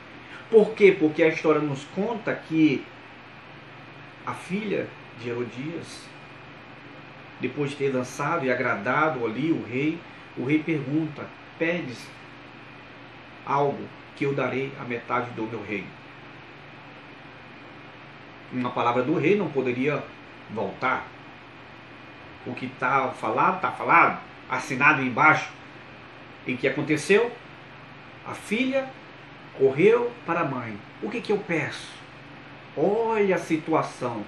Por 0.50 0.72
quê? 0.72 0.96
Porque 0.98 1.22
a 1.22 1.28
história 1.28 1.62
nos 1.62 1.84
conta 1.94 2.34
que 2.34 2.84
a 4.26 4.34
filha 4.34 4.88
de 5.22 5.30
Herodias, 5.30 6.08
depois 7.40 7.70
de 7.70 7.76
ter 7.76 7.92
dançado 7.92 8.48
e 8.48 8.52
agradado 8.52 9.24
ali 9.28 9.52
o 9.52 9.64
rei, 9.64 10.00
o 10.36 10.44
rei 10.44 10.58
pergunta: 10.58 11.24
Pedes 11.60 12.08
algo 13.46 13.88
que 14.16 14.26
eu 14.26 14.34
darei 14.34 14.72
a 14.80 14.84
metade 14.84 15.30
do 15.36 15.44
meu 15.44 15.64
reino. 15.64 15.88
Uma 18.52 18.72
palavra 18.72 19.04
do 19.04 19.20
rei 19.20 19.38
não 19.38 19.50
poderia 19.50 20.04
voltar. 20.50 21.17
O 22.48 22.56
que 22.56 22.66
está 22.66 23.10
falado, 23.10 23.58
está 23.58 23.72
falado 23.72 24.20
assinado 24.50 25.02
embaixo. 25.02 25.50
E 26.46 26.54
o 26.54 26.58
que 26.58 26.68
aconteceu? 26.68 27.32
A 28.26 28.34
filha 28.34 28.90
correu 29.58 30.12
para 30.26 30.42
a 30.42 30.46
mãe. 30.46 30.78
O 31.02 31.10
que, 31.10 31.22
que 31.22 31.32
eu 31.32 31.38
peço? 31.38 31.92
Olha 32.76 33.36
a 33.36 33.40
situação. 33.40 34.24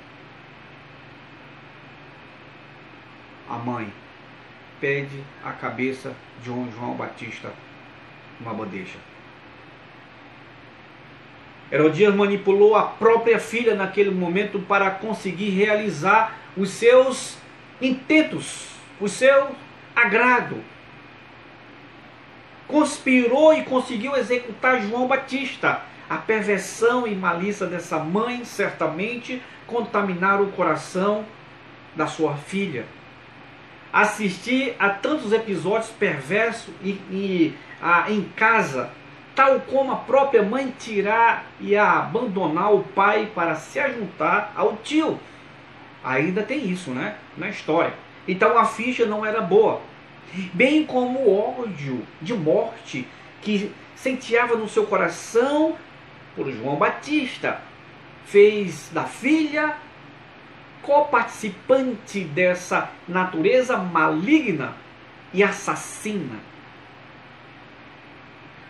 A 3.50 3.58
mãe 3.58 3.92
pede 4.80 5.24
a 5.44 5.52
cabeça 5.52 6.14
de 6.42 6.46
João 6.46 6.94
Batista 6.96 7.52
numa 8.40 8.54
bandeja. 8.54 8.98
Herodias 11.72 12.16
manipulou 12.16 12.76
a 12.76 12.84
própria 12.84 13.40
filha 13.40 13.76
naquele 13.76 14.10
momento 14.10 14.60
para 14.60 14.90
conseguir 14.90 15.52
realizar 15.52 16.36
os 16.58 16.72
seus 16.72 17.39
intentos, 17.82 18.68
os 19.00 19.12
seus 19.12 19.50
agrado. 19.96 20.64
Conspirou 22.68 23.54
e 23.54 23.64
conseguiu 23.64 24.16
executar 24.16 24.82
João 24.82 25.08
Batista. 25.08 25.82
A 26.10 26.18
perversão 26.18 27.08
e 27.08 27.16
malícia 27.16 27.68
dessa 27.68 28.00
mãe 28.00 28.44
certamente 28.44 29.42
contaminaram 29.68 30.44
o 30.44 30.52
coração 30.52 31.26
da 31.96 32.08
sua 32.08 32.36
filha. 32.36 32.86
Assistir 33.92 34.76
a 34.80 34.90
tantos 34.90 35.34
episódios 35.34 35.90
perversos 35.92 36.74
e, 36.84 36.90
e 37.12 37.58
a, 37.82 38.12
em 38.12 38.24
casa, 38.36 38.92
tal 39.36 39.60
como 39.62 39.92
a 39.92 39.96
própria 39.98 40.44
mãe 40.44 40.74
tirar 40.78 41.46
e 41.60 41.76
abandonar 41.76 42.74
o 42.74 42.84
pai 42.84 43.32
para 43.34 43.56
se 43.56 43.80
ajuntar 43.80 44.52
ao 44.56 44.78
tio. 44.78 45.20
Ainda 46.04 46.44
tem 46.44 46.70
isso, 46.70 46.92
né? 46.92 47.16
Na 47.40 47.50
história. 47.50 47.94
Então 48.28 48.58
a 48.58 48.66
ficha 48.66 49.06
não 49.08 49.26
era 49.26 49.42
boa 49.42 49.82
bem 50.54 50.86
como 50.86 51.20
o 51.20 51.60
ódio 51.60 52.06
de 52.22 52.34
morte 52.34 53.08
que 53.42 53.72
senteava 53.96 54.56
no 54.56 54.70
seu 54.70 54.86
coração 54.86 55.76
por 56.36 56.52
João 56.52 56.76
Batista, 56.76 57.62
fez 58.26 58.90
da 58.94 59.06
filha 59.06 59.76
coparticipante 60.82 62.22
dessa 62.22 62.90
natureza 63.08 63.78
maligna 63.78 64.74
e 65.34 65.44
assassina. 65.44 66.40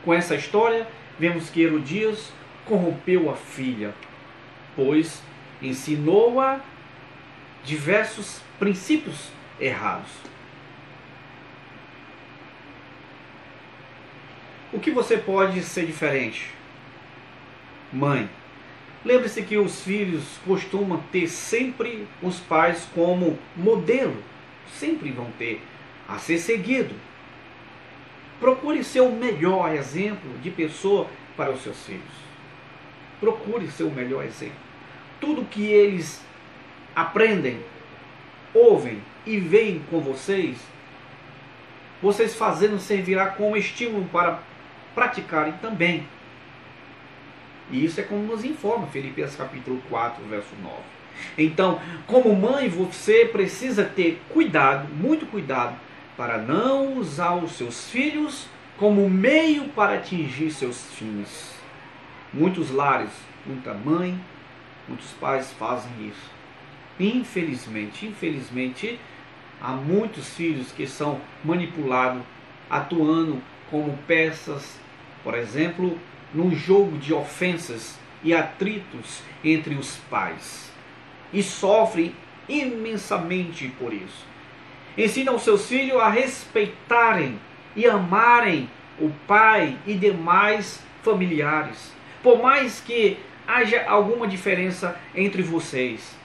Com 0.03 0.13
essa 0.13 0.35
história, 0.35 0.87
vemos 1.19 1.49
que 1.49 1.61
Herodias 1.61 2.31
corrompeu 2.65 3.29
a 3.29 3.35
filha, 3.35 3.93
pois 4.75 5.21
ensinou-a 5.61 6.59
diversos 7.63 8.41
princípios 8.57 9.29
errados. 9.59 10.09
O 14.71 14.79
que 14.79 14.91
você 14.91 15.17
pode 15.17 15.61
ser 15.63 15.85
diferente? 15.85 16.51
Mãe. 17.91 18.29
Lembre-se 19.03 19.41
que 19.41 19.57
os 19.57 19.81
filhos 19.81 20.23
costumam 20.45 21.01
ter 21.11 21.27
sempre 21.27 22.07
os 22.21 22.39
pais 22.39 22.87
como 22.93 23.39
modelo. 23.55 24.15
Sempre 24.77 25.09
vão 25.11 25.31
ter 25.37 25.61
a 26.07 26.19
ser 26.19 26.37
seguido. 26.37 26.93
Procure 28.39 28.83
ser 28.83 29.01
o 29.01 29.11
melhor 29.11 29.73
exemplo 29.73 30.37
de 30.39 30.51
pessoa 30.51 31.07
para 31.35 31.51
os 31.51 31.61
seus 31.61 31.83
filhos. 31.85 32.03
Procure 33.19 33.69
ser 33.71 33.83
o 33.83 33.91
melhor 33.91 34.23
exemplo. 34.23 34.55
Tudo 35.19 35.45
que 35.45 35.63
eles 35.63 36.21
aprendem, 37.01 37.59
ouvem 38.53 39.01
e 39.25 39.39
veem 39.39 39.81
com 39.89 39.99
vocês, 39.99 40.57
vocês 42.01 42.35
fazendo 42.35 42.79
servirá 42.79 43.27
como 43.27 43.57
estímulo 43.57 44.05
para 44.05 44.39
praticarem 44.95 45.53
também. 45.61 46.07
E 47.71 47.85
isso 47.85 47.99
é 47.99 48.03
como 48.03 48.23
nos 48.23 48.43
informa 48.43 48.87
Filipenses 48.87 49.35
capítulo 49.35 49.81
4, 49.89 50.23
verso 50.25 50.55
9. 50.61 50.75
Então, 51.37 51.79
como 52.07 52.33
mãe, 52.35 52.69
você 52.69 53.25
precisa 53.25 53.83
ter 53.83 54.21
cuidado, 54.29 54.87
muito 54.93 55.25
cuidado, 55.25 55.75
para 56.15 56.37
não 56.37 56.97
usar 56.97 57.35
os 57.35 57.53
seus 57.53 57.89
filhos 57.89 58.47
como 58.77 59.09
meio 59.09 59.65
para 59.69 59.95
atingir 59.95 60.51
seus 60.51 60.81
fins. 60.95 61.53
Muitos 62.33 62.71
lares, 62.71 63.11
muita 63.45 63.73
mãe, 63.73 64.17
muitos 64.87 65.11
pais 65.11 65.51
fazem 65.53 65.91
isso. 66.07 66.38
Infelizmente, 66.99 68.05
infelizmente, 68.05 68.99
há 69.61 69.71
muitos 69.71 70.33
filhos 70.33 70.71
que 70.71 70.85
são 70.85 71.21
manipulados, 71.43 72.21
atuando 72.69 73.41
como 73.69 73.97
peças 74.05 74.79
por 75.23 75.35
exemplo, 75.35 75.97
num 76.33 76.55
jogo 76.55 76.97
de 76.97 77.13
ofensas 77.13 77.97
e 78.23 78.33
atritos 78.33 79.21
entre 79.43 79.75
os 79.75 79.97
pais, 80.09 80.71
e 81.33 81.41
sofrem 81.43 82.15
imensamente 82.47 83.67
por 83.79 83.93
isso. 83.93 84.25
Ensina 84.97 85.31
os 85.31 85.43
seus 85.43 85.67
filhos 85.67 85.99
a 85.99 86.09
respeitarem 86.09 87.39
e 87.75 87.85
amarem 87.87 88.69
o 88.99 89.09
pai 89.27 89.77
e 89.85 89.93
demais 89.93 90.83
familiares, 91.03 91.93
por 92.21 92.41
mais 92.41 92.81
que 92.81 93.17
haja 93.47 93.85
alguma 93.87 94.27
diferença 94.27 94.99
entre 95.15 95.41
vocês. 95.41 96.17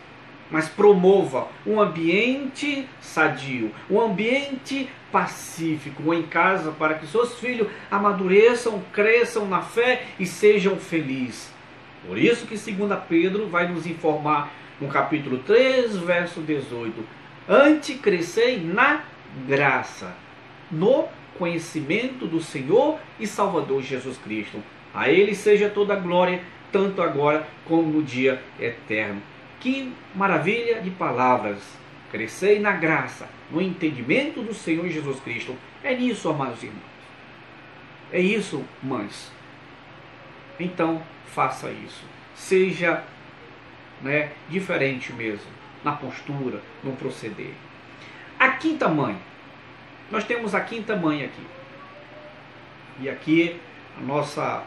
Mas 0.51 0.69
promova 0.69 1.49
um 1.67 1.81
ambiente 1.81 2.89
sadio, 3.01 3.73
um 3.91 4.01
ambiente 4.01 4.89
pacífico 5.11 6.13
em 6.13 6.23
casa 6.23 6.73
para 6.73 6.95
que 6.95 7.07
seus 7.07 7.39
filhos 7.39 7.69
amadureçam, 7.91 8.83
cresçam 8.93 9.47
na 9.47 9.63
fé 9.63 10.07
e 10.19 10.27
sejam 10.27 10.77
felizes. 10.77 11.53
Por 12.07 12.19
isso 12.19 12.47
que 12.47 12.57
2 12.57 12.99
Pedro 13.09 13.49
vai 13.49 13.69
nos 13.69 13.87
informar 13.87 14.53
no 14.81 14.89
capítulo 14.89 15.39
3, 15.39 15.97
verso 15.99 16.41
18: 16.41 17.05
Ante 17.49 17.95
crescei 17.95 18.61
na 18.61 19.03
graça, 19.47 20.15
no 20.71 21.07
conhecimento 21.39 22.27
do 22.27 22.41
Senhor 22.41 22.99
e 23.19 23.27
Salvador 23.27 23.83
Jesus 23.83 24.19
Cristo. 24.19 24.63
A 24.93 25.09
Ele 25.09 25.35
seja 25.35 25.69
toda 25.69 25.95
a 25.95 25.97
glória, 25.97 26.41
tanto 26.71 27.03
agora 27.03 27.47
como 27.65 27.89
no 27.89 28.03
dia 28.03 28.41
eterno. 28.61 29.23
Que 29.65 29.91
maravilha 30.15 30.83
de 30.83 30.91
palavras! 30.91 31.59
Crescei 32.13 32.59
na 32.59 32.73
graça, 32.73 33.27
no 33.51 33.63
entendimento 33.63 34.43
do 34.43 34.53
Senhor 34.53 34.87
Jesus 34.91 35.19
Cristo. 35.21 35.57
É 35.83 35.97
nisso, 35.97 36.29
amados 36.29 36.63
irmãos. 36.63 36.83
É 38.13 38.21
isso, 38.21 38.63
mães. 38.83 39.33
Então, 40.61 41.03
faça 41.29 41.71
isso. 41.71 42.05
Seja 42.35 43.03
né, 44.03 44.33
diferente 44.51 45.15
mesmo, 45.15 45.51
na 45.83 45.93
postura, 45.93 46.61
no 46.83 46.93
proceder. 46.93 47.55
A 48.39 48.51
quinta 48.51 48.87
mãe. 48.87 49.17
Nós 50.11 50.25
temos 50.25 50.55
a 50.55 50.61
quinta 50.61 50.95
mãe 50.95 51.25
aqui. 51.25 51.47
E 53.01 53.09
aqui 53.09 53.59
a 53.97 54.03
nossa 54.03 54.63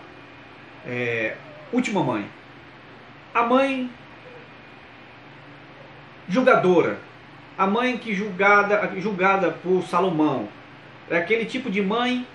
é, 0.88 1.38
última 1.72 2.04
mãe. 2.04 2.28
A 3.32 3.44
mãe 3.44 3.92
julgadora. 6.28 7.00
A 7.58 7.66
mãe 7.66 7.98
que 7.98 8.14
julgada, 8.14 8.94
julgada 8.98 9.52
por 9.52 9.84
Salomão. 9.84 10.48
É 11.10 11.18
aquele 11.18 11.46
tipo 11.46 11.70
de 11.70 11.82
mãe 11.82 12.28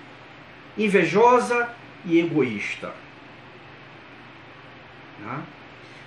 invejosa 0.77 1.69
e 2.05 2.19
egoísta. 2.19 2.91
Tá? 5.23 5.41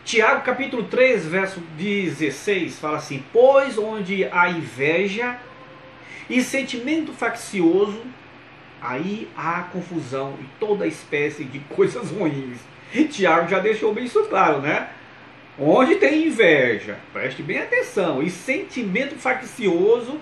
Tiago 0.05 0.43
capítulo 0.43 0.85
3, 0.85 1.27
verso 1.27 1.61
16, 1.77 2.79
fala 2.79 2.99
assim: 2.99 3.25
Pois 3.33 3.79
onde 3.79 4.25
há 4.27 4.51
inveja 4.51 5.37
e 6.29 6.43
sentimento 6.43 7.13
faccioso, 7.13 8.03
aí 8.81 9.29
há 9.37 9.63
confusão 9.63 10.35
e 10.41 10.45
toda 10.61 10.87
espécie 10.87 11.45
de 11.45 11.59
coisas 11.61 12.11
ruins. 12.11 12.59
E 12.95 13.05
Tiago 13.05 13.49
já 13.49 13.59
deixou 13.59 13.93
bem 13.93 14.05
isso 14.05 14.23
claro, 14.25 14.61
né? 14.61 14.91
Onde 15.59 15.97
tem 15.97 16.27
inveja, 16.27 16.99
preste 17.13 17.43
bem 17.43 17.59
atenção, 17.59 18.23
e 18.23 18.29
sentimento 18.29 19.15
faccioso, 19.17 20.21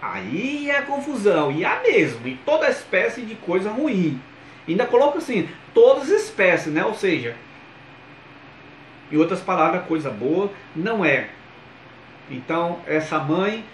aí 0.00 0.70
é 0.70 0.78
a 0.78 0.82
confusão, 0.82 1.50
e 1.50 1.64
há 1.64 1.80
mesmo, 1.80 2.28
e 2.28 2.36
toda 2.44 2.70
espécie 2.70 3.22
de 3.22 3.34
coisa 3.34 3.70
ruim. 3.70 4.20
ainda 4.68 4.86
coloca 4.86 5.18
assim, 5.18 5.48
todas 5.74 6.04
as 6.04 6.22
espécies, 6.22 6.72
né? 6.72 6.84
Ou 6.84 6.94
seja, 6.94 7.34
em 9.10 9.16
outras 9.16 9.40
palavras, 9.40 9.86
coisa 9.86 10.10
boa 10.10 10.50
não 10.74 11.04
é. 11.04 11.30
Então, 12.30 12.80
essa 12.86 13.18
mãe, 13.18 13.64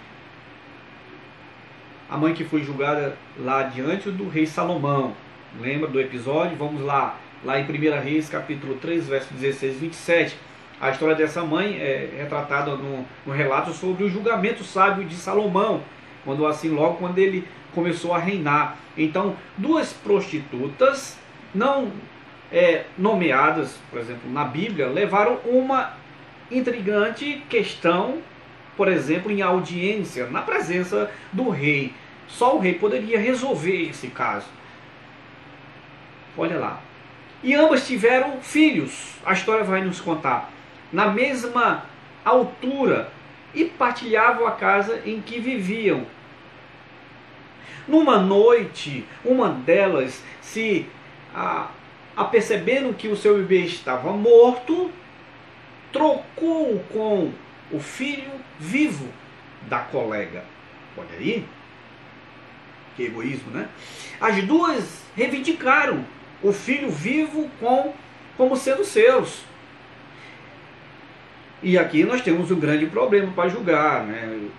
a 2.09 2.17
mãe 2.17 2.33
que 2.33 2.43
foi 2.43 2.63
julgada 2.63 3.17
lá 3.37 3.63
diante 3.63 4.09
do 4.09 4.29
rei 4.29 4.45
Salomão, 4.45 5.15
lembra 5.59 5.87
do 5.87 5.99
episódio? 5.99 6.57
Vamos 6.57 6.81
lá, 6.81 7.17
lá 7.43 7.59
em 7.59 7.63
1 7.63 8.01
Reis, 8.01 8.29
capítulo 8.29 8.75
3, 8.75 9.07
verso 9.07 9.33
16 9.33 9.75
e 9.75 9.79
27. 9.79 10.37
A 10.79 10.89
história 10.89 11.15
dessa 11.15 11.43
mãe 11.43 11.77
é 11.79 12.09
retratada 12.17 12.75
no, 12.75 13.05
no 13.25 13.31
relato 13.31 13.71
sobre 13.71 14.03
o 14.03 14.09
julgamento 14.09 14.63
sábio 14.63 15.05
de 15.05 15.15
Salomão, 15.15 15.81
quando 16.25 16.45
assim, 16.45 16.69
logo 16.69 16.95
quando 16.95 17.17
ele 17.17 17.47
começou 17.73 18.13
a 18.13 18.19
reinar. 18.19 18.77
Então, 18.97 19.35
duas 19.57 19.93
prostitutas 19.93 21.17
não 21.53 21.91
é, 22.51 22.85
nomeadas, 22.97 23.79
por 23.89 23.99
exemplo, 23.99 24.31
na 24.31 24.43
Bíblia, 24.43 24.87
levaram 24.87 25.39
uma 25.45 25.93
intrigante 26.51 27.43
questão, 27.49 28.19
por 28.77 28.87
exemplo, 28.87 29.31
em 29.31 29.41
audiência, 29.41 30.27
na 30.27 30.41
presença 30.41 31.09
do 31.31 31.49
rei. 31.49 31.93
Só 32.27 32.55
o 32.55 32.59
rei 32.59 32.73
poderia 32.73 33.19
resolver 33.19 33.89
esse 33.89 34.07
caso. 34.07 34.47
Olha 36.37 36.57
lá. 36.57 36.81
E 37.43 37.53
ambas 37.53 37.85
tiveram 37.85 38.39
filhos, 38.41 39.15
a 39.25 39.33
história 39.33 39.63
vai 39.63 39.83
nos 39.83 39.99
contar, 39.99 40.49
na 40.93 41.07
mesma 41.07 41.85
altura 42.23 43.11
e 43.53 43.65
partilhavam 43.65 44.47
a 44.47 44.51
casa 44.51 45.01
em 45.05 45.19
que 45.19 45.39
viviam. 45.39 46.05
Numa 47.87 48.19
noite, 48.19 49.05
uma 49.25 49.49
delas 49.49 50.23
se 50.41 50.85
apercebendo 52.15 52.93
que 52.93 53.07
o 53.07 53.17
seu 53.17 53.37
bebê 53.37 53.61
estava 53.61 54.11
morto, 54.13 54.91
trocou 55.91 56.79
com 56.91 57.33
o 57.71 57.79
filho 57.79 58.31
vivo 58.59 59.09
da 59.63 59.79
colega. 59.79 60.45
Olha 60.95 61.17
aí, 61.17 61.45
que 62.95 63.03
egoísmo, 63.03 63.51
né? 63.51 63.67
As 64.21 64.43
duas 64.43 65.03
reivindicaram 65.15 66.05
o 66.41 66.53
filho 66.53 66.89
vivo 66.89 67.49
com, 67.59 67.93
como 68.37 68.55
sendo 68.55 68.85
seus. 68.85 69.43
E 71.63 71.77
aqui 71.77 72.03
nós 72.03 72.21
temos 72.21 72.51
um 72.51 72.59
grande 72.59 72.85
problema 72.87 73.31
para 73.33 73.47
julgar, 73.47 74.03
né? 74.03 74.49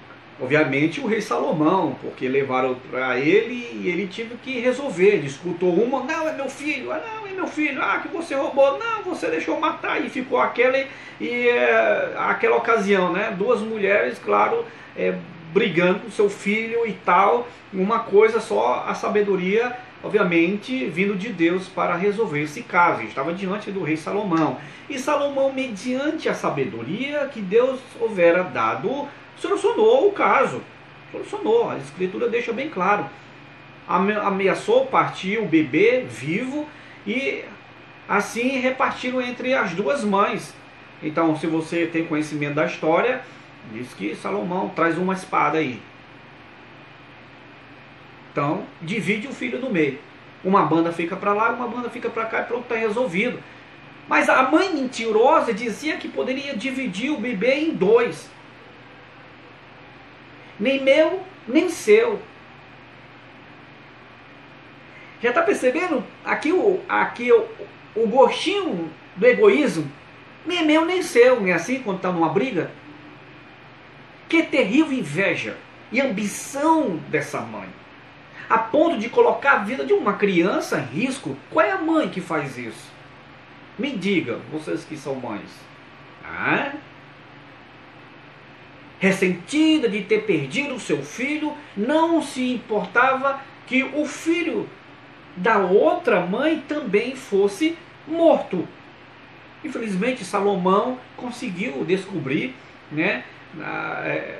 Obviamente 0.40 1.00
o 1.00 1.06
rei 1.06 1.20
Salomão, 1.20 1.96
porque 2.00 2.26
levaram 2.26 2.74
para 2.90 3.18
ele 3.18 3.54
e 3.74 3.88
ele 3.88 4.06
teve 4.06 4.34
que 4.42 4.58
resolver. 4.58 5.16
Ele 5.16 5.26
escutou 5.26 5.70
uma, 5.70 6.02
não, 6.02 6.26
é 6.26 6.32
meu 6.32 6.48
filho, 6.48 6.90
ah, 6.90 7.00
não, 7.00 7.26
é 7.26 7.32
meu 7.32 7.46
filho, 7.46 7.80
ah, 7.82 7.98
que 8.00 8.08
você 8.08 8.34
roubou, 8.34 8.78
não, 8.78 9.02
você 9.02 9.28
deixou 9.28 9.60
matar. 9.60 10.02
E 10.02 10.08
ficou 10.08 10.40
aquela, 10.40 10.82
e, 11.20 11.48
é, 11.48 12.14
aquela 12.16 12.56
ocasião, 12.56 13.12
né? 13.12 13.34
Duas 13.36 13.60
mulheres, 13.60 14.18
claro, 14.18 14.64
é, 14.96 15.14
brigando 15.52 16.00
com 16.00 16.10
seu 16.10 16.30
filho 16.30 16.86
e 16.86 16.94
tal. 16.94 17.46
Uma 17.70 17.98
coisa 17.98 18.40
só, 18.40 18.82
a 18.88 18.94
sabedoria, 18.94 19.76
obviamente, 20.04 20.84
vindo 20.84 21.16
de 21.16 21.30
Deus 21.30 21.66
para 21.66 21.96
resolver 21.96 22.42
esse 22.42 22.62
caso. 22.62 23.02
Estava 23.02 23.32
diante 23.32 23.72
do 23.72 23.82
rei 23.82 23.96
Salomão. 23.96 24.58
E 24.88 24.98
Salomão, 24.98 25.50
mediante 25.50 26.28
a 26.28 26.34
sabedoria 26.34 27.26
que 27.32 27.40
Deus 27.40 27.80
houvera 27.98 28.42
dado, 28.42 29.08
solucionou 29.38 30.08
o 30.08 30.12
caso. 30.12 30.60
Solucionou. 31.10 31.70
A 31.70 31.78
escritura 31.78 32.28
deixa 32.28 32.52
bem 32.52 32.68
claro. 32.68 33.06
Ameaçou 33.88 34.86
partir 34.86 35.38
o 35.38 35.46
bebê 35.46 36.04
vivo 36.06 36.68
e 37.06 37.42
assim 38.06 38.58
repartiram 38.58 39.22
entre 39.22 39.54
as 39.54 39.72
duas 39.72 40.04
mães. 40.04 40.54
Então, 41.02 41.34
se 41.36 41.46
você 41.46 41.86
tem 41.86 42.04
conhecimento 42.04 42.54
da 42.54 42.66
história, 42.66 43.22
diz 43.72 43.92
que 43.94 44.14
Salomão 44.14 44.68
traz 44.68 44.98
uma 44.98 45.14
espada 45.14 45.58
aí. 45.58 45.80
Então, 48.34 48.66
divide 48.82 49.28
o 49.28 49.32
filho 49.32 49.60
no 49.60 49.70
meio. 49.70 49.98
Uma 50.42 50.66
banda 50.66 50.92
fica 50.92 51.14
para 51.14 51.32
lá, 51.32 51.50
uma 51.50 51.68
banda 51.68 51.88
fica 51.88 52.10
para 52.10 52.24
cá 52.24 52.40
e 52.40 52.44
pronto, 52.44 52.64
está 52.64 52.74
resolvido. 52.74 53.38
Mas 54.08 54.28
a 54.28 54.42
mãe 54.42 54.74
mentirosa 54.74 55.54
dizia 55.54 55.96
que 55.96 56.08
poderia 56.08 56.56
dividir 56.56 57.10
o 57.10 57.16
bebê 57.16 57.54
em 57.54 57.70
dois 57.70 58.28
nem 60.58 60.82
meu, 60.82 61.22
nem 61.46 61.68
seu. 61.68 62.20
Já 65.22 65.30
está 65.30 65.42
percebendo? 65.42 66.04
Aqui, 66.24 66.52
o, 66.52 66.80
aqui 66.88 67.32
o, 67.32 67.48
o 67.94 68.06
gostinho 68.06 68.90
do 69.16 69.26
egoísmo, 69.26 69.90
nem 70.44 70.64
meu, 70.66 70.84
nem 70.84 71.02
seu, 71.02 71.40
não 71.40 71.46
é 71.46 71.52
assim 71.52 71.80
quando 71.80 71.98
está 71.98 72.12
numa 72.12 72.28
briga? 72.28 72.70
Que 74.28 74.42
terrível 74.42 74.92
inveja 74.92 75.56
e 75.90 76.00
ambição 76.00 76.96
dessa 77.08 77.40
mãe. 77.40 77.68
A 78.48 78.58
ponto 78.58 78.98
de 78.98 79.08
colocar 79.08 79.52
a 79.52 79.58
vida 79.58 79.84
de 79.84 79.92
uma 79.92 80.14
criança 80.14 80.78
em 80.78 81.00
risco. 81.00 81.36
Qual 81.50 81.64
é 81.64 81.70
a 81.70 81.78
mãe 81.78 82.08
que 82.08 82.20
faz 82.20 82.58
isso? 82.58 82.92
Me 83.78 83.90
diga, 83.90 84.38
vocês 84.52 84.84
que 84.84 84.96
são 84.96 85.14
mães. 85.14 85.50
Ah? 86.24 86.72
ressentida 89.04 89.86
de 89.86 90.02
ter 90.02 90.22
perdido 90.22 90.74
o 90.74 90.80
seu 90.80 91.02
filho, 91.02 91.52
não 91.76 92.22
se 92.22 92.52
importava 92.52 93.38
que 93.66 93.82
o 93.82 94.06
filho 94.06 94.66
da 95.36 95.58
outra 95.58 96.20
mãe 96.20 96.62
também 96.66 97.14
fosse 97.14 97.76
morto. 98.08 98.66
Infelizmente, 99.62 100.24
Salomão 100.24 100.98
conseguiu 101.16 101.84
descobrir 101.84 102.54
né, 102.90 103.24
é, 104.04 104.38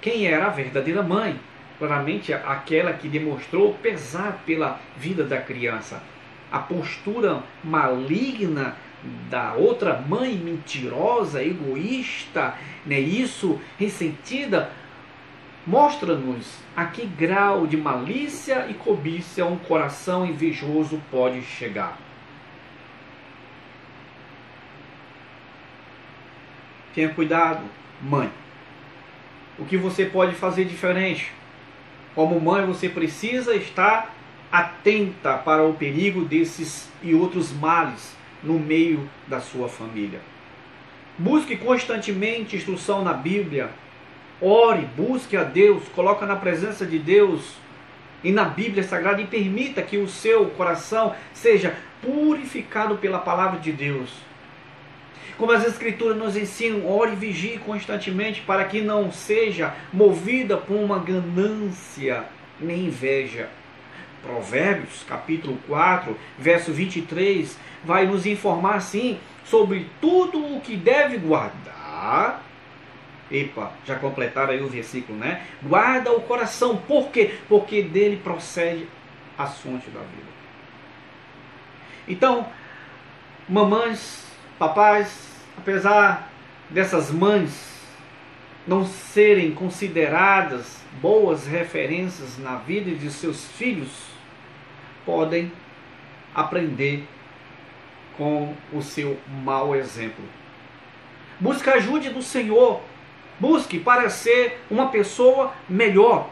quem 0.00 0.26
era 0.26 0.46
a 0.46 0.50
verdadeira 0.50 1.02
mãe. 1.02 1.38
Claramente, 1.78 2.32
aquela 2.32 2.92
que 2.92 3.08
demonstrou 3.08 3.74
pesar 3.74 4.42
pela 4.46 4.80
vida 4.96 5.24
da 5.24 5.40
criança. 5.40 6.02
A 6.50 6.58
postura 6.58 7.42
maligna 7.62 8.76
da 9.28 9.52
outra 9.52 10.00
mãe 10.00 10.34
mentirosa, 10.34 11.42
egoísta, 11.42 12.54
né, 12.84 12.98
isso, 12.98 13.60
ressentida, 13.78 14.70
mostra-nos 15.66 16.58
a 16.76 16.86
que 16.86 17.04
grau 17.04 17.66
de 17.66 17.76
malícia 17.76 18.66
e 18.68 18.74
cobiça 18.74 19.44
um 19.44 19.58
coração 19.58 20.24
invejoso 20.24 21.02
pode 21.10 21.42
chegar. 21.42 21.98
Tenha 26.94 27.10
cuidado, 27.10 27.62
mãe. 28.00 28.30
O 29.58 29.66
que 29.66 29.76
você 29.76 30.06
pode 30.06 30.34
fazer 30.34 30.64
diferente? 30.64 31.30
Como 32.16 32.40
mãe, 32.40 32.64
você 32.64 32.88
precisa 32.88 33.54
estar 33.54 34.16
atenta 34.50 35.34
para 35.34 35.62
o 35.62 35.74
perigo 35.74 36.24
desses 36.24 36.90
e 37.02 37.14
outros 37.14 37.52
males 37.52 38.16
no 38.42 38.58
meio 38.58 39.06
da 39.28 39.38
sua 39.38 39.68
família. 39.68 40.18
Busque 41.18 41.58
constantemente 41.58 42.56
instrução 42.56 43.04
na 43.04 43.12
Bíblia. 43.12 43.68
Ore, 44.40 44.88
busque 44.96 45.36
a 45.36 45.44
Deus, 45.44 45.82
coloque 45.94 46.24
na 46.24 46.36
presença 46.36 46.86
de 46.86 46.98
Deus 46.98 47.52
e 48.24 48.32
na 48.32 48.44
Bíblia 48.44 48.82
Sagrada 48.82 49.20
e 49.20 49.26
permita 49.26 49.82
que 49.82 49.98
o 49.98 50.08
seu 50.08 50.46
coração 50.46 51.14
seja 51.34 51.76
purificado 52.00 52.96
pela 52.96 53.18
palavra 53.18 53.60
de 53.60 53.72
Deus. 53.72 54.10
Como 55.38 55.52
as 55.52 55.66
Escrituras 55.66 56.16
nos 56.16 56.36
ensinam, 56.36 56.86
ore 56.86 57.12
e 57.12 57.16
vigie 57.16 57.58
constantemente 57.58 58.40
para 58.40 58.64
que 58.64 58.80
não 58.80 59.12
seja 59.12 59.74
movida 59.92 60.56
por 60.56 60.76
uma 60.76 60.98
ganância 60.98 62.24
nem 62.58 62.86
inveja. 62.86 63.48
Provérbios, 64.22 65.04
capítulo 65.06 65.58
4, 65.66 66.16
verso 66.38 66.72
23, 66.72 67.56
vai 67.84 68.06
nos 68.06 68.24
informar 68.24 68.76
assim 68.76 69.18
sobre 69.44 69.86
tudo 70.00 70.56
o 70.56 70.60
que 70.60 70.74
deve 70.74 71.18
guardar. 71.18 72.42
Epa, 73.30 73.72
já 73.84 73.96
completaram 73.96 74.52
aí 74.52 74.62
o 74.62 74.68
versículo, 74.68 75.18
né? 75.18 75.42
Guarda 75.62 76.12
o 76.12 76.22
coração, 76.22 76.76
por 76.76 77.10
quê? 77.10 77.34
Porque 77.48 77.82
dele 77.82 78.20
procede 78.22 78.88
a 79.36 79.46
fonte 79.46 79.90
da 79.90 80.00
vida. 80.00 80.36
Então, 82.08 82.46
mamães, 83.48 84.26
papais, 84.58 85.28
apesar 85.56 86.30
dessas 86.70 87.10
mães 87.10 87.76
não 88.66 88.84
serem 88.84 89.52
consideradas 89.52 90.80
boas 91.00 91.46
referências 91.46 92.38
na 92.38 92.56
vida 92.56 92.90
de 92.90 93.10
seus 93.10 93.44
filhos, 93.44 93.90
podem 95.04 95.52
aprender 96.34 97.06
com 98.16 98.54
o 98.72 98.82
seu 98.82 99.18
mau 99.44 99.76
exemplo. 99.76 100.24
Busque 101.38 101.68
ajuda 101.68 102.10
do 102.10 102.22
Senhor. 102.22 102.80
Busque 103.38 103.78
para 103.78 104.08
ser 104.08 104.60
uma 104.70 104.88
pessoa 104.88 105.52
melhor. 105.68 106.30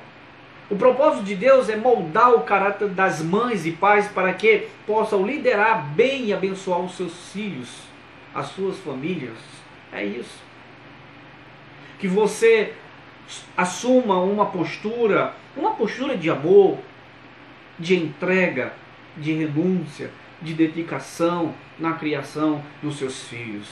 O 0.70 0.76
propósito 0.76 1.24
de 1.24 1.34
Deus 1.34 1.68
é 1.68 1.76
moldar 1.76 2.32
o 2.32 2.40
caráter 2.40 2.88
das 2.88 3.22
mães 3.22 3.66
e 3.66 3.72
pais 3.72 4.08
para 4.08 4.32
que 4.32 4.66
possam 4.86 5.26
liderar 5.26 5.84
bem 5.90 6.26
e 6.26 6.32
abençoar 6.32 6.80
os 6.80 6.96
seus 6.96 7.30
filhos, 7.30 7.68
as 8.34 8.46
suas 8.48 8.78
famílias. 8.78 9.38
É 9.92 10.04
isso. 10.04 10.42
Que 11.98 12.08
você 12.08 12.74
assuma 13.56 14.18
uma 14.18 14.46
postura, 14.46 15.34
uma 15.56 15.74
postura 15.74 16.16
de 16.16 16.28
amor, 16.28 16.78
de 17.78 17.96
entrega, 17.96 18.74
de 19.16 19.32
renúncia, 19.32 20.10
de 20.42 20.52
dedicação 20.52 21.54
na 21.78 21.94
criação 21.94 22.62
dos 22.82 22.96
seus 22.96 23.28
filhos. 23.28 23.68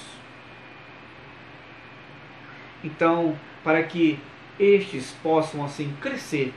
Então, 2.82 3.36
para 3.62 3.82
que 3.82 4.18
estes 4.58 5.12
possam 5.22 5.64
assim 5.64 5.94
crescer 6.00 6.52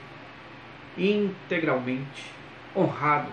integralmente, 0.98 2.32
honrado 2.76 3.30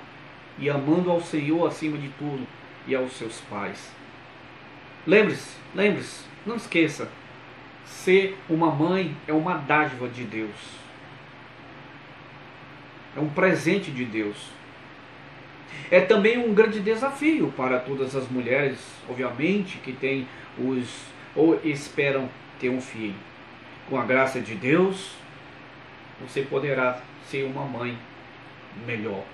e 0.59 0.69
amando 0.69 1.11
ao 1.11 1.21
Senhor 1.21 1.67
acima 1.67 1.97
de 1.97 2.09
tudo 2.11 2.47
e 2.87 2.95
aos 2.95 3.13
seus 3.13 3.41
pais. 3.43 3.93
Lembre-se, 5.05 5.57
lembre-se, 5.75 6.25
não 6.47 6.55
esqueça, 6.55 7.09
ser 7.85 8.39
uma 8.49 8.71
mãe 8.71 9.17
é 9.27 9.33
uma 9.33 9.57
dádiva 9.57 10.09
de 10.09 10.23
Deus. 10.23 10.51
É 13.17 13.21
um 13.21 13.29
presente 13.29 13.91
de 13.91 14.05
Deus. 14.05 14.51
É 15.91 16.01
também 16.01 16.39
um 16.39 16.55
grande 16.55 16.79
desafio 16.79 17.53
para 17.57 17.81
todas 17.81 18.15
as 18.15 18.29
mulheres, 18.29 18.79
obviamente, 19.09 19.79
que 19.79 19.93
têm 19.93 20.29
os 20.57 20.89
ou 21.35 21.59
esperam 21.65 22.29
ter 22.61 22.69
um 22.69 22.81
filho. 22.81 23.17
Com 23.89 23.99
a 23.99 24.05
graça 24.05 24.41
de 24.41 24.55
Deus, 24.55 25.17
você 26.21 26.43
poderá 26.43 27.01
ser 27.27 27.45
uma 27.45 27.65
mãe 27.65 27.99
melhor. 28.87 29.25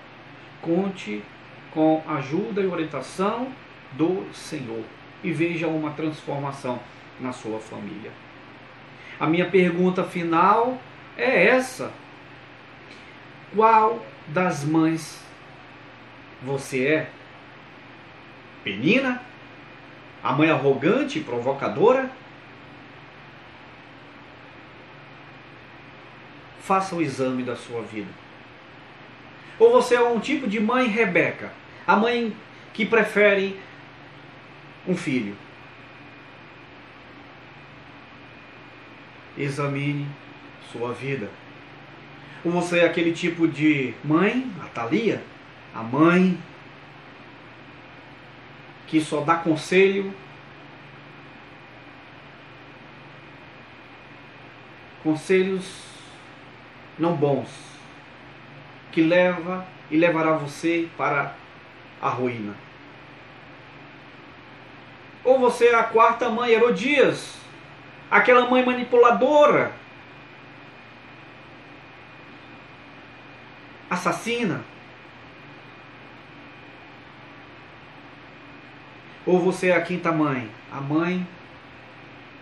Conte 0.63 1.23
com 1.71 2.03
a 2.07 2.15
ajuda 2.15 2.63
e 2.63 2.67
orientação 2.67 3.53
do 3.93 4.27
Senhor 4.33 4.85
e 5.23 5.33
veja 5.33 5.67
uma 5.67 5.91
transformação 5.91 6.79
na 7.21 7.33
sua 7.33 7.59
família. 7.59 8.11
A 9.19 9.27
minha 9.27 9.49
pergunta 9.51 10.05
final 10.05 10.79
é 11.17 11.47
essa: 11.47 11.93
Qual 13.55 14.05
das 14.29 14.65
mães 14.65 15.23
você 16.43 16.87
é? 16.87 17.11
Penina? 18.63 19.23
A 20.23 20.33
mãe 20.33 20.51
arrogante 20.51 21.21
provocadora? 21.21 22.11
Faça 26.61 26.95
o 26.95 27.03
exame 27.03 27.43
da 27.43 27.57
sua 27.57 27.83
vida. 27.83 28.11
Ou 29.59 29.73
você 29.73 29.95
é 29.95 30.03
um 30.03 30.21
tipo 30.21 30.47
de 30.47 30.61
mãe 30.61 30.87
Rebeca, 30.87 31.51
a 31.87 31.97
mãe 31.97 32.37
que 32.73 32.85
prefere 32.85 33.59
um 34.89 34.97
filho. 34.97 35.37
Examine 39.37 40.09
sua 40.73 40.93
vida. 40.93 41.31
Ou 42.45 42.51
você 42.51 42.81
é 42.81 42.87
aquele 42.87 43.13
tipo 43.13 43.47
de 43.47 43.95
mãe, 44.03 44.51
a 44.61 44.67
Thalia, 44.69 45.23
a 45.75 45.83
mãe 45.83 46.39
que 48.87 49.01
só 49.03 49.21
dá 49.21 49.37
conselho, 49.37 50.15
conselhos 55.03 55.85
não 56.99 57.15
bons, 57.15 57.49
que 58.91 59.03
leva 59.03 59.67
e 59.91 59.97
levará 59.99 60.33
você 60.33 60.89
para 60.97 61.35
a 62.01 62.09
ruína. 62.09 62.68
Ou 65.29 65.39
você 65.39 65.67
é 65.67 65.75
a 65.75 65.85
quarta 65.85 66.31
mãe, 66.31 66.53
Herodias, 66.53 67.37
aquela 68.11 68.49
mãe 68.49 68.65
manipuladora, 68.65 69.73
assassina. 73.91 74.65
Ou 79.27 79.39
você 79.39 79.69
é 79.69 79.77
a 79.77 79.83
quinta 79.83 80.11
mãe, 80.11 80.51
a 80.73 80.81
mãe 80.81 81.29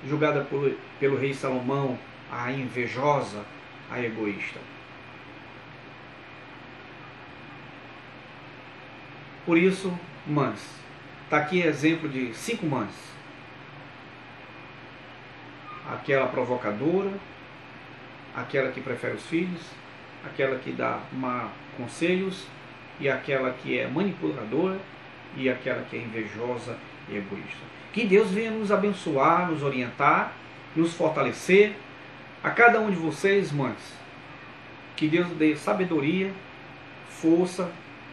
julgada 0.07 0.45
por, 0.45 0.73
pelo 1.01 1.19
rei 1.19 1.35
Salomão, 1.35 1.99
a 2.31 2.53
invejosa, 2.53 3.45
a 3.91 4.01
egoísta. 4.01 4.61
Por 9.45 9.59
isso, 9.59 9.93
mães, 10.25 10.86
está 11.27 11.39
aqui 11.39 11.61
exemplo 11.61 12.09
de 12.09 12.33
cinco 12.35 12.67
mães. 12.67 12.95
Aquela 15.89 16.29
provocadora, 16.29 17.11
aquela 18.35 18.71
que 18.71 18.81
prefere 18.81 19.15
os 19.15 19.27
filhos, 19.27 19.61
aquela 20.25 20.57
que 20.59 20.71
dá 20.71 21.01
má 21.13 21.49
conselhos 21.77 22.47
e 23.01 23.09
aquela 23.09 23.53
que 23.53 23.79
é 23.79 23.89
manipuladora 23.89 24.79
e 25.37 25.51
aquela 25.51 25.83
que 25.83 25.97
é 25.97 26.01
invejosa 26.01 26.77
e 27.09 27.17
egoísta. 27.17 27.65
Que 27.93 28.05
Deus 28.05 28.31
venha 28.31 28.53
nos 28.53 28.71
abençoar, 28.71 29.51
nos 29.51 29.63
orientar, 29.63 30.33
nos 30.77 30.95
fortalecer 30.95 31.75
a 32.43 32.51
cada 32.51 32.81
um 32.81 32.89
de 32.89 32.97
vocês, 32.97 33.51
mães, 33.51 33.95
que 34.95 35.09
Deus 35.09 35.27
dê 35.31 35.57
sabedoria, 35.57 36.33
força, 37.09 37.71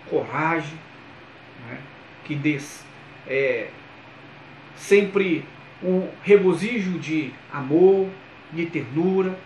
coragem, 0.09 0.77
né? 1.69 1.77
que 2.23 2.33
dê 2.33 2.59
é, 3.27 3.69
sempre 4.75 5.45
um 5.81 6.07
regozijo 6.23 6.97
de 6.99 7.31
amor, 7.51 8.09
de 8.51 8.65
ternura, 8.65 9.37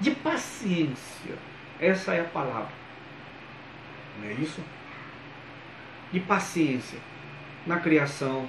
de 0.00 0.10
paciência. 0.10 1.34
Essa 1.80 2.14
é 2.14 2.20
a 2.20 2.24
palavra. 2.24 2.72
Não 4.20 4.28
é 4.28 4.32
isso? 4.34 4.60
De 6.12 6.20
paciência 6.20 6.98
na 7.66 7.78
criação 7.78 8.48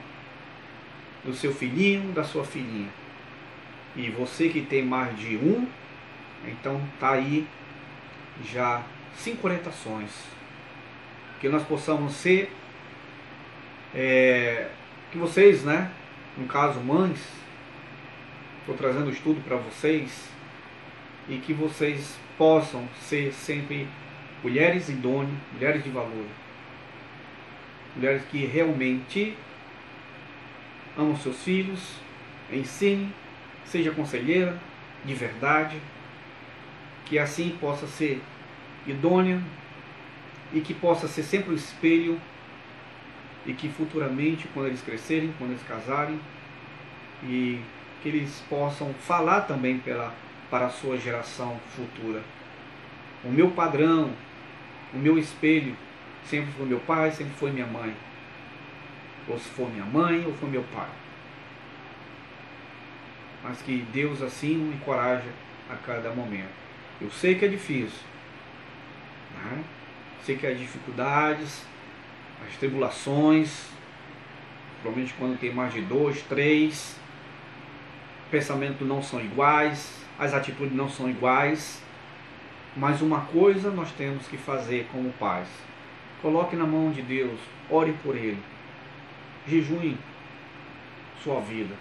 do 1.24 1.34
seu 1.34 1.54
filhinho, 1.54 2.14
da 2.14 2.24
sua 2.24 2.46
filhinha. 2.46 2.90
E 3.96 4.10
você 4.10 4.50
que 4.50 4.62
tem 4.62 4.84
mais 4.84 5.18
de 5.18 5.36
um, 5.38 5.68
então 6.46 6.82
tá 7.00 7.12
aí 7.12 7.48
já 8.46 8.84
cinco 9.16 9.48
orientações. 9.48 10.12
Que 11.42 11.50
nós 11.50 11.64
possamos 11.64 12.14
ser, 12.14 12.52
é, 13.94 14.70
que 15.12 15.18
vocês, 15.18 15.64
né, 15.64 15.92
no 16.38 16.46
caso 16.48 16.80
mães, 16.80 17.20
estou 18.60 18.76
trazendo 18.76 19.10
estudo 19.10 19.42
para 19.42 19.58
vocês, 19.58 20.30
e 21.30 21.38
que 21.38 21.54
vocês 21.54 22.18
possam 22.38 22.88
ser 23.02 23.34
sempre 23.34 23.88
mulheres 24.44 24.88
idôneas, 24.90 25.38
mulheres 25.54 25.84
de 25.84 25.90
valor, 25.90 26.26
mulheres 27.96 28.24
que 28.30 28.46
realmente 28.46 29.36
amam 30.98 31.18
seus 31.18 31.44
filhos, 31.44 31.96
ensine, 32.52 33.14
seja 33.66 33.92
conselheira 33.92 34.58
de 35.04 35.14
verdade, 35.14 35.78
que 37.06 37.20
assim 37.20 37.58
possa 37.60 37.88
ser 37.88 38.22
idônea 38.86 39.42
e 40.54 40.62
que 40.62 40.74
possa 40.74 41.08
ser 41.08 41.24
sempre 41.24 41.52
o 41.52 41.56
espelho 41.56 42.20
e 43.48 43.54
que 43.54 43.70
futuramente, 43.70 44.48
quando 44.54 44.68
eles 44.68 44.82
crescerem, 44.82 45.34
quando 45.38 45.52
eles 45.52 45.64
casarem, 45.64 46.20
e 47.24 47.62
que 48.04 48.10
eles 48.10 48.44
possam 48.50 48.94
falar 48.94 49.42
também 49.42 49.80
pela, 49.80 50.14
para 50.52 50.68
a 50.68 50.70
sua 50.70 50.98
geração 50.98 51.58
futura. 51.76 52.22
O 53.24 53.30
meu 53.30 53.50
padrão, 53.52 54.12
o 54.94 54.98
meu 54.98 55.18
espelho, 55.18 55.76
sempre 56.26 56.52
foi 56.52 56.66
meu 56.66 56.80
pai, 56.82 57.10
sempre 57.12 57.34
foi 57.36 57.52
minha 57.52 57.66
mãe. 57.66 57.96
Ou 59.30 59.40
se 59.40 59.50
for 59.50 59.70
minha 59.72 59.86
mãe, 59.86 60.26
ou 60.26 60.34
for 60.34 60.50
meu 60.50 60.64
pai. 60.74 60.90
Mas 63.44 63.62
que 63.62 63.86
Deus 63.94 64.22
assim 64.22 64.56
me 64.56 64.76
encoraja 64.76 65.30
a 65.70 65.76
cada 65.76 66.12
momento. 66.12 66.68
Eu 67.00 67.10
sei 67.12 67.36
que 67.36 67.46
é 67.46 67.48
difícil. 67.48 68.00
Né? 69.36 69.64
Sei 70.24 70.36
que 70.36 70.46
as 70.46 70.58
dificuldades, 70.58 71.66
as 72.46 72.56
tribulações, 72.58 73.68
provavelmente 74.82 75.14
quando 75.18 75.40
tem 75.40 75.54
mais 75.54 75.74
de 75.74 75.82
dois, 75.82 76.22
três, 76.24 76.96
pensamentos 78.30 78.88
não 78.88 79.02
são 79.02 79.20
iguais, 79.20 80.04
as 80.20 80.34
atitudes 80.34 80.76
não 80.76 80.90
são 80.90 81.10
iguais, 81.10 81.82
mas 82.76 83.02
uma 83.02 83.22
coisa 83.22 83.72
nós 83.72 83.92
temos 83.92 84.28
que 84.28 84.38
fazer 84.38 84.88
como 84.92 85.12
pais: 85.14 85.48
coloque 86.22 86.56
na 86.56 86.66
mão 86.66 86.92
de 86.92 87.02
Deus, 87.02 87.40
ore 87.70 87.94
por 88.04 88.16
Ele, 88.16 88.42
jejue 89.48 89.98
sua 91.24 91.40
vida. 91.42 91.76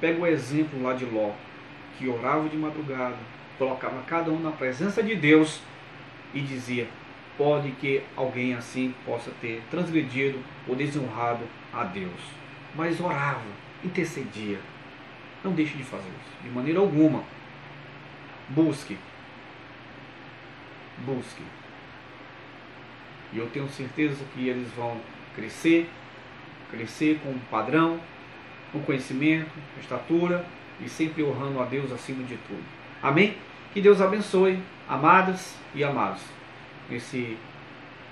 Pega 0.00 0.20
o 0.20 0.26
exemplo 0.26 0.82
lá 0.82 0.94
de 0.94 1.04
Ló, 1.04 1.32
que 1.98 2.08
orava 2.08 2.48
de 2.48 2.56
madrugada, 2.56 3.16
colocava 3.58 4.02
cada 4.06 4.30
um 4.30 4.40
na 4.40 4.50
presença 4.50 5.02
de 5.02 5.14
Deus 5.14 5.60
e 6.32 6.40
dizia: 6.40 6.88
pode 7.40 7.70
que 7.70 8.02
alguém 8.14 8.52
assim 8.52 8.94
possa 9.02 9.30
ter 9.40 9.62
transgredido 9.70 10.38
ou 10.68 10.76
desonrado 10.76 11.42
a 11.72 11.84
Deus. 11.84 12.20
Mas 12.74 13.00
orava, 13.00 13.40
intercedia. 13.82 14.60
Não 15.42 15.52
deixe 15.52 15.74
de 15.74 15.82
fazer 15.82 16.10
isso, 16.10 16.42
de 16.42 16.50
maneira 16.50 16.80
alguma. 16.80 17.24
Busque. 18.50 18.98
Busque. 20.98 21.42
E 23.32 23.38
eu 23.38 23.48
tenho 23.48 23.70
certeza 23.70 24.22
que 24.34 24.46
eles 24.46 24.70
vão 24.72 25.00
crescer, 25.34 25.88
crescer 26.70 27.20
com 27.22 27.30
um 27.30 27.38
padrão, 27.50 27.98
com 28.70 28.82
conhecimento, 28.82 29.50
estatura 29.80 30.44
e 30.78 30.90
sempre 30.90 31.24
honrando 31.24 31.58
a 31.58 31.64
Deus 31.64 31.90
acima 31.90 32.22
de 32.22 32.36
tudo. 32.36 32.64
Amém? 33.02 33.34
Que 33.72 33.80
Deus 33.80 33.98
abençoe, 34.02 34.62
amadas 34.86 35.56
e 35.74 35.82
amados, 35.82 36.20
nesse 36.90 37.36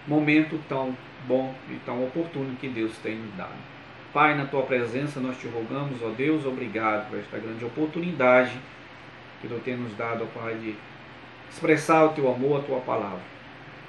momento 0.06 0.58
tão 0.68 0.96
bom 1.26 1.54
e 1.68 1.74
tão 1.84 2.04
oportuno 2.04 2.56
que 2.56 2.68
Deus 2.68 2.96
tem 2.98 3.16
nos 3.16 3.34
dado. 3.34 3.58
Pai, 4.12 4.36
na 4.36 4.46
tua 4.46 4.62
presença 4.62 5.20
nós 5.20 5.38
te 5.38 5.46
rogamos, 5.46 6.02
ó 6.02 6.08
Deus, 6.08 6.46
obrigado 6.46 7.10
por 7.10 7.18
esta 7.18 7.38
grande 7.38 7.64
oportunidade 7.64 8.58
que 9.40 9.48
tu 9.48 9.60
tem 9.60 9.76
nos 9.76 9.94
dado, 9.96 10.24
ó 10.24 10.40
Pai, 10.40 10.54
de 10.54 10.74
expressar 11.50 12.04
o 12.04 12.08
teu 12.10 12.32
amor, 12.32 12.60
a 12.60 12.64
tua 12.64 12.80
palavra. 12.80 13.20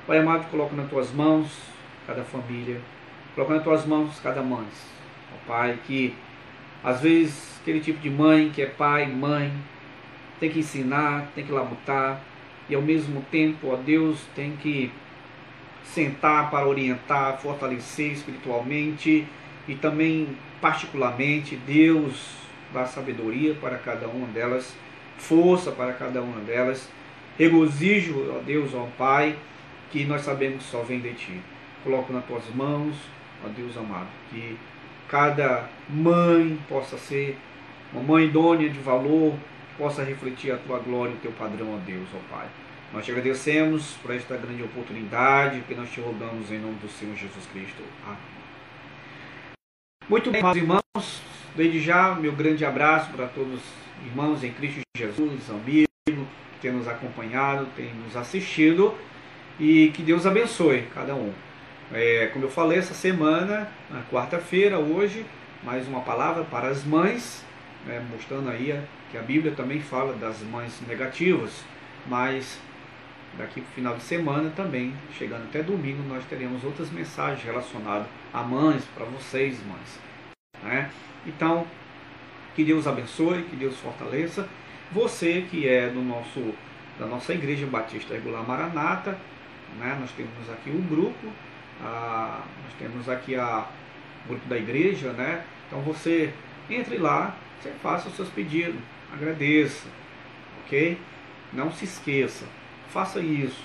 Pai 0.05 0.17
amado, 0.17 0.49
coloca 0.49 0.75
nas 0.75 0.89
tuas 0.89 1.11
mãos 1.11 1.61
cada 2.05 2.23
família, 2.23 2.81
coloca 3.35 3.55
nas 3.55 3.63
tuas 3.63 3.85
mãos 3.85 4.19
cada 4.19 4.41
mãe. 4.41 4.65
Ó 5.33 5.47
Pai, 5.47 5.79
que 5.85 6.15
às 6.83 7.01
vezes 7.01 7.59
aquele 7.61 7.79
tipo 7.79 7.99
de 7.99 8.09
mãe 8.09 8.49
que 8.49 8.61
é 8.61 8.65
pai, 8.65 9.05
mãe, 9.05 9.51
tem 10.39 10.49
que 10.49 10.59
ensinar, 10.59 11.27
tem 11.35 11.45
que 11.45 11.51
labutar, 11.51 12.21
e 12.69 12.75
ao 12.75 12.81
mesmo 12.81 13.21
tempo, 13.31 13.69
ó 13.71 13.75
Deus, 13.75 14.19
tem 14.35 14.55
que 14.57 14.91
sentar 15.83 16.51
para 16.51 16.67
orientar, 16.67 17.37
fortalecer 17.39 18.11
espiritualmente 18.11 19.25
e 19.67 19.75
também, 19.75 20.37
particularmente, 20.61 21.55
Deus 21.55 22.37
dá 22.73 22.85
sabedoria 22.85 23.55
para 23.55 23.77
cada 23.77 24.07
uma 24.07 24.27
delas, 24.27 24.75
força 25.17 25.71
para 25.71 25.93
cada 25.93 26.21
uma 26.21 26.39
delas, 26.41 26.87
regozijo, 27.37 28.31
ó 28.35 28.39
Deus, 28.39 28.73
ó 28.73 28.87
Pai, 28.97 29.35
que 29.91 30.05
nós 30.05 30.21
sabemos 30.21 30.63
só 30.63 30.81
vem 30.83 30.99
de 30.99 31.13
Ti. 31.13 31.41
Coloco 31.83 32.13
nas 32.13 32.25
Tuas 32.25 32.43
mãos, 32.53 32.95
ó 33.43 33.47
Deus 33.47 33.75
amado, 33.75 34.07
que 34.29 34.57
cada 35.07 35.67
mãe 35.89 36.59
possa 36.67 36.97
ser 36.97 37.35
uma 37.91 38.03
mãe 38.03 38.25
idônea 38.25 38.69
de 38.69 38.79
valor, 38.79 39.33
possa 39.79 40.03
refletir 40.03 40.51
a 40.51 40.57
tua 40.57 40.77
glória 40.77 41.13
e 41.13 41.15
o 41.15 41.19
teu 41.19 41.31
padrão, 41.31 41.73
ó 41.73 41.77
Deus, 41.77 42.07
ó 42.13 42.35
Pai. 42.35 42.45
Nós 42.93 43.05
te 43.05 43.11
agradecemos 43.11 43.93
por 44.01 44.13
esta 44.13 44.35
grande 44.35 44.61
oportunidade 44.61 45.61
que 45.61 45.73
nós 45.73 45.89
te 45.89 46.01
rogamos 46.01 46.51
em 46.51 46.59
nome 46.59 46.75
do 46.75 46.89
Senhor 46.89 47.15
Jesus 47.15 47.45
Cristo. 47.53 47.81
Amém. 48.05 48.17
Muito 50.09 50.31
bem, 50.31 50.41
irmãos, 50.55 51.21
desde 51.55 51.79
já, 51.79 52.13
meu 52.15 52.33
grande 52.33 52.65
abraço 52.65 53.09
para 53.11 53.27
todos 53.27 53.53
os 53.53 54.05
irmãos 54.05 54.43
em 54.43 54.51
Cristo 54.51 54.81
Jesus, 54.97 55.49
amigos 55.49 55.87
que 56.07 56.59
têm 56.61 56.71
nos 56.71 56.87
acompanhado, 56.87 57.67
têm 57.75 57.93
nos 57.93 58.17
assistido 58.17 58.93
e 59.59 59.91
que 59.95 60.01
Deus 60.01 60.25
abençoe 60.25 60.87
cada 60.93 61.15
um. 61.15 61.31
É, 61.93 62.29
como 62.33 62.45
eu 62.45 62.49
falei, 62.49 62.79
essa 62.79 62.93
semana, 62.93 63.71
na 63.89 64.01
quarta-feira, 64.11 64.77
hoje, 64.77 65.25
mais 65.63 65.87
uma 65.87 66.01
palavra 66.01 66.43
para 66.43 66.67
as 66.67 66.83
mães, 66.83 67.45
né, 67.89 68.05
mostrando 68.11 68.49
aí 68.49 68.79
que 69.11 69.17
a 69.17 69.21
Bíblia 69.21 69.51
também 69.53 69.81
fala 69.81 70.13
das 70.13 70.41
mães 70.43 70.79
negativas, 70.87 71.63
mas 72.05 72.59
daqui 73.35 73.61
para 73.61 73.69
o 73.69 73.73
final 73.73 73.95
de 73.95 74.03
semana 74.03 74.51
também, 74.55 74.93
chegando 75.17 75.45
até 75.45 75.63
domingo, 75.63 76.03
nós 76.07 76.23
teremos 76.25 76.63
outras 76.63 76.91
mensagens 76.91 77.43
relacionadas 77.43 78.07
a 78.31 78.43
mães, 78.43 78.83
para 78.93 79.05
vocês, 79.05 79.57
mães. 79.65 79.99
Né? 80.63 80.91
Então, 81.25 81.65
que 82.55 82.63
Deus 82.63 82.85
abençoe, 82.85 83.43
que 83.43 83.55
Deus 83.55 83.75
fortaleça. 83.77 84.47
Você 84.91 85.45
que 85.49 85.67
é 85.67 85.89
do 85.89 86.01
nosso, 86.01 86.53
da 86.99 87.07
nossa 87.07 87.33
Igreja 87.33 87.65
Batista 87.65 88.13
Regular 88.13 88.47
Maranata, 88.47 89.17
né? 89.79 89.97
nós 89.99 90.11
temos 90.11 90.49
aqui 90.51 90.69
um 90.69 90.81
grupo, 90.81 91.27
a, 91.81 92.43
nós 92.63 92.73
temos 92.77 93.09
aqui 93.09 93.35
a, 93.35 93.65
o 94.25 94.29
grupo 94.29 94.47
da 94.47 94.57
igreja, 94.57 95.11
né? 95.13 95.43
Então 95.67 95.81
você 95.81 96.33
entre 96.75 96.97
lá, 96.97 97.35
você 97.59 97.71
faça 97.81 98.09
os 98.09 98.15
seus 98.15 98.29
pedidos, 98.29 98.79
agradeça, 99.11 99.87
ok? 100.63 100.97
Não 101.51 101.71
se 101.71 101.85
esqueça, 101.85 102.45
faça 102.91 103.19
isso. 103.19 103.63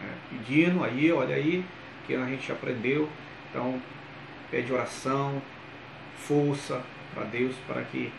Né? 0.00 0.14
Pedindo 0.30 0.84
aí, 0.84 1.10
olha 1.10 1.34
aí, 1.34 1.64
que 2.06 2.14
a 2.14 2.26
gente 2.26 2.50
aprendeu. 2.50 3.08
Então, 3.50 3.80
pede 4.50 4.72
oração, 4.72 5.40
força 6.16 6.82
para 7.14 7.24
Deus, 7.24 7.54
para 7.66 7.82
que 7.82 8.12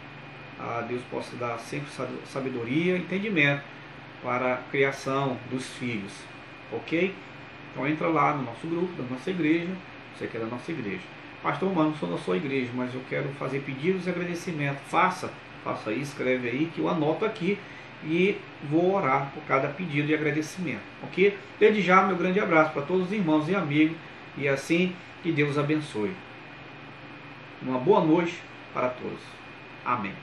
a 0.60 0.82
Deus 0.82 1.02
possa 1.10 1.36
dar 1.36 1.58
sempre 1.60 1.89
sabedoria 2.26 2.96
e 2.96 3.00
entendimento 3.00 3.64
para 4.22 4.54
a 4.54 4.58
criação 4.58 5.38
dos 5.50 5.68
filhos, 5.74 6.14
ok? 6.72 7.14
Então 7.72 7.88
entra 7.88 8.08
lá 8.08 8.36
no 8.36 8.44
nosso 8.44 8.68
grupo, 8.68 8.94
da 9.02 9.04
nossa 9.10 9.30
igreja, 9.30 9.72
você 10.16 10.28
que 10.28 10.38
é 10.38 10.39
da 10.39 10.46
nossa 10.46 10.72
igreja. 10.72 11.02
Pastor, 11.44 11.76
mano, 11.76 11.94
sou 12.00 12.10
da 12.10 12.18
sua 12.18 12.38
igreja, 12.38 12.72
mas 12.74 12.96
eu 12.96 13.02
quero 13.10 13.28
fazer 13.38 13.60
pedidos 13.60 14.08
e 14.08 14.10
agradecimento. 14.10 14.80
Faça, 14.88 15.30
faça 15.62 15.89
aí, 15.89 16.02
escreve 16.02 16.48
aí, 16.48 16.72
que 16.74 16.80
eu 16.80 16.88
anoto 16.88 17.26
aqui 17.26 17.60
e 18.06 18.38
vou 18.70 18.96
orar 18.96 19.30
por 19.34 19.44
cada 19.44 19.68
pedido 19.68 20.08
de 20.08 20.14
agradecimento, 20.14 20.82
ok? 21.04 21.38
Desde 21.60 21.82
já, 21.82 22.04
meu 22.04 22.16
grande 22.16 22.39
abraço 22.39 22.72
para 22.72 22.82
todos 22.82 23.08
os 23.08 23.12
irmãos 23.12 23.50
e 23.50 23.56
amigos 23.56 23.98
e 24.38 24.48
assim 24.48 24.96
que 25.22 25.34
Deus 25.34 25.58
abençoe. 25.58 26.14
Uma 27.62 27.78
boa 27.78 28.02
noite 28.02 28.41
para 28.74 28.88
todos. 28.89 29.22
Amém. 29.86 30.23